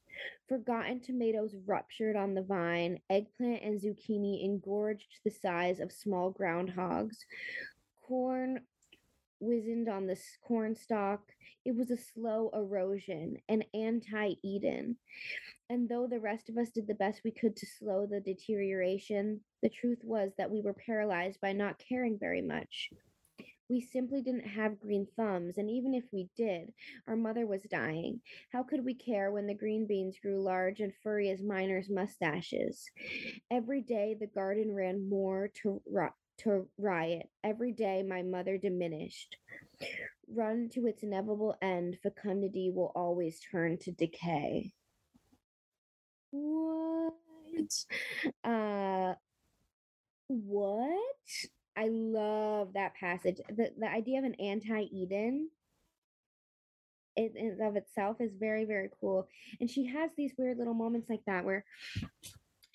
Forgotten 0.48 1.00
tomatoes 1.00 1.54
ruptured 1.66 2.16
on 2.16 2.34
the 2.34 2.42
vine. 2.42 3.00
Eggplant 3.10 3.62
and 3.62 3.80
zucchini 3.80 4.44
engorged 4.44 5.20
the 5.24 5.30
size 5.30 5.80
of 5.80 5.92
small 5.92 6.32
groundhogs. 6.32 7.16
Corn 8.06 8.60
wizened 9.40 9.88
on 9.88 10.06
the 10.06 10.18
corn 10.42 10.74
stalk. 10.74 11.32
It 11.64 11.74
was 11.74 11.90
a 11.90 11.96
slow 11.96 12.50
erosion, 12.52 13.36
an 13.48 13.64
anti 13.74 14.34
Eden. 14.42 14.96
And 15.68 15.88
though 15.88 16.06
the 16.06 16.20
rest 16.20 16.48
of 16.48 16.58
us 16.58 16.70
did 16.70 16.86
the 16.86 16.94
best 16.94 17.22
we 17.24 17.32
could 17.32 17.56
to 17.56 17.66
slow 17.66 18.06
the 18.06 18.20
deterioration, 18.20 19.40
the 19.62 19.68
truth 19.68 20.00
was 20.02 20.32
that 20.38 20.50
we 20.50 20.60
were 20.60 20.74
paralyzed 20.74 21.40
by 21.40 21.52
not 21.52 21.82
caring 21.88 22.18
very 22.18 22.42
much. 22.42 22.90
We 23.68 23.80
simply 23.80 24.22
didn't 24.22 24.46
have 24.46 24.78
green 24.78 25.08
thumbs, 25.16 25.58
and 25.58 25.68
even 25.68 25.92
if 25.92 26.04
we 26.12 26.28
did, 26.36 26.72
our 27.08 27.16
mother 27.16 27.46
was 27.46 27.62
dying. 27.64 28.20
How 28.52 28.62
could 28.62 28.84
we 28.84 28.94
care 28.94 29.32
when 29.32 29.48
the 29.48 29.54
green 29.54 29.88
beans 29.88 30.20
grew 30.20 30.40
large 30.40 30.78
and 30.80 30.94
furry 31.02 31.30
as 31.30 31.42
miners' 31.42 31.90
mustaches? 31.90 32.88
Every 33.50 33.80
day 33.82 34.14
the 34.18 34.28
garden 34.28 34.72
ran 34.72 35.08
more 35.08 35.48
to 35.62 35.82
ri- 35.84 36.10
to 36.38 36.66
riot. 36.78 37.28
Every 37.44 37.72
day 37.72 38.02
my 38.02 38.22
mother 38.22 38.58
diminished. 38.58 39.36
Run 40.28 40.68
to 40.74 40.86
its 40.86 41.02
inevitable 41.02 41.56
end, 41.62 41.98
fecundity 42.02 42.70
will 42.74 42.92
always 42.94 43.40
turn 43.40 43.78
to 43.78 43.92
decay. 43.92 44.72
What? 46.30 47.14
Uh 48.44 49.14
what? 50.28 50.98
I 51.76 51.88
love 51.88 52.72
that 52.74 52.94
passage. 52.94 53.40
The 53.48 53.70
the 53.78 53.88
idea 53.88 54.18
of 54.18 54.24
an 54.24 54.34
anti-Eden 54.34 55.50
in, 57.16 57.36
in 57.36 57.58
of 57.62 57.76
itself 57.76 58.20
is 58.20 58.32
very, 58.38 58.64
very 58.64 58.90
cool. 59.00 59.28
And 59.60 59.70
she 59.70 59.86
has 59.86 60.10
these 60.16 60.32
weird 60.36 60.58
little 60.58 60.74
moments 60.74 61.08
like 61.08 61.22
that 61.26 61.44
where 61.44 61.64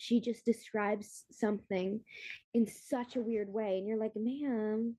she 0.02 0.20
just 0.20 0.44
describes 0.46 1.26
something 1.32 2.02
in 2.56 2.68
such 2.68 3.16
a 3.16 3.22
weird 3.22 3.54
way. 3.54 3.78
And 3.78 3.88
you're 3.88 4.00
like, 4.00 4.16
ma'am, 4.16 4.96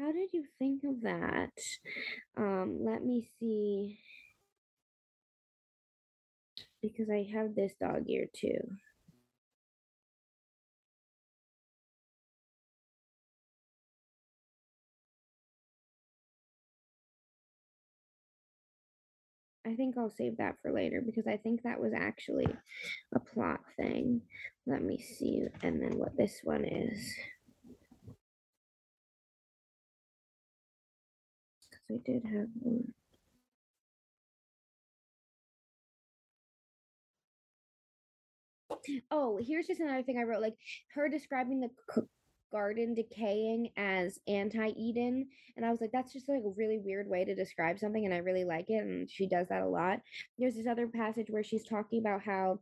how 0.00 0.10
did 0.10 0.30
you 0.32 0.44
think 0.58 0.82
of 0.82 1.02
that? 1.02 1.52
Um, 2.36 2.78
let 2.80 3.04
me 3.04 3.30
see. 3.38 4.00
Because 6.82 7.08
I 7.08 7.28
have 7.32 7.54
this 7.54 7.72
dog 7.80 8.02
ear 8.08 8.26
too. 8.34 8.58
I 19.66 19.74
think 19.74 19.98
I'll 19.98 20.10
save 20.10 20.36
that 20.36 20.54
for 20.62 20.70
later 20.72 21.02
because 21.04 21.26
I 21.26 21.38
think 21.38 21.62
that 21.62 21.80
was 21.80 21.92
actually 21.92 22.46
a 23.14 23.18
plot 23.18 23.60
thing. 23.76 24.22
Let 24.64 24.80
me 24.82 24.98
see 24.98 25.42
and 25.62 25.82
then 25.82 25.98
what 25.98 26.16
this 26.16 26.40
one 26.44 26.64
is. 26.64 27.12
Because 31.70 31.84
I 31.90 31.96
did 32.04 32.22
have 32.24 32.46
one. 32.60 32.94
Oh, 39.10 39.40
here's 39.44 39.66
just 39.66 39.80
another 39.80 40.04
thing 40.04 40.18
I 40.18 40.22
wrote 40.22 40.42
like 40.42 40.54
her 40.94 41.08
describing 41.08 41.60
the 41.60 41.70
garden 42.50 42.94
decaying 42.94 43.70
as 43.76 44.18
anti 44.28 44.68
Eden. 44.68 45.28
And 45.56 45.64
I 45.64 45.70
was 45.70 45.80
like, 45.80 45.90
that's 45.92 46.12
just 46.12 46.28
like 46.28 46.42
a 46.44 46.54
really 46.56 46.78
weird 46.78 47.08
way 47.08 47.24
to 47.24 47.34
describe 47.34 47.78
something. 47.78 48.04
And 48.04 48.14
I 48.14 48.18
really 48.18 48.44
like 48.44 48.68
it. 48.68 48.82
And 48.84 49.10
she 49.10 49.26
does 49.26 49.48
that 49.48 49.62
a 49.62 49.68
lot. 49.68 50.00
There's 50.38 50.54
this 50.54 50.66
other 50.66 50.86
passage 50.86 51.26
where 51.28 51.44
she's 51.44 51.64
talking 51.64 52.00
about 52.00 52.22
how 52.22 52.60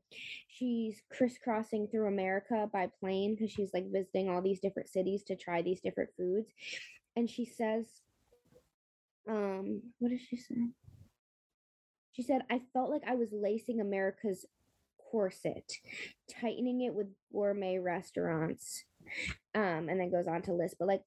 she's 0.49 1.03
crisscrossing 1.11 1.89
through 1.89 2.09
America 2.09 2.69
by 2.73 2.89
plane 3.01 3.35
because 3.35 3.53
she's 3.53 3.71
like 3.75 3.91
visiting 3.93 4.29
all 4.29 4.43
these 4.43 4.61
different 4.61 4.89
cities 4.89 5.23
to 5.25 5.37
try 5.37 5.63
these 5.63 5.81
different 5.81 6.11
foods. 6.17 6.51
And 7.17 7.29
she 7.29 7.45
says, 7.45 7.87
um, 9.29 9.83
what 9.99 10.13
she 10.29 10.37
say? 10.37 10.55
She 12.13 12.23
said, 12.23 12.43
I 12.49 12.61
felt 12.73 12.91
like 12.91 13.03
I 13.09 13.17
was 13.17 13.31
lacing 13.33 13.81
America's 13.81 14.47
corset, 15.11 15.73
tightening 16.41 16.81
it 16.83 16.95
with 16.95 17.07
gourmet 17.33 17.79
restaurants. 17.79 18.85
Um, 19.55 19.89
and 19.89 20.01
then 20.01 20.11
goes 20.11 20.27
on 20.27 20.43
to 20.43 20.53
list, 20.53 20.77
but 20.79 20.89
like 20.89 21.03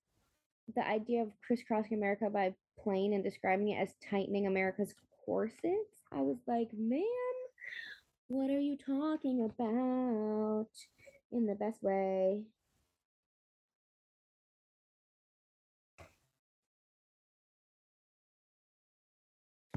the 0.75 0.87
idea 0.87 1.21
of 1.21 1.29
crisscrossing 1.45 1.97
America 1.97 2.29
by 2.29 2.53
plane 2.81 3.13
and 3.13 3.23
describing 3.23 3.69
it 3.69 3.81
as 3.81 3.93
tightening 4.09 4.47
America's 4.47 4.93
corsets, 5.25 6.03
I 6.11 6.21
was 6.21 6.37
like, 6.47 6.69
man, 6.73 7.03
what 8.27 8.49
are 8.49 8.59
you 8.59 8.77
talking 8.77 9.43
about? 9.43 10.67
In 11.31 11.45
the 11.45 11.55
best 11.55 11.81
way. 11.83 12.43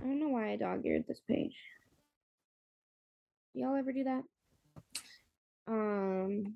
I 0.00 0.04
don't 0.04 0.20
know 0.20 0.28
why 0.28 0.52
I 0.52 0.56
dog 0.56 0.84
eared 0.84 1.04
this 1.06 1.20
page. 1.28 1.56
Y'all 3.52 3.76
ever 3.76 3.92
do 3.92 4.04
that? 4.04 4.22
Um, 5.66 6.54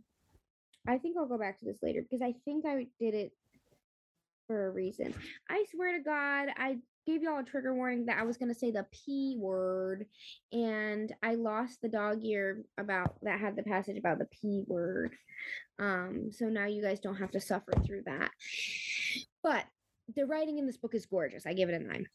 I 0.87 0.99
think 0.99 1.16
I'll 1.16 1.26
go 1.26 1.39
back 1.39 1.59
to 1.59 1.64
this 1.64 1.82
later 1.82 2.03
because 2.03 2.22
I 2.22 2.35
think 2.45 2.64
I 2.66 2.87
did 2.99 3.14
it 3.14 3.32
for 4.47 4.66
a 4.66 4.70
reason. 4.70 5.14
I 5.49 5.64
swear 5.70 5.97
to 5.97 6.05
God, 6.05 6.49
I 6.57 6.78
gave 7.07 7.22
y'all 7.22 7.41
a 7.41 7.45
trigger 7.45 7.74
warning 7.74 8.07
that 8.07 8.18
I 8.18 8.24
was 8.24 8.37
gonna 8.37 8.55
say 8.55 8.70
the 8.70 8.87
P 8.93 9.37
word, 9.39 10.07
and 10.53 11.12
I 11.22 11.35
lost 11.35 11.80
the 11.80 11.89
dog 11.89 12.22
ear 12.22 12.64
about 12.78 13.16
that 13.22 13.41
had 13.41 13.57
the 13.57 13.62
passage 13.62 13.97
about 13.99 14.18
the 14.18 14.26
P 14.26 14.64
word. 14.66 15.14
Um, 15.78 16.30
so 16.32 16.47
now 16.47 16.66
you 16.66 16.82
guys 16.82 17.01
don't 17.01 17.16
have 17.16 17.30
to 17.32 17.41
suffer 17.41 17.72
through 17.85 18.03
that. 18.07 18.30
But 19.43 19.64
the 20.14 20.26
writing 20.26 20.59
in 20.59 20.66
this 20.66 20.76
book 20.76 20.95
is 20.95 21.07
gorgeous. 21.07 21.47
I 21.47 21.55
give 21.55 21.68
it 21.68 21.80
a 21.80 21.85
nine. 21.85 22.07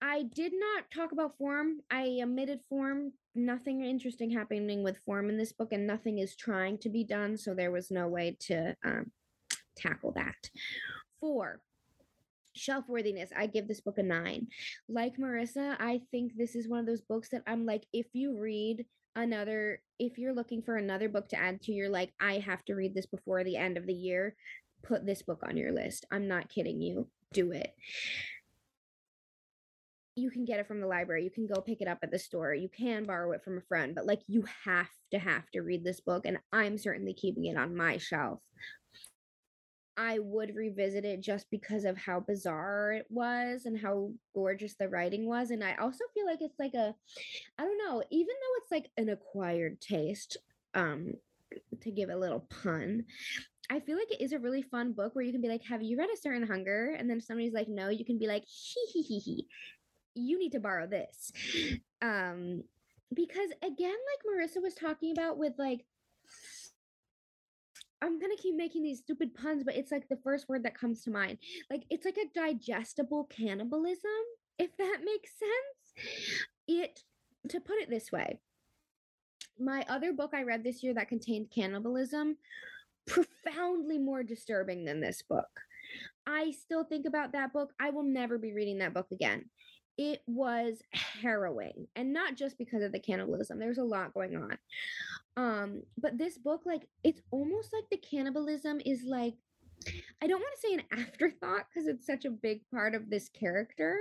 I 0.00 0.22
did 0.22 0.52
not 0.54 0.90
talk 0.94 1.12
about 1.12 1.36
form. 1.36 1.80
I 1.90 2.20
omitted 2.22 2.60
form. 2.68 3.12
Nothing 3.34 3.84
interesting 3.84 4.30
happening 4.30 4.82
with 4.82 4.98
form 5.04 5.28
in 5.28 5.36
this 5.36 5.52
book, 5.52 5.72
and 5.72 5.86
nothing 5.86 6.18
is 6.18 6.36
trying 6.36 6.78
to 6.78 6.88
be 6.88 7.04
done. 7.04 7.36
So 7.36 7.54
there 7.54 7.70
was 7.70 7.90
no 7.90 8.08
way 8.08 8.36
to 8.40 8.76
um, 8.84 9.10
tackle 9.76 10.12
that. 10.12 10.50
Four, 11.20 11.60
shelf 12.54 12.84
worthiness. 12.88 13.30
I 13.36 13.46
give 13.46 13.66
this 13.66 13.80
book 13.80 13.98
a 13.98 14.02
nine. 14.02 14.48
Like 14.88 15.16
Marissa, 15.16 15.76
I 15.78 16.02
think 16.10 16.32
this 16.36 16.54
is 16.54 16.68
one 16.68 16.80
of 16.80 16.86
those 16.86 17.02
books 17.02 17.28
that 17.30 17.42
I'm 17.46 17.66
like, 17.66 17.84
if 17.92 18.06
you 18.12 18.38
read 18.38 18.86
another, 19.16 19.80
if 19.98 20.16
you're 20.18 20.34
looking 20.34 20.62
for 20.62 20.76
another 20.76 21.08
book 21.08 21.28
to 21.30 21.38
add 21.38 21.60
to 21.62 21.72
your, 21.72 21.88
like, 21.88 22.12
I 22.20 22.34
have 22.38 22.64
to 22.66 22.74
read 22.74 22.94
this 22.94 23.06
before 23.06 23.42
the 23.42 23.56
end 23.56 23.76
of 23.76 23.86
the 23.86 23.94
year, 23.94 24.36
put 24.84 25.04
this 25.04 25.22
book 25.22 25.40
on 25.42 25.56
your 25.56 25.72
list. 25.72 26.06
I'm 26.12 26.28
not 26.28 26.48
kidding 26.48 26.80
you. 26.80 27.08
Do 27.32 27.52
it 27.52 27.74
you 30.18 30.30
can 30.30 30.44
get 30.44 30.58
it 30.58 30.66
from 30.66 30.80
the 30.80 30.86
library 30.86 31.24
you 31.24 31.30
can 31.30 31.46
go 31.46 31.60
pick 31.60 31.80
it 31.80 31.88
up 31.88 31.98
at 32.02 32.10
the 32.10 32.18
store 32.18 32.54
you 32.54 32.68
can 32.68 33.04
borrow 33.04 33.32
it 33.32 33.42
from 33.42 33.58
a 33.58 33.62
friend 33.62 33.94
but 33.94 34.06
like 34.06 34.20
you 34.26 34.44
have 34.64 34.88
to 35.10 35.18
have 35.18 35.48
to 35.50 35.60
read 35.60 35.84
this 35.84 36.00
book 36.00 36.26
and 36.26 36.38
i'm 36.52 36.76
certainly 36.78 37.14
keeping 37.14 37.46
it 37.46 37.56
on 37.56 37.76
my 37.76 37.96
shelf 37.96 38.40
I 40.00 40.20
would 40.20 40.54
revisit 40.54 41.04
it 41.04 41.20
just 41.20 41.50
because 41.50 41.84
of 41.84 41.98
how 41.98 42.20
bizarre 42.20 42.92
it 42.92 43.06
was 43.10 43.66
and 43.66 43.76
how 43.76 44.12
gorgeous 44.32 44.76
the 44.76 44.88
writing 44.88 45.26
was. 45.26 45.50
And 45.50 45.64
I 45.64 45.74
also 45.74 46.04
feel 46.14 46.24
like 46.24 46.40
it's 46.40 46.60
like 46.60 46.74
a, 46.74 46.94
I 47.58 47.64
don't 47.64 47.78
know, 47.78 48.00
even 48.08 48.28
though 48.28 48.62
it's 48.62 48.70
like 48.70 48.90
an 48.96 49.08
acquired 49.08 49.80
taste, 49.80 50.36
um, 50.74 51.14
to 51.80 51.90
give 51.90 52.10
a 52.10 52.16
little 52.16 52.46
pun, 52.62 53.04
I 53.70 53.80
feel 53.80 53.96
like 53.96 54.10
it 54.12 54.22
is 54.22 54.32
a 54.32 54.38
really 54.38 54.62
fun 54.62 54.92
book 54.92 55.14
where 55.14 55.24
you 55.24 55.32
can 55.32 55.42
be 55.42 55.48
like, 55.48 55.64
Have 55.64 55.82
you 55.82 55.98
read 55.98 56.10
A 56.10 56.16
Certain 56.16 56.46
Hunger? 56.46 56.94
And 56.96 57.10
then 57.10 57.20
somebody's 57.20 57.52
like, 57.52 57.68
No, 57.68 57.88
you 57.88 58.04
can 58.04 58.18
be 58.18 58.26
like, 58.26 58.44
Hee 58.46 58.86
hee 58.92 59.02
hee 59.02 59.18
hee. 59.18 59.46
You 60.18 60.38
need 60.38 60.52
to 60.52 60.60
borrow 60.60 60.86
this. 60.86 61.32
Um, 62.02 62.64
because 63.14 63.50
again, 63.62 63.96
like 63.96 64.22
Marissa 64.26 64.62
was 64.62 64.74
talking 64.74 65.12
about 65.12 65.38
with 65.38 65.54
like, 65.58 65.84
I'm 68.00 68.20
gonna 68.20 68.36
keep 68.36 68.54
making 68.54 68.82
these 68.82 68.98
stupid 68.98 69.34
puns, 69.34 69.64
but 69.64 69.74
it's 69.76 69.90
like 69.90 70.08
the 70.08 70.18
first 70.22 70.48
word 70.48 70.62
that 70.64 70.78
comes 70.78 71.02
to 71.02 71.10
mind. 71.10 71.38
Like 71.70 71.84
it's 71.90 72.04
like 72.04 72.18
a 72.18 72.32
digestible 72.32 73.24
cannibalism, 73.24 74.10
if 74.58 74.76
that 74.76 74.98
makes 75.04 75.30
sense. 75.38 76.08
It 76.68 77.00
to 77.48 77.60
put 77.60 77.78
it 77.78 77.90
this 77.90 78.12
way, 78.12 78.38
my 79.58 79.84
other 79.88 80.12
book 80.12 80.30
I 80.34 80.42
read 80.42 80.62
this 80.62 80.82
year 80.82 80.94
that 80.94 81.08
contained 81.08 81.50
cannibalism, 81.52 82.36
profoundly 83.06 83.98
more 83.98 84.22
disturbing 84.22 84.84
than 84.84 85.00
this 85.00 85.22
book. 85.22 85.48
I 86.26 86.52
still 86.52 86.84
think 86.84 87.06
about 87.06 87.32
that 87.32 87.52
book. 87.52 87.72
I 87.80 87.90
will 87.90 88.02
never 88.02 88.38
be 88.38 88.52
reading 88.52 88.78
that 88.78 88.94
book 88.94 89.06
again. 89.10 89.46
It 89.98 90.22
was 90.26 90.80
harrowing, 90.92 91.88
and 91.96 92.12
not 92.12 92.36
just 92.36 92.56
because 92.56 92.82
of 92.82 92.92
the 92.92 93.00
cannibalism. 93.00 93.58
There's 93.58 93.78
a 93.78 93.84
lot 93.84 94.14
going 94.14 94.36
on. 94.36 94.58
Um, 95.36 95.82
but 96.00 96.16
this 96.16 96.38
book, 96.38 96.62
like, 96.64 96.88
it's 97.04 97.20
almost 97.30 97.72
like 97.72 97.84
the 97.90 97.98
cannibalism 97.98 98.80
is 98.84 99.02
like 99.04 99.34
I 100.22 100.26
don't 100.26 100.40
want 100.40 100.54
to 100.60 100.68
say 100.68 100.74
an 100.74 100.82
afterthought 101.06 101.66
because 101.68 101.88
it's 101.88 102.06
such 102.06 102.24
a 102.24 102.30
big 102.30 102.62
part 102.70 102.94
of 102.94 103.10
this 103.10 103.28
character, 103.28 103.98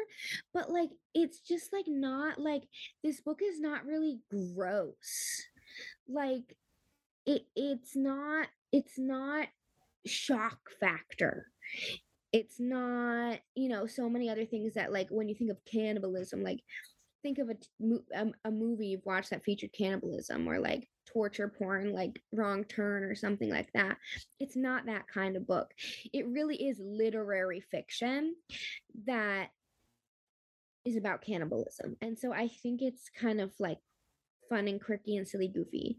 but 0.53 0.71
like 0.71 0.89
it's 1.13 1.39
just 1.39 1.71
like 1.73 1.85
not 1.87 2.39
like 2.39 2.63
this 3.03 3.21
book 3.21 3.41
is 3.43 3.59
not 3.59 3.85
really 3.85 4.19
gross. 4.29 5.43
Like 6.07 6.55
it 7.25 7.43
it's 7.55 7.95
not 7.95 8.47
it's 8.71 8.97
not 8.97 9.47
shock 10.05 10.59
factor. 10.79 11.47
It's 12.37 12.59
not, 12.59 13.39
you 13.55 13.67
know, 13.67 13.87
so 13.87 14.07
many 14.07 14.29
other 14.29 14.45
things 14.45 14.75
that 14.75 14.93
like 14.93 15.07
when 15.09 15.27
you 15.27 15.33
think 15.33 15.49
of 15.49 15.57
cannibalism, 15.65 16.43
like 16.43 16.59
think 17.23 17.39
of 17.39 17.49
a, 17.49 17.55
a, 18.15 18.21
um, 18.21 18.33
a 18.45 18.51
movie 18.51 18.89
you've 18.89 19.05
watched 19.07 19.31
that 19.31 19.43
featured 19.43 19.73
cannibalism 19.73 20.47
or 20.47 20.59
like 20.59 20.87
torture 21.11 21.47
porn 21.47 21.93
like 21.93 22.21
wrong 22.31 22.63
turn 22.65 23.03
or 23.03 23.15
something 23.15 23.49
like 23.49 23.73
that. 23.73 23.97
It's 24.39 24.55
not 24.55 24.85
that 24.85 25.07
kind 25.07 25.35
of 25.35 25.47
book. 25.47 25.73
It 26.13 26.27
really 26.27 26.67
is 26.67 26.79
literary 26.79 27.59
fiction 27.59 28.35
that 29.07 29.47
is 30.85 30.95
about 30.95 31.23
cannibalism. 31.23 31.97
And 32.01 32.19
so 32.19 32.31
i 32.31 32.47
think 32.47 32.83
it's 32.83 33.09
kind 33.19 33.41
of 33.41 33.51
like 33.59 33.79
fun 34.49 34.67
and 34.67 34.83
quirky 34.83 35.17
and 35.17 35.27
silly 35.27 35.47
goofy. 35.47 35.97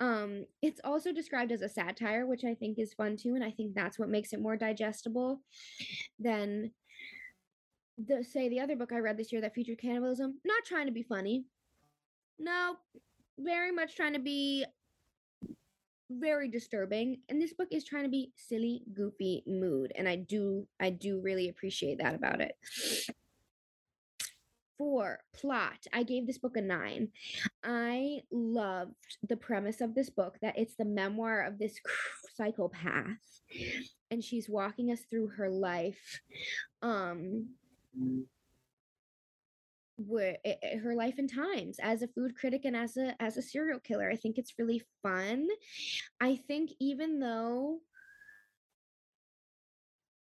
Um 0.00 0.46
it's 0.62 0.80
also 0.84 1.12
described 1.12 1.52
as 1.52 1.62
a 1.62 1.68
satire 1.68 2.26
which 2.26 2.44
i 2.44 2.54
think 2.54 2.78
is 2.78 2.94
fun 2.94 3.16
too 3.16 3.34
and 3.34 3.44
i 3.44 3.50
think 3.50 3.74
that's 3.74 3.98
what 3.98 4.08
makes 4.08 4.32
it 4.32 4.40
more 4.40 4.56
digestible 4.56 5.40
than 6.18 6.70
the 7.98 8.22
say 8.22 8.48
the 8.48 8.60
other 8.60 8.76
book 8.76 8.92
i 8.92 8.98
read 8.98 9.16
this 9.16 9.32
year 9.32 9.40
that 9.40 9.54
featured 9.54 9.78
cannibalism. 9.78 10.38
Not 10.44 10.64
trying 10.64 10.86
to 10.86 10.92
be 10.92 11.02
funny. 11.02 11.44
No 12.38 12.76
very 13.38 13.72
much 13.72 13.96
trying 13.96 14.14
to 14.14 14.18
be 14.18 14.64
very 16.10 16.48
disturbing 16.48 17.18
and 17.28 17.40
this 17.42 17.52
book 17.52 17.68
is 17.72 17.84
trying 17.84 18.04
to 18.04 18.08
be 18.08 18.32
silly 18.36 18.82
goofy 18.94 19.42
mood 19.46 19.92
and 19.96 20.08
i 20.08 20.14
do 20.14 20.66
i 20.78 20.88
do 20.88 21.20
really 21.20 21.48
appreciate 21.48 21.98
that 21.98 22.14
about 22.14 22.40
it 22.40 22.56
for 24.78 25.20
plot 25.34 25.86
i 25.92 26.02
gave 26.02 26.26
this 26.26 26.38
book 26.38 26.56
a 26.56 26.60
nine. 26.60 27.08
I 27.64 28.20
loved 28.30 28.94
the 29.28 29.36
premise 29.36 29.80
of 29.80 29.94
this 29.94 30.10
book 30.10 30.36
that 30.42 30.58
it's 30.58 30.76
the 30.76 30.84
memoir 30.84 31.42
of 31.42 31.58
this 31.58 31.78
psychopath 32.36 33.42
and 34.10 34.22
she's 34.22 34.48
walking 34.48 34.90
us 34.92 35.00
through 35.10 35.28
her 35.28 35.48
life 35.48 36.20
um 36.82 37.48
where 39.98 40.36
her 40.82 40.94
life 40.94 41.14
and 41.18 41.32
times 41.32 41.78
as 41.82 42.02
a 42.02 42.08
food 42.08 42.36
critic 42.36 42.64
and 42.64 42.76
as 42.76 42.96
a 42.96 43.14
as 43.20 43.36
a 43.36 43.42
serial 43.42 43.80
killer. 43.80 44.10
I 44.10 44.16
think 44.16 44.36
it's 44.38 44.58
really 44.58 44.82
fun. 45.02 45.48
I 46.20 46.36
think 46.46 46.72
even 46.80 47.18
though 47.18 47.78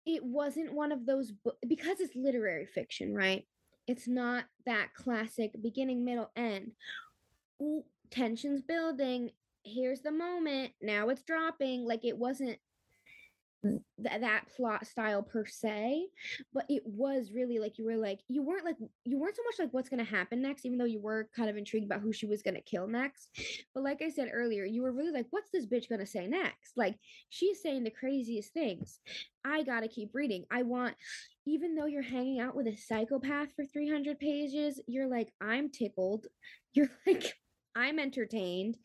it 0.05 0.23
wasn't 0.23 0.73
one 0.73 0.91
of 0.91 1.05
those 1.05 1.31
bo- 1.31 1.57
because 1.67 1.99
it's 1.99 2.15
literary 2.15 2.65
fiction 2.65 3.13
right 3.13 3.45
it's 3.87 4.07
not 4.07 4.45
that 4.65 4.93
classic 4.93 5.51
beginning 5.61 6.03
middle 6.03 6.31
end. 6.35 6.71
Ooh, 7.61 7.83
tensions 8.09 8.61
building. 8.61 9.31
Here's 9.63 10.01
the 10.01 10.11
moment. 10.11 10.71
Now 10.81 11.09
it's 11.09 11.23
dropping. 11.23 11.85
Like 11.85 12.05
it 12.05 12.17
wasn't 12.17 12.57
th- 13.65 14.21
that 14.21 14.45
plot 14.55 14.85
style 14.85 15.23
per 15.23 15.45
se 15.45 16.05
but 16.53 16.65
it 16.69 16.83
was 16.85 17.31
really 17.33 17.59
like 17.59 17.77
you 17.77 17.85
were 17.85 17.97
like 17.97 18.19
you 18.27 18.43
weren't 18.43 18.65
like 18.65 18.77
you 19.03 19.19
weren't 19.19 19.35
so 19.35 19.43
much 19.43 19.55
like 19.59 19.73
what's 19.73 19.89
going 19.89 20.03
to 20.03 20.09
happen 20.09 20.41
next 20.41 20.65
even 20.65 20.77
though 20.77 20.85
you 20.85 21.01
were 21.01 21.29
kind 21.35 21.49
of 21.49 21.57
intrigued 21.57 21.85
about 21.85 22.01
who 22.01 22.13
she 22.13 22.25
was 22.25 22.41
going 22.41 22.55
to 22.55 22.61
kill 22.61 22.87
next 22.87 23.29
but 23.73 23.83
like 23.83 24.01
i 24.01 24.09
said 24.09 24.29
earlier 24.33 24.65
you 24.65 24.81
were 24.81 24.91
really 24.91 25.11
like 25.11 25.27
what's 25.29 25.51
this 25.51 25.65
bitch 25.65 25.89
going 25.89 25.99
to 25.99 26.05
say 26.05 26.27
next? 26.27 26.77
Like 26.77 26.95
she's 27.29 27.61
saying 27.61 27.83
the 27.83 27.91
craziest 27.91 28.53
things. 28.53 28.99
I 29.43 29.63
got 29.63 29.81
to 29.81 29.87
keep 29.87 30.09
reading. 30.13 30.45
I 30.51 30.63
want 30.63 30.95
even 31.45 31.75
though 31.75 31.85
you're 31.85 32.01
hanging 32.01 32.39
out 32.39 32.55
with 32.55 32.67
a 32.67 32.75
psychopath 32.75 33.49
for 33.55 33.65
300 33.65 34.19
pages 34.19 34.81
you're 34.87 35.07
like 35.07 35.31
i'm 35.41 35.69
tickled. 35.69 36.27
You're 36.73 36.89
like 37.07 37.33
I'm 37.75 37.99
entertained. 37.99 38.77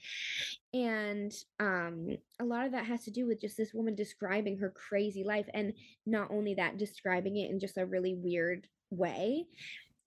And 0.74 1.32
um, 1.58 2.16
a 2.40 2.44
lot 2.44 2.66
of 2.66 2.72
that 2.72 2.86
has 2.86 3.04
to 3.04 3.10
do 3.10 3.26
with 3.26 3.40
just 3.40 3.56
this 3.56 3.72
woman 3.72 3.94
describing 3.94 4.58
her 4.58 4.70
crazy 4.70 5.24
life. 5.24 5.46
And 5.54 5.72
not 6.06 6.30
only 6.30 6.54
that, 6.54 6.78
describing 6.78 7.36
it 7.36 7.50
in 7.50 7.60
just 7.60 7.78
a 7.78 7.86
really 7.86 8.14
weird 8.14 8.66
way 8.90 9.46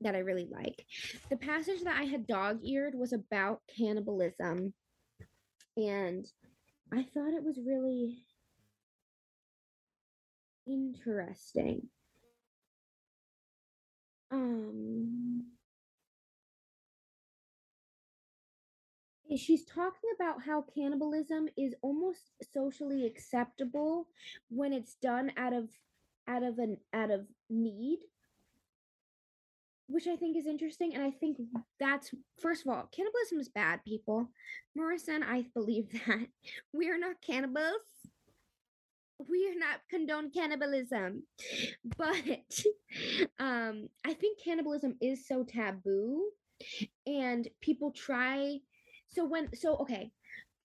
that 0.01 0.15
I 0.15 0.19
really 0.19 0.47
like. 0.51 0.85
The 1.29 1.37
passage 1.37 1.83
that 1.83 1.97
I 1.97 2.03
had 2.03 2.27
dog 2.27 2.59
eared 2.63 2.93
was 2.95 3.13
about 3.13 3.61
cannibalism. 3.77 4.73
And 5.77 6.25
I 6.91 7.03
thought 7.13 7.33
it 7.33 7.43
was 7.43 7.59
really 7.65 8.25
interesting. 10.67 11.87
Um, 14.31 15.45
she's 19.39 19.65
talking 19.65 20.09
about 20.15 20.41
how 20.43 20.63
cannibalism 20.75 21.47
is 21.57 21.73
almost 21.81 22.31
socially 22.53 23.05
acceptable 23.05 24.07
when 24.49 24.73
it's 24.73 24.95
done 24.95 25.31
out 25.37 25.53
of 25.53 25.69
out 26.27 26.43
of 26.43 26.57
an 26.59 26.77
out 26.93 27.11
of 27.11 27.27
need 27.49 27.99
which 29.87 30.07
i 30.07 30.15
think 30.15 30.37
is 30.37 30.47
interesting 30.47 30.93
and 30.93 31.03
i 31.03 31.11
think 31.11 31.37
that's 31.79 32.11
first 32.41 32.65
of 32.65 32.73
all 32.73 32.89
cannibalism 32.95 33.39
is 33.39 33.49
bad 33.49 33.79
people. 33.85 34.29
And 34.75 35.23
i 35.23 35.45
believe 35.53 35.91
that 36.07 36.27
we 36.73 36.89
are 36.89 36.97
not 36.97 37.21
cannibals. 37.25 37.81
We 39.29 39.47
are 39.47 39.57
not 39.57 39.79
condone 39.89 40.31
cannibalism. 40.31 41.23
But 41.97 42.65
um 43.39 43.89
i 44.05 44.13
think 44.13 44.39
cannibalism 44.43 44.95
is 45.01 45.27
so 45.27 45.43
taboo 45.43 46.29
and 47.05 47.47
people 47.61 47.91
try 47.91 48.59
so 49.13 49.25
when 49.25 49.53
so 49.55 49.77
okay 49.77 50.11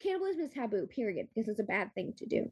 cannibalism 0.00 0.42
is 0.42 0.50
taboo 0.50 0.86
period 0.86 1.26
because 1.34 1.48
it's 1.48 1.60
a 1.60 1.64
bad 1.64 1.92
thing 1.94 2.14
to 2.16 2.26
do. 2.26 2.50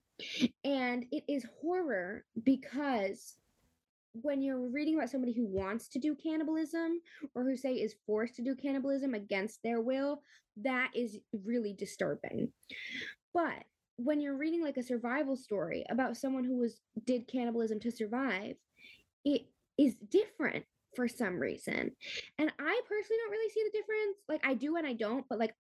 And 0.65 1.07
it 1.13 1.25
is 1.29 1.47
horror 1.61 2.25
because 2.43 3.35
when 4.23 4.41
you're 4.41 4.69
reading 4.71 4.97
about 4.97 5.11
somebody 5.11 5.33
who 5.33 5.47
wants 5.47 5.89
to 5.89 5.99
do 5.99 6.15
cannibalism 6.15 7.01
or 7.35 7.45
who 7.45 7.57
say 7.57 7.75
is 7.75 7.95
forced 8.07 8.35
to 8.37 8.43
do 8.43 8.55
cannibalism 8.55 9.15
against 9.15 9.63
their 9.63 9.81
will 9.81 10.23
that 10.63 10.91
is 10.95 11.19
really 11.45 11.75
disturbing. 11.75 12.51
But 13.35 13.65
when 13.97 14.21
you're 14.21 14.37
reading 14.37 14.63
like 14.63 14.79
a 14.79 14.83
survival 14.83 15.37
story 15.37 15.85
about 15.91 16.17
someone 16.17 16.45
who 16.45 16.57
was 16.57 16.81
did 17.05 17.29
cannibalism 17.29 17.81
to 17.81 17.91
survive 17.91 18.57
it 19.25 19.43
is 19.79 19.95
different 20.11 20.65
for 20.95 21.09
some 21.09 21.39
reason. 21.39 21.93
And 22.39 22.53
i 22.59 22.81
personally 22.89 23.19
don't 23.23 23.31
really 23.31 23.51
see 23.51 23.63
the 23.65 23.79
difference. 23.79 24.17
Like 24.29 24.47
i 24.47 24.55
do 24.55 24.77
and 24.77 24.87
i 24.87 24.95
don't 24.95 25.27
but 25.29 25.39
like 25.39 25.55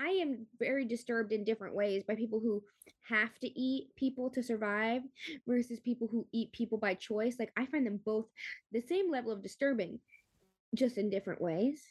I 0.00 0.08
am 0.22 0.46
very 0.58 0.86
disturbed 0.86 1.32
in 1.32 1.44
different 1.44 1.74
ways 1.74 2.04
by 2.04 2.14
people 2.14 2.40
who 2.40 2.62
have 3.08 3.38
to 3.40 3.60
eat 3.60 3.94
people 3.96 4.30
to 4.30 4.42
survive 4.42 5.02
versus 5.46 5.78
people 5.80 6.08
who 6.10 6.26
eat 6.32 6.52
people 6.52 6.78
by 6.78 6.94
choice. 6.94 7.36
Like 7.38 7.52
I 7.56 7.66
find 7.66 7.86
them 7.86 8.00
both 8.04 8.26
the 8.72 8.80
same 8.80 9.10
level 9.10 9.30
of 9.30 9.42
disturbing, 9.42 10.00
just 10.74 10.96
in 10.96 11.10
different 11.10 11.42
ways. 11.42 11.82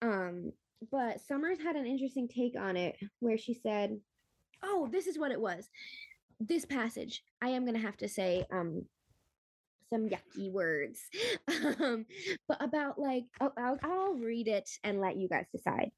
Um, 0.00 0.52
but 0.90 1.20
Summers 1.20 1.58
had 1.62 1.76
an 1.76 1.86
interesting 1.86 2.28
take 2.28 2.58
on 2.58 2.76
it 2.76 2.96
where 3.20 3.38
she 3.38 3.54
said, 3.54 3.98
Oh, 4.62 4.88
this 4.90 5.06
is 5.06 5.18
what 5.18 5.32
it 5.32 5.40
was. 5.40 5.68
this 6.40 6.64
passage, 6.64 7.22
I 7.42 7.48
am 7.50 7.66
gonna 7.66 7.78
have 7.78 7.96
to 7.98 8.08
say 8.08 8.46
um 8.50 8.84
some 9.90 10.08
yucky 10.08 10.50
words. 10.50 11.00
um, 11.80 12.06
but 12.48 12.62
about 12.62 12.98
like 12.98 13.24
I'll, 13.40 13.52
I'll 13.58 13.78
I'll 13.82 14.14
read 14.14 14.48
it 14.48 14.68
and 14.82 15.00
let 15.00 15.16
you 15.16 15.28
guys 15.28 15.46
decide. 15.52 15.90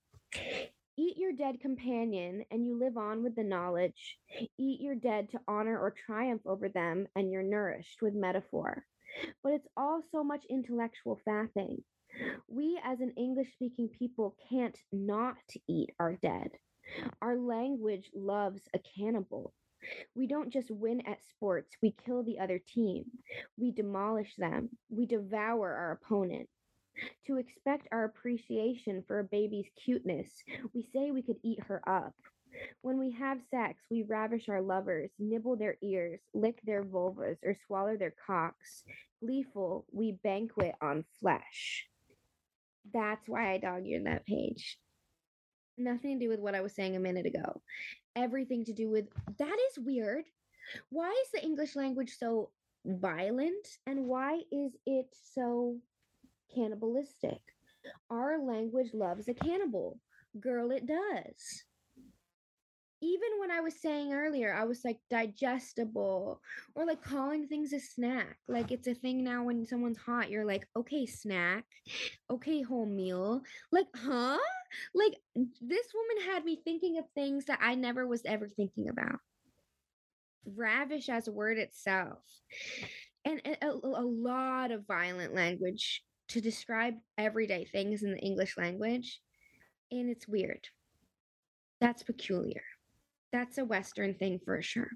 Eat 0.98 1.18
your 1.18 1.32
dead 1.32 1.60
companion, 1.60 2.44
and 2.50 2.64
you 2.64 2.78
live 2.78 2.96
on 2.96 3.22
with 3.22 3.36
the 3.36 3.44
knowledge. 3.44 4.18
Eat 4.58 4.80
your 4.80 4.94
dead 4.94 5.30
to 5.30 5.40
honor 5.46 5.78
or 5.78 5.90
triumph 5.90 6.40
over 6.46 6.70
them, 6.70 7.06
and 7.14 7.30
you're 7.30 7.42
nourished 7.42 8.00
with 8.00 8.14
metaphor. 8.14 8.86
But 9.42 9.52
it's 9.52 9.68
all 9.76 10.02
so 10.10 10.24
much 10.24 10.46
intellectual 10.48 11.20
fapping. 11.28 11.82
We, 12.48 12.80
as 12.82 13.00
an 13.00 13.12
English 13.18 13.52
speaking 13.52 13.90
people, 13.90 14.36
can't 14.48 14.78
not 14.90 15.36
eat 15.68 15.90
our 16.00 16.14
dead. 16.16 16.50
Our 17.20 17.36
language 17.36 18.10
loves 18.14 18.62
a 18.72 18.78
cannibal. 18.78 19.52
We 20.14 20.26
don't 20.26 20.52
just 20.52 20.70
win 20.70 21.02
at 21.06 21.22
sports, 21.24 21.76
we 21.82 21.94
kill 22.06 22.22
the 22.22 22.38
other 22.38 22.58
team. 22.58 23.04
We 23.58 23.70
demolish 23.70 24.34
them. 24.36 24.70
We 24.88 25.06
devour 25.06 25.72
our 25.72 25.92
opponent. 25.92 26.48
To 27.26 27.36
expect 27.36 27.88
our 27.92 28.04
appreciation 28.04 29.04
for 29.06 29.18
a 29.18 29.24
baby's 29.24 29.66
cuteness, 29.84 30.28
we 30.74 30.88
say 30.92 31.10
we 31.10 31.22
could 31.22 31.38
eat 31.42 31.62
her 31.64 31.82
up. 31.88 32.14
When 32.80 32.98
we 32.98 33.10
have 33.12 33.38
sex, 33.50 33.82
we 33.90 34.02
ravish 34.02 34.48
our 34.48 34.62
lovers, 34.62 35.10
nibble 35.18 35.56
their 35.56 35.76
ears, 35.82 36.20
lick 36.32 36.60
their 36.64 36.82
vulvas, 36.82 37.36
or 37.44 37.56
swallow 37.66 37.96
their 37.96 38.14
cocks. 38.26 38.84
Gleeful, 39.20 39.84
we 39.92 40.12
banquet 40.22 40.74
on 40.80 41.04
flesh. 41.20 41.86
That's 42.92 43.28
why 43.28 43.52
I 43.52 43.58
dog 43.58 43.86
in 43.86 44.04
that 44.04 44.26
page. 44.26 44.78
Nothing 45.76 46.18
to 46.18 46.24
do 46.24 46.28
with 46.30 46.40
what 46.40 46.54
I 46.54 46.62
was 46.62 46.74
saying 46.74 46.96
a 46.96 47.00
minute 47.00 47.26
ago. 47.26 47.60
Everything 48.14 48.64
to 48.64 48.72
do 48.72 48.88
with 48.88 49.06
that 49.38 49.56
is 49.70 49.84
weird. 49.84 50.24
Why 50.88 51.10
is 51.10 51.30
the 51.32 51.44
English 51.44 51.76
language 51.76 52.16
so 52.18 52.50
violent 52.86 53.66
and 53.86 54.06
why 54.06 54.40
is 54.52 54.72
it 54.86 55.06
so 55.34 55.76
cannibalistic? 56.54 57.40
Our 58.10 58.38
language 58.42 58.92
loves 58.94 59.28
a 59.28 59.34
cannibal. 59.34 59.98
Girl, 60.40 60.70
it 60.70 60.86
does 60.86 61.64
even 63.02 63.28
when 63.38 63.50
I 63.50 63.60
was 63.60 63.80
saying 63.80 64.12
earlier, 64.12 64.54
I 64.54 64.64
was 64.64 64.82
like 64.84 64.98
digestible 65.10 66.40
or 66.74 66.86
like 66.86 67.02
calling 67.02 67.46
things 67.46 67.72
a 67.72 67.80
snack. 67.80 68.38
Like 68.48 68.72
it's 68.72 68.86
a 68.86 68.94
thing 68.94 69.22
now 69.22 69.44
when 69.44 69.66
someone's 69.66 69.98
hot, 69.98 70.30
you're 70.30 70.46
like, 70.46 70.66
okay, 70.74 71.04
snack, 71.04 71.64
okay, 72.30 72.62
whole 72.62 72.86
meal. 72.86 73.42
Like, 73.70 73.86
huh? 73.94 74.38
Like 74.94 75.14
this 75.34 75.86
woman 75.94 76.32
had 76.32 76.44
me 76.44 76.60
thinking 76.64 76.98
of 76.98 77.04
things 77.14 77.44
that 77.46 77.60
I 77.62 77.74
never 77.74 78.06
was 78.06 78.22
ever 78.24 78.48
thinking 78.48 78.88
about. 78.88 79.20
Ravish 80.54 81.08
as 81.08 81.28
a 81.28 81.32
word 81.32 81.58
itself. 81.58 82.18
And 83.24 83.42
a, 83.60 83.68
a 83.68 84.04
lot 84.04 84.70
of 84.70 84.86
violent 84.86 85.34
language 85.34 86.02
to 86.28 86.40
describe 86.40 86.94
everyday 87.18 87.64
things 87.64 88.02
in 88.02 88.12
the 88.12 88.20
English 88.20 88.56
language. 88.56 89.20
And 89.90 90.10
it's 90.10 90.26
weird. 90.26 90.68
That's 91.80 92.02
peculiar 92.02 92.62
that's 93.36 93.58
a 93.58 93.64
Western 93.64 94.14
thing 94.14 94.40
for 94.44 94.60
sure. 94.62 94.88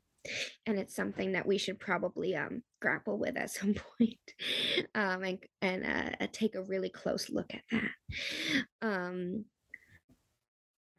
And 0.67 0.79
it's 0.79 0.95
something 0.95 1.33
that 1.33 1.47
we 1.47 1.59
should 1.59 1.79
probably 1.79 2.37
um, 2.37 2.63
grapple 2.81 3.19
with 3.19 3.37
at 3.37 3.51
some 3.59 3.75
point 3.75 4.19
um, 4.95 5.23
and, 5.25 5.39
and 5.63 5.85
uh, 6.21 6.27
take 6.33 6.55
a 6.55 6.63
really 6.63 6.91
close 6.91 7.31
look 7.31 7.53
at 7.53 7.63
that. 7.71 8.87
Um, 8.87 9.45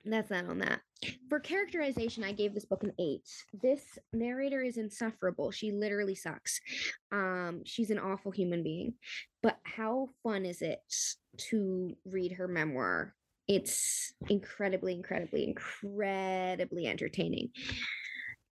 that's 0.03 0.29
that 0.29 0.45
on 0.45 0.59
that. 0.59 0.82
For 1.29 1.39
characterization, 1.39 2.23
I 2.23 2.31
gave 2.31 2.53
this 2.53 2.65
book 2.65 2.83
an 2.83 2.93
eight. 2.99 3.27
This 3.61 3.97
narrator 4.13 4.61
is 4.61 4.77
insufferable. 4.77 5.49
She 5.49 5.71
literally 5.71 6.13
sucks. 6.13 6.61
Um, 7.11 7.61
she's 7.65 7.89
an 7.89 7.97
awful 7.97 8.31
human 8.31 8.61
being. 8.61 8.93
But 9.41 9.57
how 9.63 10.09
fun 10.21 10.45
is 10.45 10.61
it 10.61 10.79
to 11.49 11.95
read 12.05 12.33
her 12.33 12.47
memoir 12.47 13.15
it's 13.51 14.13
incredibly, 14.29 14.93
incredibly, 14.93 15.43
incredibly 15.45 16.87
entertaining. 16.87 17.49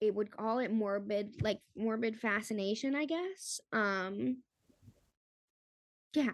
It 0.01 0.15
would 0.15 0.31
call 0.31 0.61
it 0.61 0.71
morbid, 0.71 1.43
like 1.43 1.59
morbid 1.77 2.17
fascination, 2.17 2.95
I 2.95 3.07
guess. 3.07 3.61
Um, 3.73 4.43
yeah, 6.15 6.31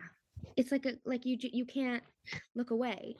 it's 0.56 0.72
like 0.72 0.84
a 0.84 0.94
like 1.06 1.24
you 1.24 1.38
you 1.40 1.64
can't 1.64 2.02
look 2.54 2.70
away, 2.70 3.16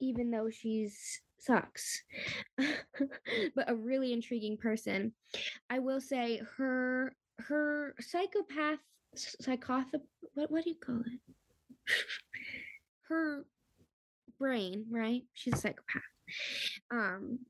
even 0.00 0.30
though 0.30 0.50
she's 0.50 1.20
sucks, 1.38 2.02
but 2.58 3.70
a 3.70 3.74
really 3.74 4.12
intriguing 4.12 4.56
person. 4.56 5.12
I 5.70 5.78
will 5.78 6.00
say 6.00 6.40
her 6.56 7.14
her 7.38 7.94
psychopath 8.00 8.78
psychoth 9.14 9.86
what 10.34 10.50
what 10.50 10.64
do 10.64 10.70
you 10.70 10.76
call 10.76 11.00
it? 11.00 11.20
her 13.08 13.44
brain, 14.38 14.86
right? 14.90 15.22
She's 15.34 15.54
a 15.54 15.58
psychopath. 15.58 16.02
Um, 16.90 17.40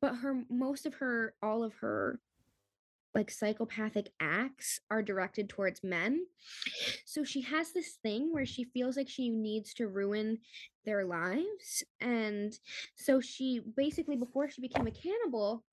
but 0.00 0.16
her 0.16 0.42
most 0.50 0.86
of 0.86 0.94
her 0.94 1.34
all 1.42 1.64
of 1.64 1.74
her 1.74 2.18
like 3.14 3.30
psychopathic 3.30 4.08
acts 4.20 4.80
are 4.90 5.02
directed 5.02 5.48
towards 5.48 5.84
men. 5.84 6.24
So 7.04 7.24
she 7.24 7.42
has 7.42 7.72
this 7.72 7.98
thing 8.02 8.32
where 8.32 8.46
she 8.46 8.64
feels 8.64 8.96
like 8.96 9.08
she 9.08 9.28
needs 9.28 9.74
to 9.74 9.88
ruin 9.88 10.38
their 10.84 11.04
lives. 11.04 11.84
And 12.00 12.56
so 12.96 13.20
she 13.20 13.60
basically, 13.76 14.16
before 14.16 14.48
she 14.48 14.60
became 14.60 14.86
a 14.86 14.90
cannibal, 14.90 15.64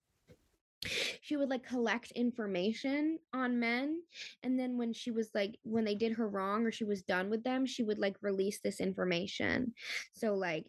she 1.22 1.36
would 1.36 1.49
like 1.49 1.68
collect 1.68 2.12
information 2.12 3.20
on 3.34 3.60
men 3.60 4.01
and 4.43 4.57
then 4.57 4.78
when 4.78 4.93
she 4.93 5.12
was 5.12 5.30
like 5.34 5.57
when 5.64 5.84
they 5.84 5.95
did 5.95 6.14
her 6.14 6.28
wrong 6.28 6.66
or 6.66 6.72
she 6.72 6.86
was 6.86 7.03
done 7.03 7.30
with 7.30 7.43
them 7.43 7.66
she 7.66 7.84
would 7.84 7.99
like 7.99 8.16
release 8.22 8.60
this 8.64 8.80
information 8.80 9.74
so 10.14 10.36
like 10.36 10.66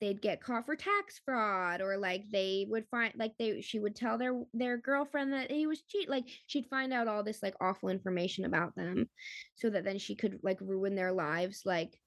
they'd 0.00 0.20
get 0.20 0.42
caught 0.42 0.66
for 0.66 0.76
tax 0.76 1.20
fraud 1.24 1.80
or 1.80 1.96
like 1.96 2.24
they 2.30 2.66
would 2.68 2.84
find 2.90 3.14
like 3.16 3.32
they 3.38 3.62
she 3.62 3.78
would 3.78 3.96
tell 3.96 4.18
their 4.18 4.38
their 4.52 4.76
girlfriend 4.76 5.32
that 5.32 5.50
he 5.50 5.66
was 5.66 5.82
cheat 5.88 6.10
like 6.10 6.24
she'd 6.46 6.66
find 6.68 6.92
out 6.92 7.08
all 7.08 7.22
this 7.22 7.42
like 7.42 7.54
awful 7.60 7.88
information 7.88 8.44
about 8.44 8.74
them 8.74 9.08
so 9.54 9.70
that 9.70 9.84
then 9.84 9.98
she 9.98 10.14
could 10.14 10.38
like 10.42 10.58
ruin 10.60 10.94
their 10.94 11.12
lives 11.12 11.62
like 11.64 11.98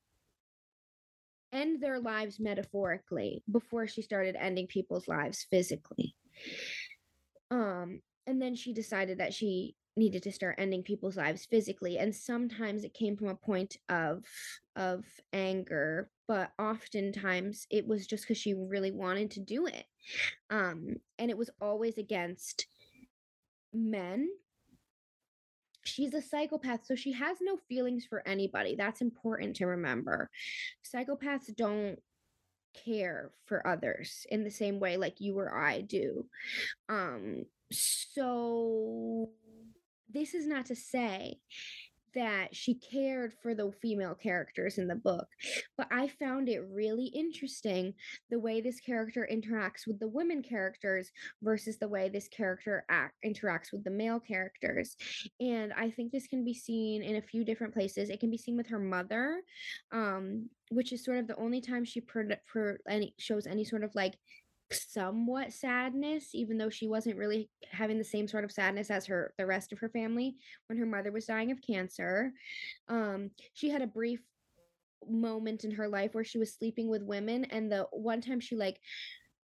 end 1.51 1.81
their 1.81 1.99
lives 1.99 2.39
metaphorically 2.39 3.43
before 3.51 3.87
she 3.87 4.01
started 4.01 4.35
ending 4.35 4.67
people's 4.67 5.07
lives 5.07 5.45
physically. 5.49 6.15
Um, 7.49 8.01
and 8.25 8.41
then 8.41 8.55
she 8.55 8.73
decided 8.73 9.19
that 9.19 9.33
she 9.33 9.75
needed 9.95 10.23
to 10.23 10.31
start 10.31 10.55
ending 10.59 10.83
people's 10.83 11.17
lives 11.17 11.45
physically 11.45 11.97
and 11.97 12.15
sometimes 12.15 12.83
it 12.83 12.93
came 12.93 13.17
from 13.17 13.29
a 13.29 13.35
point 13.35 13.77
of 13.89 14.23
of 14.75 15.03
anger 15.33 16.11
but 16.27 16.51
oftentimes 16.59 17.65
it 17.71 17.87
was 17.87 18.05
just 18.05 18.23
because 18.23 18.37
she 18.37 18.53
really 18.53 18.91
wanted 18.91 19.31
to 19.31 19.39
do 19.39 19.65
it. 19.65 19.85
Um 20.49 20.97
and 21.17 21.31
it 21.31 21.37
was 21.37 21.49
always 21.59 21.97
against 21.97 22.67
men 23.73 24.29
she's 25.87 26.13
a 26.13 26.21
psychopath 26.21 26.85
so 26.85 26.95
she 26.95 27.11
has 27.11 27.37
no 27.41 27.57
feelings 27.69 28.05
for 28.05 28.27
anybody 28.27 28.75
that's 28.75 29.01
important 29.01 29.55
to 29.55 29.65
remember 29.65 30.29
psychopaths 30.83 31.55
don't 31.55 31.97
care 32.85 33.31
for 33.45 33.65
others 33.65 34.25
in 34.29 34.43
the 34.43 34.51
same 34.51 34.79
way 34.79 34.97
like 34.97 35.19
you 35.19 35.37
or 35.37 35.57
I 35.57 35.81
do. 35.81 36.25
Um 36.89 37.45
so 37.71 39.29
this 40.09 40.33
is 40.33 40.47
not 40.47 40.67
to 40.67 40.75
say 40.75 41.39
that 42.17 42.55
she 42.55 42.73
cared 42.73 43.31
for 43.43 43.53
the 43.53 43.71
female 43.79 44.15
characters 44.15 44.79
in 44.79 44.87
the 44.87 44.95
book. 44.95 45.27
But 45.77 45.87
I 45.91 46.07
found 46.07 46.49
it 46.49 46.65
really 46.71 47.05
interesting 47.05 47.93
the 48.31 48.39
way 48.39 48.59
this 48.59 48.79
character 48.79 49.27
interacts 49.31 49.85
with 49.85 49.99
the 49.99 50.07
women 50.07 50.41
characters 50.41 51.11
versus 51.43 51.77
the 51.77 51.87
way 51.87 52.09
this 52.09 52.27
character 52.27 52.85
act 52.89 53.13
interacts 53.23 53.71
with 53.71 53.83
the 53.83 53.91
male 53.91 54.19
characters. 54.19 54.97
And 55.39 55.71
I 55.73 55.91
think 55.91 56.11
this 56.11 56.25
can 56.25 56.43
be 56.43 56.55
seen 56.55 57.03
in 57.03 57.17
a 57.17 57.21
few 57.21 57.45
different 57.45 57.73
places. 57.73 58.09
It 58.09 58.19
can 58.19 58.31
be 58.31 58.37
seen 58.37 58.57
with 58.57 58.67
her 58.67 58.79
mother, 58.79 59.41
um, 59.91 60.49
which 60.71 60.91
is 60.91 61.05
sort 61.05 61.19
of 61.19 61.27
the 61.27 61.37
only 61.37 61.61
time 61.61 61.85
she 61.85 62.01
per, 62.01 62.27
per 62.51 62.79
any 62.89 63.13
shows 63.19 63.45
any 63.45 63.63
sort 63.63 63.83
of 63.83 63.93
like 63.93 64.15
somewhat 64.71 65.53
sadness 65.53 66.29
even 66.33 66.57
though 66.57 66.69
she 66.69 66.87
wasn't 66.87 67.15
really 67.15 67.49
having 67.71 67.97
the 67.97 68.03
same 68.03 68.27
sort 68.27 68.43
of 68.43 68.51
sadness 68.51 68.89
as 68.89 69.05
her 69.05 69.33
the 69.37 69.45
rest 69.45 69.71
of 69.71 69.79
her 69.79 69.89
family 69.89 70.35
when 70.67 70.77
her 70.77 70.85
mother 70.85 71.11
was 71.11 71.25
dying 71.25 71.51
of 71.51 71.61
cancer. 71.61 72.33
Um 72.89 73.31
she 73.53 73.69
had 73.69 73.81
a 73.81 73.87
brief 73.87 74.19
moment 75.07 75.63
in 75.63 75.71
her 75.71 75.87
life 75.87 76.13
where 76.13 76.23
she 76.23 76.37
was 76.37 76.53
sleeping 76.53 76.89
with 76.89 77.03
women 77.03 77.45
and 77.45 77.71
the 77.71 77.87
one 77.91 78.19
time 78.19 78.39
she 78.39 78.55
like 78.55 78.79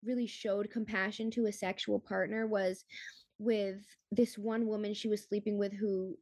really 0.03 0.27
showed 0.27 0.69
compassion 0.69 1.31
to 1.31 1.45
a 1.45 1.53
sexual 1.53 1.99
partner 1.99 2.45
was 2.45 2.83
with 3.39 3.77
this 4.11 4.37
one 4.37 4.67
woman 4.67 4.93
she 4.93 5.07
was 5.07 5.23
sleeping 5.23 5.57
with 5.57 5.73
who 5.73 6.17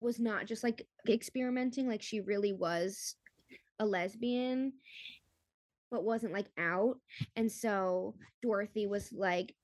was 0.00 0.18
not 0.18 0.46
just 0.46 0.62
like 0.62 0.86
experimenting 1.08 1.88
like 1.88 2.02
she 2.02 2.20
really 2.20 2.52
was 2.52 3.16
a 3.80 3.86
lesbian 3.86 4.72
but 5.90 6.04
wasn't 6.04 6.32
like 6.32 6.50
out. 6.58 6.96
And 7.36 7.50
so 7.50 8.14
Dorothy 8.42 8.86
was 8.86 9.12
like 9.12 9.54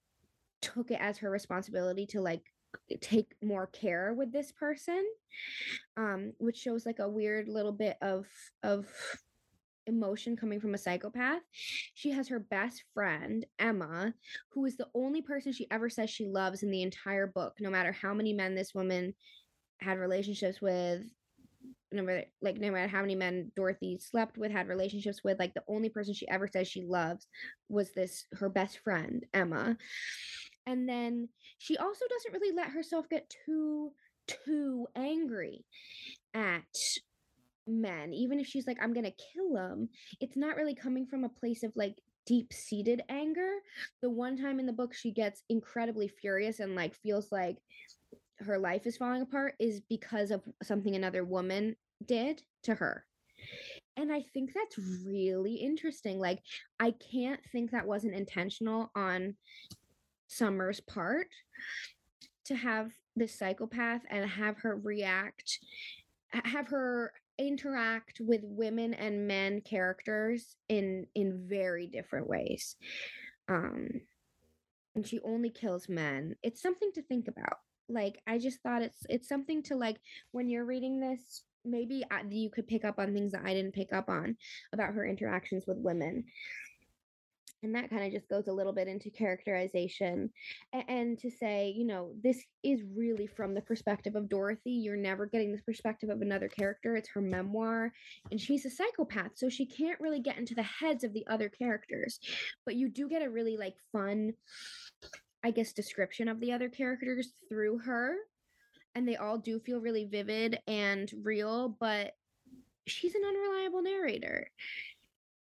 took 0.62 0.90
it 0.90 1.00
as 1.00 1.18
her 1.18 1.30
responsibility 1.30 2.06
to 2.06 2.20
like 2.20 2.42
take 3.00 3.34
more 3.42 3.66
care 3.66 4.14
with 4.14 4.32
this 4.32 4.52
person 4.52 5.04
um 5.96 6.32
which 6.38 6.56
shows 6.56 6.86
like 6.86 6.98
a 6.98 7.08
weird 7.08 7.48
little 7.48 7.72
bit 7.72 7.96
of 8.00 8.26
of 8.62 8.86
emotion 9.86 10.36
coming 10.36 10.60
from 10.60 10.74
a 10.74 10.78
psychopath 10.78 11.40
she 11.94 12.10
has 12.10 12.28
her 12.28 12.38
best 12.38 12.84
friend 12.94 13.44
emma 13.58 14.14
who 14.52 14.64
is 14.64 14.76
the 14.76 14.86
only 14.94 15.20
person 15.20 15.52
she 15.52 15.66
ever 15.70 15.88
says 15.88 16.10
she 16.10 16.26
loves 16.26 16.62
in 16.62 16.70
the 16.70 16.82
entire 16.82 17.26
book 17.26 17.54
no 17.60 17.70
matter 17.70 17.90
how 17.90 18.14
many 18.14 18.32
men 18.32 18.54
this 18.54 18.74
woman 18.74 19.14
had 19.80 19.98
relationships 19.98 20.60
with 20.60 21.02
no 21.92 22.02
matter 22.02 22.24
like 22.40 22.56
no 22.58 22.70
matter 22.70 22.88
how 22.88 23.00
many 23.00 23.14
men 23.14 23.50
dorothy 23.56 23.98
slept 23.98 24.38
with 24.38 24.52
had 24.52 24.68
relationships 24.68 25.22
with 25.24 25.38
like 25.38 25.54
the 25.54 25.64
only 25.68 25.88
person 25.88 26.14
she 26.14 26.28
ever 26.28 26.46
says 26.46 26.68
she 26.68 26.84
loves 26.84 27.26
was 27.68 27.92
this 27.92 28.26
her 28.32 28.48
best 28.48 28.78
friend 28.78 29.24
emma. 29.34 29.76
And 30.66 30.88
then 30.88 31.28
she 31.58 31.76
also 31.76 32.04
doesn't 32.08 32.40
really 32.40 32.54
let 32.54 32.70
herself 32.70 33.08
get 33.08 33.32
too 33.44 33.92
too 34.44 34.86
angry 34.94 35.64
at 36.34 36.62
men. 37.66 38.12
Even 38.12 38.38
if 38.38 38.46
she's 38.46 38.66
like 38.66 38.78
i'm 38.80 38.92
gonna 38.92 39.12
kill 39.34 39.56
him 39.56 39.88
it's 40.20 40.36
not 40.36 40.56
really 40.56 40.74
coming 40.74 41.06
from 41.06 41.24
a 41.24 41.28
place 41.28 41.62
of 41.62 41.72
like 41.74 41.96
deep 42.26 42.52
seated 42.52 43.02
anger. 43.08 43.50
The 44.02 44.10
one 44.10 44.36
time 44.36 44.60
in 44.60 44.66
the 44.66 44.72
book 44.72 44.94
she 44.94 45.10
gets 45.10 45.42
incredibly 45.48 46.06
furious 46.06 46.60
and 46.60 46.76
like 46.76 46.94
feels 46.94 47.32
like 47.32 47.56
her 48.40 48.58
life 48.58 48.86
is 48.86 48.96
falling 48.96 49.22
apart 49.22 49.54
is 49.58 49.80
because 49.88 50.30
of 50.30 50.42
something 50.62 50.94
another 50.94 51.24
woman 51.24 51.76
did 52.06 52.42
to 52.62 52.74
her 52.74 53.04
and 53.96 54.12
i 54.12 54.22
think 54.34 54.52
that's 54.54 54.78
really 55.06 55.54
interesting 55.54 56.18
like 56.18 56.40
i 56.78 56.92
can't 57.12 57.40
think 57.52 57.70
that 57.70 57.86
wasn't 57.86 58.14
intentional 58.14 58.90
on 58.94 59.34
Summers' 60.30 60.80
part 60.80 61.26
to 62.44 62.54
have 62.54 62.92
this 63.16 63.36
psychopath 63.36 64.02
and 64.08 64.30
have 64.30 64.58
her 64.58 64.76
react, 64.76 65.58
have 66.30 66.68
her 66.68 67.12
interact 67.36 68.20
with 68.20 68.40
women 68.44 68.94
and 68.94 69.26
men 69.26 69.60
characters 69.60 70.56
in 70.68 71.06
in 71.14 71.48
very 71.48 71.88
different 71.88 72.28
ways. 72.28 72.76
Um 73.48 73.88
and 74.94 75.06
she 75.06 75.20
only 75.20 75.50
kills 75.50 75.88
men. 75.88 76.36
It's 76.42 76.62
something 76.62 76.90
to 76.94 77.02
think 77.02 77.26
about. 77.26 77.58
Like 77.90 78.20
I 78.26 78.38
just 78.38 78.60
thought 78.62 78.82
it's 78.82 79.04
it's 79.08 79.28
something 79.28 79.62
to 79.64 79.76
like 79.76 79.96
when 80.32 80.48
you're 80.48 80.64
reading 80.64 81.00
this 81.00 81.42
maybe 81.64 82.04
you 82.30 82.50
could 82.50 82.66
pick 82.66 82.84
up 82.84 82.98
on 82.98 83.12
things 83.12 83.32
that 83.32 83.42
I 83.44 83.54
didn't 83.54 83.74
pick 83.74 83.92
up 83.92 84.08
on 84.08 84.36
about 84.72 84.94
her 84.94 85.06
interactions 85.06 85.64
with 85.66 85.78
women. 85.78 86.24
And 87.62 87.74
that 87.74 87.90
kind 87.90 88.02
of 88.02 88.10
just 88.10 88.26
goes 88.30 88.48
a 88.48 88.52
little 88.52 88.72
bit 88.72 88.88
into 88.88 89.10
characterization 89.10 90.30
and, 90.72 90.84
and, 90.88 91.18
to 91.18 91.30
say 91.30 91.74
you 91.76 91.84
know 91.86 92.12
this 92.22 92.42
is 92.62 92.80
really 92.96 93.26
from 93.26 93.52
the 93.52 93.60
perspective 93.60 94.16
of 94.16 94.30
dorothy. 94.30 94.70
You're 94.70 94.96
never 94.96 95.26
getting 95.26 95.52
this 95.52 95.60
perspective 95.60 96.08
of 96.08 96.22
another 96.22 96.48
character. 96.48 96.96
It's 96.96 97.10
her 97.10 97.20
memoir. 97.20 97.92
And 98.30 98.40
she's 98.40 98.64
a 98.64 98.70
psychopath 98.70 99.32
so 99.34 99.50
she 99.50 99.66
can't 99.66 100.00
really 100.00 100.20
get 100.20 100.38
into 100.38 100.54
the 100.54 100.62
heads 100.62 101.04
of 101.04 101.12
the 101.12 101.26
other 101.26 101.50
characters. 101.50 102.18
But 102.64 102.76
you 102.76 102.88
do 102.88 103.10
get 103.10 103.22
a 103.22 103.28
really 103.28 103.58
like 103.58 103.76
fun 103.92 104.32
i 105.44 105.50
guess 105.50 105.72
description 105.72 106.28
of 106.28 106.40
the 106.40 106.52
other 106.52 106.68
characters 106.68 107.32
through 107.48 107.78
her 107.78 108.14
and 108.94 109.06
they 109.06 109.16
all 109.16 109.38
do 109.38 109.60
feel 109.60 109.80
really 109.80 110.04
vivid 110.04 110.58
and 110.66 111.10
real 111.22 111.76
but 111.80 112.12
she's 112.86 113.14
an 113.14 113.22
unreliable 113.26 113.82
narrator 113.82 114.50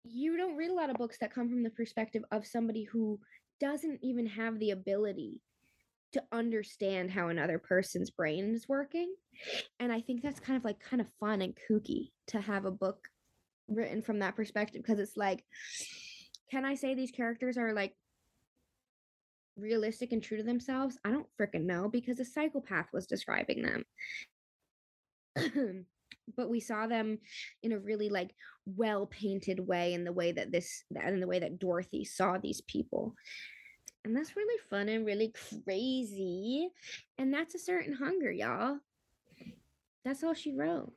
you 0.03 0.37
don't 0.37 0.57
read 0.57 0.69
a 0.69 0.75
lot 0.75 0.89
of 0.89 0.97
books 0.97 1.17
that 1.19 1.33
come 1.33 1.49
from 1.49 1.63
the 1.63 1.69
perspective 1.69 2.23
of 2.31 2.45
somebody 2.45 2.83
who 2.83 3.19
doesn't 3.59 3.99
even 4.01 4.25
have 4.25 4.59
the 4.59 4.71
ability 4.71 5.39
to 6.13 6.23
understand 6.31 7.11
how 7.11 7.29
another 7.29 7.57
person's 7.57 8.11
brain 8.11 8.53
is 8.53 8.69
working. 8.69 9.13
And 9.79 9.91
I 9.91 10.01
think 10.01 10.21
that's 10.21 10.39
kind 10.39 10.57
of 10.57 10.63
like 10.63 10.79
kind 10.79 11.01
of 11.01 11.07
fun 11.19 11.41
and 11.41 11.57
kooky 11.69 12.11
to 12.27 12.39
have 12.39 12.65
a 12.65 12.71
book 12.71 13.07
written 13.67 14.01
from 14.01 14.19
that 14.19 14.35
perspective 14.35 14.81
because 14.83 14.99
it's 14.99 15.17
like, 15.17 15.43
can 16.51 16.65
I 16.65 16.75
say 16.75 16.93
these 16.93 17.11
characters 17.11 17.57
are 17.57 17.73
like 17.73 17.95
realistic 19.57 20.11
and 20.11 20.21
true 20.21 20.37
to 20.37 20.43
themselves? 20.43 20.97
I 21.03 21.11
don't 21.11 21.27
freaking 21.39 21.65
know 21.65 21.89
because 21.89 22.19
a 22.19 22.25
psychopath 22.25 22.87
was 22.93 23.07
describing 23.07 23.61
them. 23.61 23.85
but 26.37 26.49
we 26.49 26.59
saw 26.59 26.87
them 26.87 27.19
in 27.63 27.71
a 27.71 27.79
really 27.79 28.09
like 28.09 28.33
well 28.65 29.05
painted 29.07 29.59
way 29.59 29.93
in 29.93 30.03
the 30.03 30.13
way 30.13 30.31
that 30.31 30.51
this 30.51 30.83
and 30.95 31.21
the 31.21 31.27
way 31.27 31.39
that 31.39 31.59
Dorothy 31.59 32.05
saw 32.05 32.37
these 32.37 32.61
people. 32.61 33.15
And 34.05 34.15
that's 34.15 34.35
really 34.35 34.59
fun 34.69 34.89
and 34.89 35.05
really 35.05 35.33
crazy. 35.65 36.69
And 37.17 37.33
that's 37.33 37.55
a 37.55 37.59
certain 37.59 37.93
hunger, 37.93 38.31
y'all. 38.31 38.79
That's 40.03 40.23
all 40.23 40.33
she 40.33 40.53
wrote. 40.53 40.91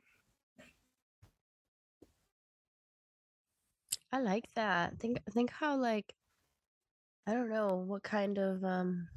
I 4.11 4.19
like 4.19 4.45
that. 4.55 4.99
Think 4.99 5.19
think 5.31 5.51
how 5.51 5.77
like 5.77 6.13
I 7.27 7.33
don't 7.33 7.49
know 7.49 7.83
what 7.85 8.03
kind 8.03 8.37
of 8.37 8.63
um 8.63 9.09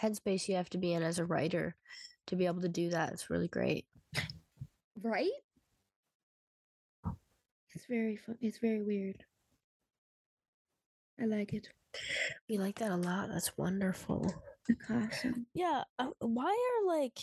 headspace 0.00 0.46
you 0.46 0.56
have 0.56 0.68
to 0.70 0.78
be 0.78 0.92
in 0.92 1.02
as 1.02 1.18
a 1.18 1.24
writer 1.24 1.74
to 2.26 2.36
be 2.36 2.44
able 2.44 2.60
to 2.60 2.68
do 2.68 2.90
that. 2.90 3.12
It's 3.12 3.30
really 3.30 3.48
great. 3.48 3.86
Right? 5.02 5.30
It's 7.74 7.86
very 7.88 8.16
fun. 8.16 8.36
It's 8.40 8.58
very 8.58 8.82
weird. 8.82 9.24
I 11.20 11.24
like 11.24 11.54
it. 11.54 11.68
We 12.48 12.58
like 12.58 12.78
that 12.80 12.90
a 12.90 12.96
lot. 12.96 13.28
That's 13.30 13.56
wonderful. 13.56 14.34
Awesome. 14.90 15.46
Yeah. 15.54 15.84
Uh, 15.98 16.08
why 16.20 16.50
are 16.50 16.86
like. 16.98 17.18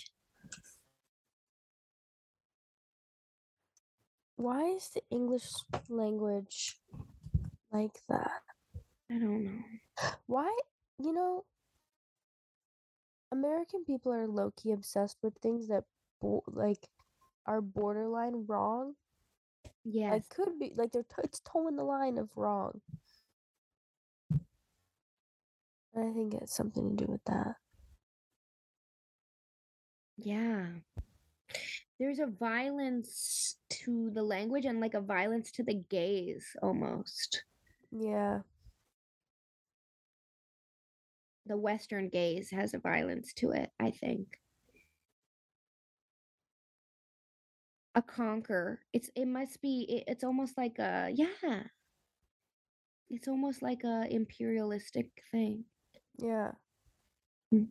Why 4.38 4.64
is 4.64 4.90
the 4.94 5.02
English 5.12 5.50
language 5.90 6.78
like 7.72 7.98
that? 8.10 8.45
I 9.10 9.14
don't 9.14 9.46
know. 9.46 9.64
Why, 10.26 10.56
you 11.00 11.14
know, 11.14 11.46
American 13.32 13.86
people 13.86 14.12
are 14.14 14.28
low 14.28 14.52
key 14.56 14.72
obsessed 14.72 15.18
with 15.22 15.34
things 15.42 15.68
that, 15.68 15.84
bo- 16.22 16.44
like, 16.48 16.90
are 17.46 17.62
borderline 17.62 18.46
wrong. 18.48 18.96
Yeah, 19.84 20.16
it 20.16 20.28
could 20.30 20.58
be 20.60 20.74
like 20.76 20.92
they're 20.92 21.04
t- 21.04 21.22
it's 21.24 21.42
toeing 21.42 21.76
the 21.76 21.84
line 21.84 22.18
of 22.18 22.30
wrong. 22.36 22.82
And 25.94 26.10
I 26.10 26.14
think 26.14 26.34
it's 26.34 26.56
something 26.56 26.98
to 26.98 27.06
do 27.06 27.12
with 27.12 27.24
that. 27.26 27.56
Yeah. 30.18 30.66
There's 32.00 32.20
a 32.20 32.28
violence 32.28 33.58
to 33.70 34.10
the 34.12 34.24
language 34.24 34.66
and 34.66 34.82
like 34.82 34.94
a 34.96 35.02
violence 35.02 35.52
to 35.52 35.64
the 35.64 35.76
gaze 35.90 36.46
almost. 36.62 37.44
Yeah. 37.92 38.40
The 41.46 41.58
Western 41.58 42.10
gaze 42.10 42.50
has 42.52 42.74
a 42.74 42.80
violence 42.80 43.34
to 43.34 43.52
it, 43.52 43.72
I 43.80 43.92
think. 43.92 44.40
a 47.96 48.02
conquer. 48.02 48.82
It's 48.94 49.10
it 49.16 49.26
must 49.26 49.62
be 49.62 49.86
it, 49.90 50.12
it's 50.12 50.24
almost 50.24 50.58
like 50.58 50.78
a 50.80 51.10
yeah. 51.14 51.64
It's 53.10 53.28
almost 53.28 53.62
like 53.62 53.84
a 53.84 54.06
imperialistic 54.10 55.10
thing. 55.32 55.64
Yeah. 56.18 56.52
Mm. 57.54 57.68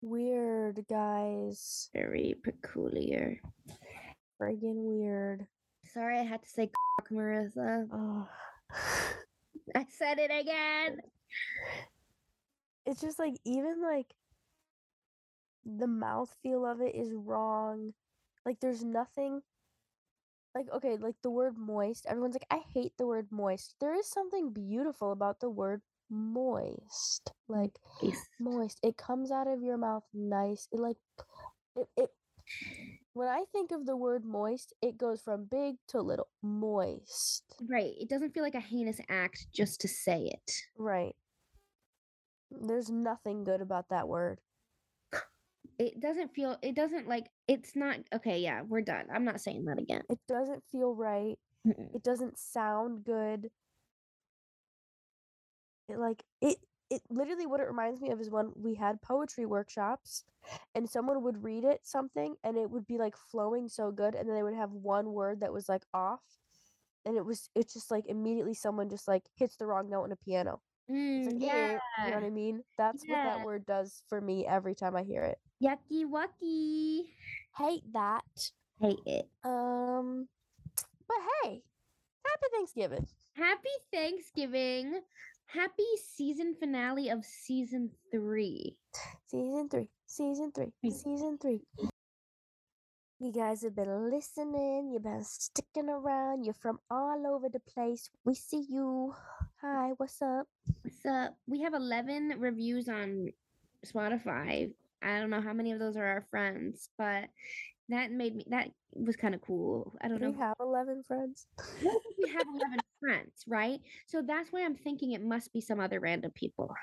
Weird, 0.00 0.84
guys. 0.88 1.90
Very 1.92 2.36
peculiar. 2.42 3.40
Friggin' 4.40 4.82
weird. 4.82 5.46
Sorry 5.92 6.18
I 6.18 6.22
had 6.22 6.42
to 6.42 6.48
say 6.48 6.70
Marissa. 7.12 7.86
Oh. 7.92 8.26
I 9.76 9.86
said 9.90 10.18
it 10.18 10.30
again. 10.30 10.98
It's 12.86 13.00
just 13.00 13.18
like 13.18 13.34
even 13.44 13.82
like 13.82 14.14
the 15.64 15.86
mouth 15.86 16.34
feel 16.42 16.66
of 16.66 16.80
it 16.80 16.94
is 16.94 17.12
wrong. 17.12 17.94
Like 18.44 18.60
there's 18.60 18.82
nothing 18.84 19.42
like 20.54 20.66
okay, 20.74 20.96
like 20.96 21.14
the 21.22 21.30
word 21.30 21.56
moist. 21.56 22.06
Everyone's 22.08 22.34
like 22.34 22.46
I 22.50 22.60
hate 22.74 22.92
the 22.98 23.06
word 23.06 23.28
moist. 23.30 23.76
There 23.80 23.94
is 23.94 24.08
something 24.08 24.52
beautiful 24.52 25.12
about 25.12 25.40
the 25.40 25.50
word 25.50 25.82
moist. 26.10 27.32
Like 27.48 27.78
Yes. 28.02 28.18
moist. 28.40 28.78
It 28.82 28.96
comes 28.96 29.30
out 29.30 29.46
of 29.46 29.62
your 29.62 29.76
mouth 29.78 30.04
nice. 30.12 30.68
It 30.72 30.80
like 30.80 30.96
it, 31.76 31.88
it 31.96 32.10
when 33.14 33.28
I 33.28 33.44
think 33.52 33.72
of 33.72 33.84
the 33.86 33.96
word 33.96 34.24
moist, 34.24 34.72
it 34.82 34.96
goes 34.96 35.20
from 35.20 35.44
big 35.44 35.76
to 35.88 36.00
little. 36.00 36.28
Moist. 36.42 37.44
Right. 37.68 37.92
It 38.00 38.08
doesn't 38.08 38.32
feel 38.32 38.42
like 38.42 38.54
a 38.54 38.60
heinous 38.60 39.00
act 39.08 39.46
just 39.54 39.80
to 39.82 39.88
say 39.88 40.30
it. 40.32 40.52
Right. 40.76 41.14
There's 42.60 42.90
nothing 42.90 43.44
good 43.44 43.60
about 43.60 43.88
that 43.90 44.08
word. 44.08 44.40
It 45.78 46.00
doesn't 46.00 46.34
feel 46.34 46.56
it 46.62 46.74
doesn't 46.74 47.08
like 47.08 47.28
it's 47.48 47.74
not 47.74 47.98
okay, 48.14 48.38
yeah, 48.38 48.62
we're 48.62 48.82
done. 48.82 49.06
I'm 49.12 49.24
not 49.24 49.40
saying 49.40 49.64
that 49.66 49.78
again. 49.78 50.02
It 50.08 50.18
doesn't 50.28 50.62
feel 50.70 50.94
right. 50.94 51.38
Mm-mm. 51.66 51.94
It 51.94 52.02
doesn't 52.02 52.38
sound 52.38 53.04
good. 53.04 53.50
It 55.88 55.98
like 55.98 56.22
it 56.40 56.58
it 56.90 57.02
literally 57.08 57.46
what 57.46 57.60
it 57.60 57.68
reminds 57.68 58.00
me 58.00 58.10
of 58.10 58.20
is 58.20 58.30
when 58.30 58.52
we 58.56 58.74
had 58.74 59.00
poetry 59.02 59.46
workshops 59.46 60.24
and 60.74 60.88
someone 60.88 61.22
would 61.22 61.42
read 61.42 61.64
it 61.64 61.80
something 61.86 62.36
and 62.44 62.56
it 62.56 62.70
would 62.70 62.86
be 62.86 62.98
like 62.98 63.16
flowing 63.16 63.68
so 63.68 63.90
good 63.90 64.14
and 64.14 64.28
then 64.28 64.34
they 64.36 64.42
would 64.42 64.54
have 64.54 64.72
one 64.72 65.12
word 65.12 65.40
that 65.40 65.52
was 65.52 65.68
like 65.68 65.84
off 65.94 66.20
and 67.04 67.16
it 67.16 67.24
was 67.24 67.50
it's 67.54 67.74
just 67.74 67.90
like 67.90 68.06
immediately 68.06 68.54
someone 68.54 68.88
just 68.90 69.08
like 69.08 69.24
hits 69.36 69.56
the 69.56 69.66
wrong 69.66 69.90
note 69.90 70.04
on 70.04 70.12
a 70.12 70.16
piano. 70.16 70.60
Mm, 70.90 71.26
like, 71.26 71.34
yeah. 71.38 71.78
you 72.04 72.10
know 72.10 72.16
what 72.16 72.24
I 72.24 72.30
mean? 72.30 72.62
That's 72.76 73.04
what 73.06 73.16
that 73.22 73.44
word 73.44 73.64
does 73.66 74.02
for 74.08 74.20
me 74.20 74.46
every 74.46 74.74
time 74.74 74.96
I 74.96 75.02
hear 75.02 75.22
it. 75.22 75.38
Yucky 75.62 76.04
wucky. 76.04 77.02
Hate 77.56 77.84
that. 77.92 78.50
Hate 78.80 79.00
it. 79.06 79.28
Um 79.44 80.26
but 81.06 81.16
hey, 81.44 81.62
happy 82.24 82.46
Thanksgiving. 82.54 83.06
Happy 83.34 83.68
Thanksgiving. 83.92 85.00
Happy 85.46 85.84
season 86.16 86.54
finale 86.58 87.10
of 87.10 87.24
season 87.24 87.90
three. 88.10 88.76
Season 89.28 89.68
three, 89.68 89.88
season 90.06 90.50
three, 90.52 90.72
Mm. 90.84 90.92
season 90.92 91.38
three. 91.38 91.60
You 93.22 93.30
guys 93.30 93.62
have 93.62 93.76
been 93.76 94.10
listening, 94.10 94.90
you've 94.92 95.04
been 95.04 95.22
sticking 95.22 95.88
around, 95.88 96.42
you're 96.44 96.54
from 96.54 96.80
all 96.90 97.24
over 97.24 97.48
the 97.48 97.60
place. 97.60 98.10
We 98.24 98.34
see 98.34 98.66
you. 98.68 99.14
Hi, 99.60 99.92
what's 99.96 100.20
up? 100.20 100.48
What's 100.82 101.06
up? 101.06 101.36
We 101.46 101.60
have 101.60 101.72
11 101.72 102.34
reviews 102.40 102.88
on 102.88 103.28
Spotify. 103.86 104.72
I 105.04 105.20
don't 105.20 105.30
know 105.30 105.40
how 105.40 105.52
many 105.52 105.70
of 105.70 105.78
those 105.78 105.96
are 105.96 106.04
our 106.04 106.26
friends, 106.32 106.88
but 106.98 107.26
that 107.90 108.10
made 108.10 108.34
me, 108.34 108.44
that 108.48 108.70
was 108.92 109.14
kind 109.14 109.36
of 109.36 109.40
cool. 109.40 109.96
I 110.02 110.08
don't 110.08 110.18
Do 110.18 110.24
know. 110.24 110.30
we 110.32 110.38
have 110.38 110.56
11 110.58 111.04
friends? 111.06 111.46
I 111.60 111.84
don't 111.84 112.02
think 112.02 112.16
we 112.24 112.28
have 112.32 112.42
11 112.56 112.78
friends, 112.98 113.44
right? 113.46 113.78
So 114.08 114.22
that's 114.26 114.50
why 114.50 114.64
I'm 114.64 114.74
thinking 114.74 115.12
it 115.12 115.22
must 115.22 115.52
be 115.52 115.60
some 115.60 115.78
other 115.78 116.00
random 116.00 116.32
people. 116.34 116.74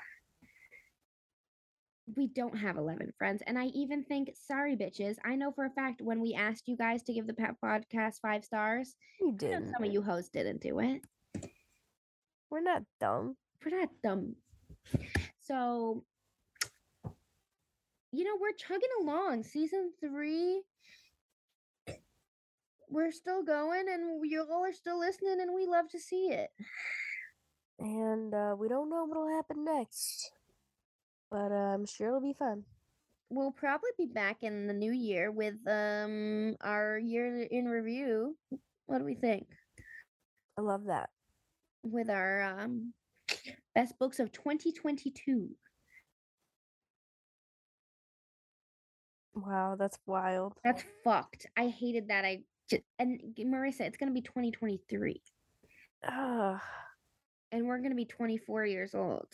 We 2.16 2.28
don't 2.28 2.56
have 2.56 2.76
11 2.76 3.12
friends. 3.18 3.42
And 3.46 3.58
I 3.58 3.66
even 3.66 4.04
think, 4.04 4.30
sorry, 4.34 4.76
bitches. 4.76 5.16
I 5.24 5.36
know 5.36 5.52
for 5.52 5.64
a 5.64 5.70
fact 5.70 6.00
when 6.02 6.20
we 6.20 6.34
asked 6.34 6.68
you 6.68 6.76
guys 6.76 7.02
to 7.04 7.12
give 7.12 7.26
the 7.26 7.34
pa- 7.34 7.54
podcast 7.62 8.20
five 8.20 8.44
stars, 8.44 8.94
know 9.20 9.32
didn't. 9.32 9.72
some 9.72 9.84
of 9.84 9.92
you 9.92 10.02
hosts 10.02 10.30
didn't 10.30 10.60
do 10.60 10.80
it. 10.80 11.02
We're 12.50 12.62
not 12.62 12.82
dumb. 13.00 13.36
We're 13.64 13.78
not 13.78 13.90
dumb. 14.02 14.34
So, 15.40 16.04
you 18.12 18.24
know, 18.24 18.36
we're 18.40 18.52
chugging 18.52 18.88
along. 19.00 19.44
Season 19.44 19.92
three, 20.00 20.62
we're 22.88 23.12
still 23.12 23.42
going, 23.42 23.86
and 23.88 24.24
you 24.28 24.44
all 24.50 24.64
are 24.64 24.72
still 24.72 24.98
listening, 24.98 25.40
and 25.40 25.54
we 25.54 25.66
love 25.66 25.88
to 25.90 26.00
see 26.00 26.30
it. 26.30 26.50
And 27.78 28.34
uh, 28.34 28.54
we 28.58 28.68
don't 28.68 28.90
know 28.90 29.04
what'll 29.04 29.28
happen 29.28 29.64
next. 29.64 30.32
But 31.30 31.52
I'm 31.52 31.86
sure 31.86 32.08
it'll 32.08 32.20
be 32.20 32.32
fun. 32.32 32.64
We'll 33.30 33.52
probably 33.52 33.90
be 33.96 34.06
back 34.06 34.42
in 34.42 34.66
the 34.66 34.74
new 34.74 34.92
year 34.92 35.30
with 35.30 35.54
um 35.66 36.56
our 36.60 36.98
year 36.98 37.42
in 37.42 37.66
review. 37.66 38.36
What 38.86 38.98
do 38.98 39.04
we 39.04 39.14
think? 39.14 39.46
I 40.58 40.62
love 40.62 40.86
that. 40.86 41.10
With 41.84 42.10
our 42.10 42.42
um 42.42 42.92
best 43.74 43.98
books 43.98 44.18
of 44.18 44.32
2022. 44.32 45.50
Wow, 49.34 49.76
that's 49.78 49.98
wild. 50.06 50.54
That's 50.64 50.84
fucked. 51.04 51.46
I 51.56 51.68
hated 51.68 52.08
that. 52.08 52.24
I 52.24 52.40
just, 52.68 52.82
and 52.98 53.20
Marissa, 53.38 53.82
it's 53.82 53.96
gonna 53.96 54.10
be 54.10 54.22
2023. 54.22 55.22
Ah, 56.04 56.60
and 57.52 57.66
we're 57.66 57.78
going 57.78 57.90
to 57.90 57.96
be 57.96 58.04
24 58.04 58.64
years 58.66 58.94
old. 58.94 59.26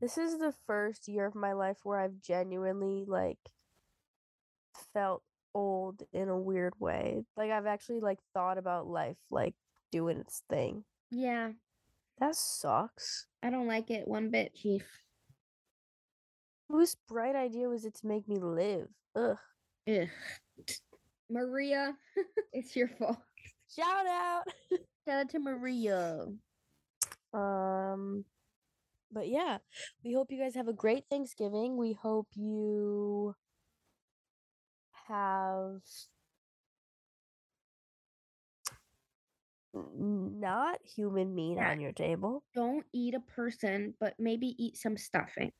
this 0.00 0.18
is 0.18 0.38
the 0.38 0.54
first 0.66 1.08
year 1.08 1.26
of 1.26 1.34
my 1.34 1.52
life 1.52 1.78
where 1.84 1.98
I've 1.98 2.20
genuinely 2.20 3.04
like 3.06 3.38
felt 4.94 5.22
old 5.54 6.02
in 6.12 6.28
a 6.28 6.38
weird 6.38 6.74
way. 6.78 7.24
Like 7.36 7.50
I've 7.50 7.66
actually 7.66 8.00
like 8.00 8.18
thought 8.34 8.58
about 8.58 8.86
life 8.86 9.16
like 9.30 9.54
doing 9.90 10.18
its 10.18 10.42
thing. 10.48 10.84
Yeah, 11.10 11.52
That 12.20 12.36
sucks. 12.36 13.26
I 13.42 13.50
don't 13.50 13.66
like 13.68 13.90
it 13.90 14.06
one 14.06 14.30
bit, 14.30 14.54
Chief. 14.54 14.84
Whose 16.68 16.96
bright 17.08 17.34
idea 17.34 17.68
was 17.68 17.84
it 17.86 17.94
to 17.96 18.06
make 18.06 18.28
me 18.28 18.38
live? 18.38 18.88
Ugh. 19.16 19.38
Ugh. 19.88 20.08
Maria, 21.30 21.94
it's 22.52 22.76
your 22.76 22.88
fault. 22.88 23.16
Shout 23.74 24.06
out. 24.06 24.42
Shout 25.06 25.20
out 25.20 25.28
to 25.30 25.38
Maria. 25.38 26.26
Um 27.32 28.24
but 29.10 29.28
yeah, 29.28 29.58
we 30.04 30.12
hope 30.12 30.30
you 30.30 30.38
guys 30.38 30.54
have 30.54 30.68
a 30.68 30.72
great 30.72 31.04
Thanksgiving. 31.10 31.76
We 31.76 31.94
hope 31.94 32.28
you 32.34 33.34
have 35.08 35.80
not 39.74 40.78
human 40.84 41.34
meat 41.34 41.58
on 41.58 41.80
your 41.80 41.92
table. 41.92 42.42
Don't 42.54 42.84
eat 42.92 43.14
a 43.14 43.20
person, 43.20 43.94
but 44.00 44.14
maybe 44.18 44.54
eat 44.58 44.76
some 44.76 44.96
stuffing. 44.96 45.52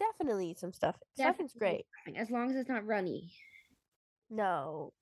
Definitely 0.00 0.50
eat 0.50 0.58
some 0.60 0.72
stuff. 0.72 0.96
Stuffing's 1.14 1.52
Definitely 1.52 1.84
great. 2.06 2.16
As 2.16 2.30
long 2.30 2.50
as 2.50 2.56
it's 2.56 2.68
not 2.68 2.86
runny. 2.86 3.32
No. 4.30 4.92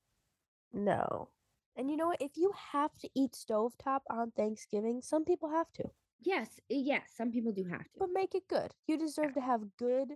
No. 0.73 1.29
And 1.77 1.91
you 1.91 1.97
know 1.97 2.07
what? 2.07 2.21
If 2.21 2.33
you 2.37 2.53
have 2.73 2.91
to 2.99 3.09
eat 3.15 3.33
stovetop 3.33 4.01
on 4.11 4.31
Thanksgiving, 4.33 5.01
some 5.03 5.25
people 5.25 5.51
have 5.51 5.73
to. 5.75 5.85
Yes, 6.21 6.49
eh, 6.71 6.77
yes, 6.85 7.11
some 7.17 7.33
people 7.33 7.53
do 7.53 7.65
have 7.65 7.85
to. 7.85 7.99
But 7.99 8.11
make 8.13 8.35
it 8.35 8.47
good. 8.49 8.73
You 8.87 8.99
deserve 8.99 9.35
to 9.35 9.41
have 9.41 9.61
good, 9.79 10.09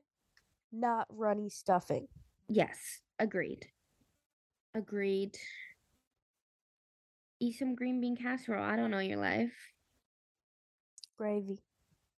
not 0.72 1.06
runny 1.10 1.48
stuffing. 1.48 2.08
Yes, 2.48 3.00
agreed. 3.18 3.66
Agreed. 4.74 5.36
Eat 7.40 7.58
some 7.58 7.74
green 7.74 8.00
bean 8.00 8.16
casserole. 8.16 8.64
I 8.64 8.76
don't 8.76 8.90
know 8.90 8.98
your 8.98 9.18
life. 9.18 9.52
Gravy. 11.16 11.58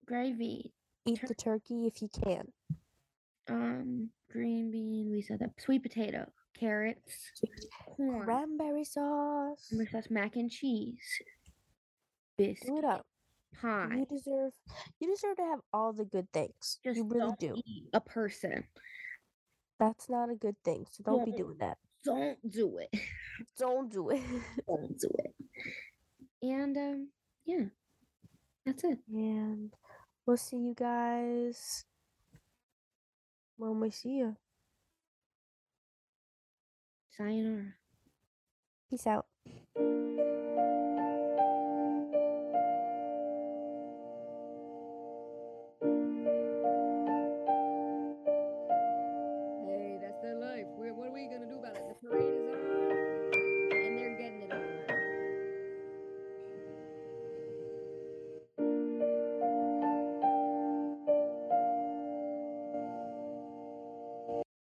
Gravy. 0.07 0.72
Eat 1.07 1.20
Tur- 1.20 1.28
the 1.28 1.34
turkey 1.34 1.86
if 1.86 2.03
you 2.03 2.09
can. 2.09 2.49
Um, 3.49 4.11
green 4.30 4.70
bean. 4.70 5.11
We 5.11 5.22
said 5.22 5.39
that. 5.41 5.53
Sweet 5.61 5.82
potato. 5.82 6.30
Carrots. 6.55 7.33
Corn. 7.97 8.25
Cranberry 8.25 8.85
sauce. 8.85 9.69
Remember 9.71 9.91
sauce, 9.91 10.11
mac 10.11 10.37
and 10.37 10.51
cheese. 10.51 10.99
Biscuit. 12.37 12.69
Do 12.69 12.79
it 12.79 12.85
up. 12.85 13.07
Pie. 13.61 13.89
You 13.97 14.07
deserve 14.07 14.53
you 15.01 15.11
deserve 15.11 15.37
to 15.37 15.43
have 15.43 15.61
all 15.73 15.93
the 15.93 16.05
good 16.05 16.31
things. 16.33 16.79
Just 16.85 16.97
you 16.97 17.05
really 17.05 17.35
do. 17.39 17.57
a 17.93 18.01
person. 18.01 18.65
That's 19.79 20.09
not 20.09 20.31
a 20.31 20.35
good 20.35 20.57
thing. 20.65 20.87
So 20.91 21.03
don't 21.05 21.25
be 21.25 21.33
Don't. 21.33 21.39
doing 21.39 21.57
that. 21.61 21.79
Don't 22.05 22.51
do 22.51 22.79
it. 22.79 23.01
Don't 23.59 23.93
do 23.93 24.11
it. 24.11 24.23
Don't 24.67 24.99
do 24.99 25.11
it. 25.19 25.35
And 26.43 26.77
um, 26.77 27.09
yeah, 27.45 27.65
that's 28.65 28.85
it. 28.85 28.99
and 29.13 29.73
we'll 30.27 30.37
see 30.37 30.57
you 30.57 30.75
guys 30.77 31.85
when 33.57 33.81
we 33.81 33.91
see 33.91 34.11
you. 34.11 34.37
Sayonara. 37.19 37.75
Peace 38.89 39.07
out. 39.09 39.27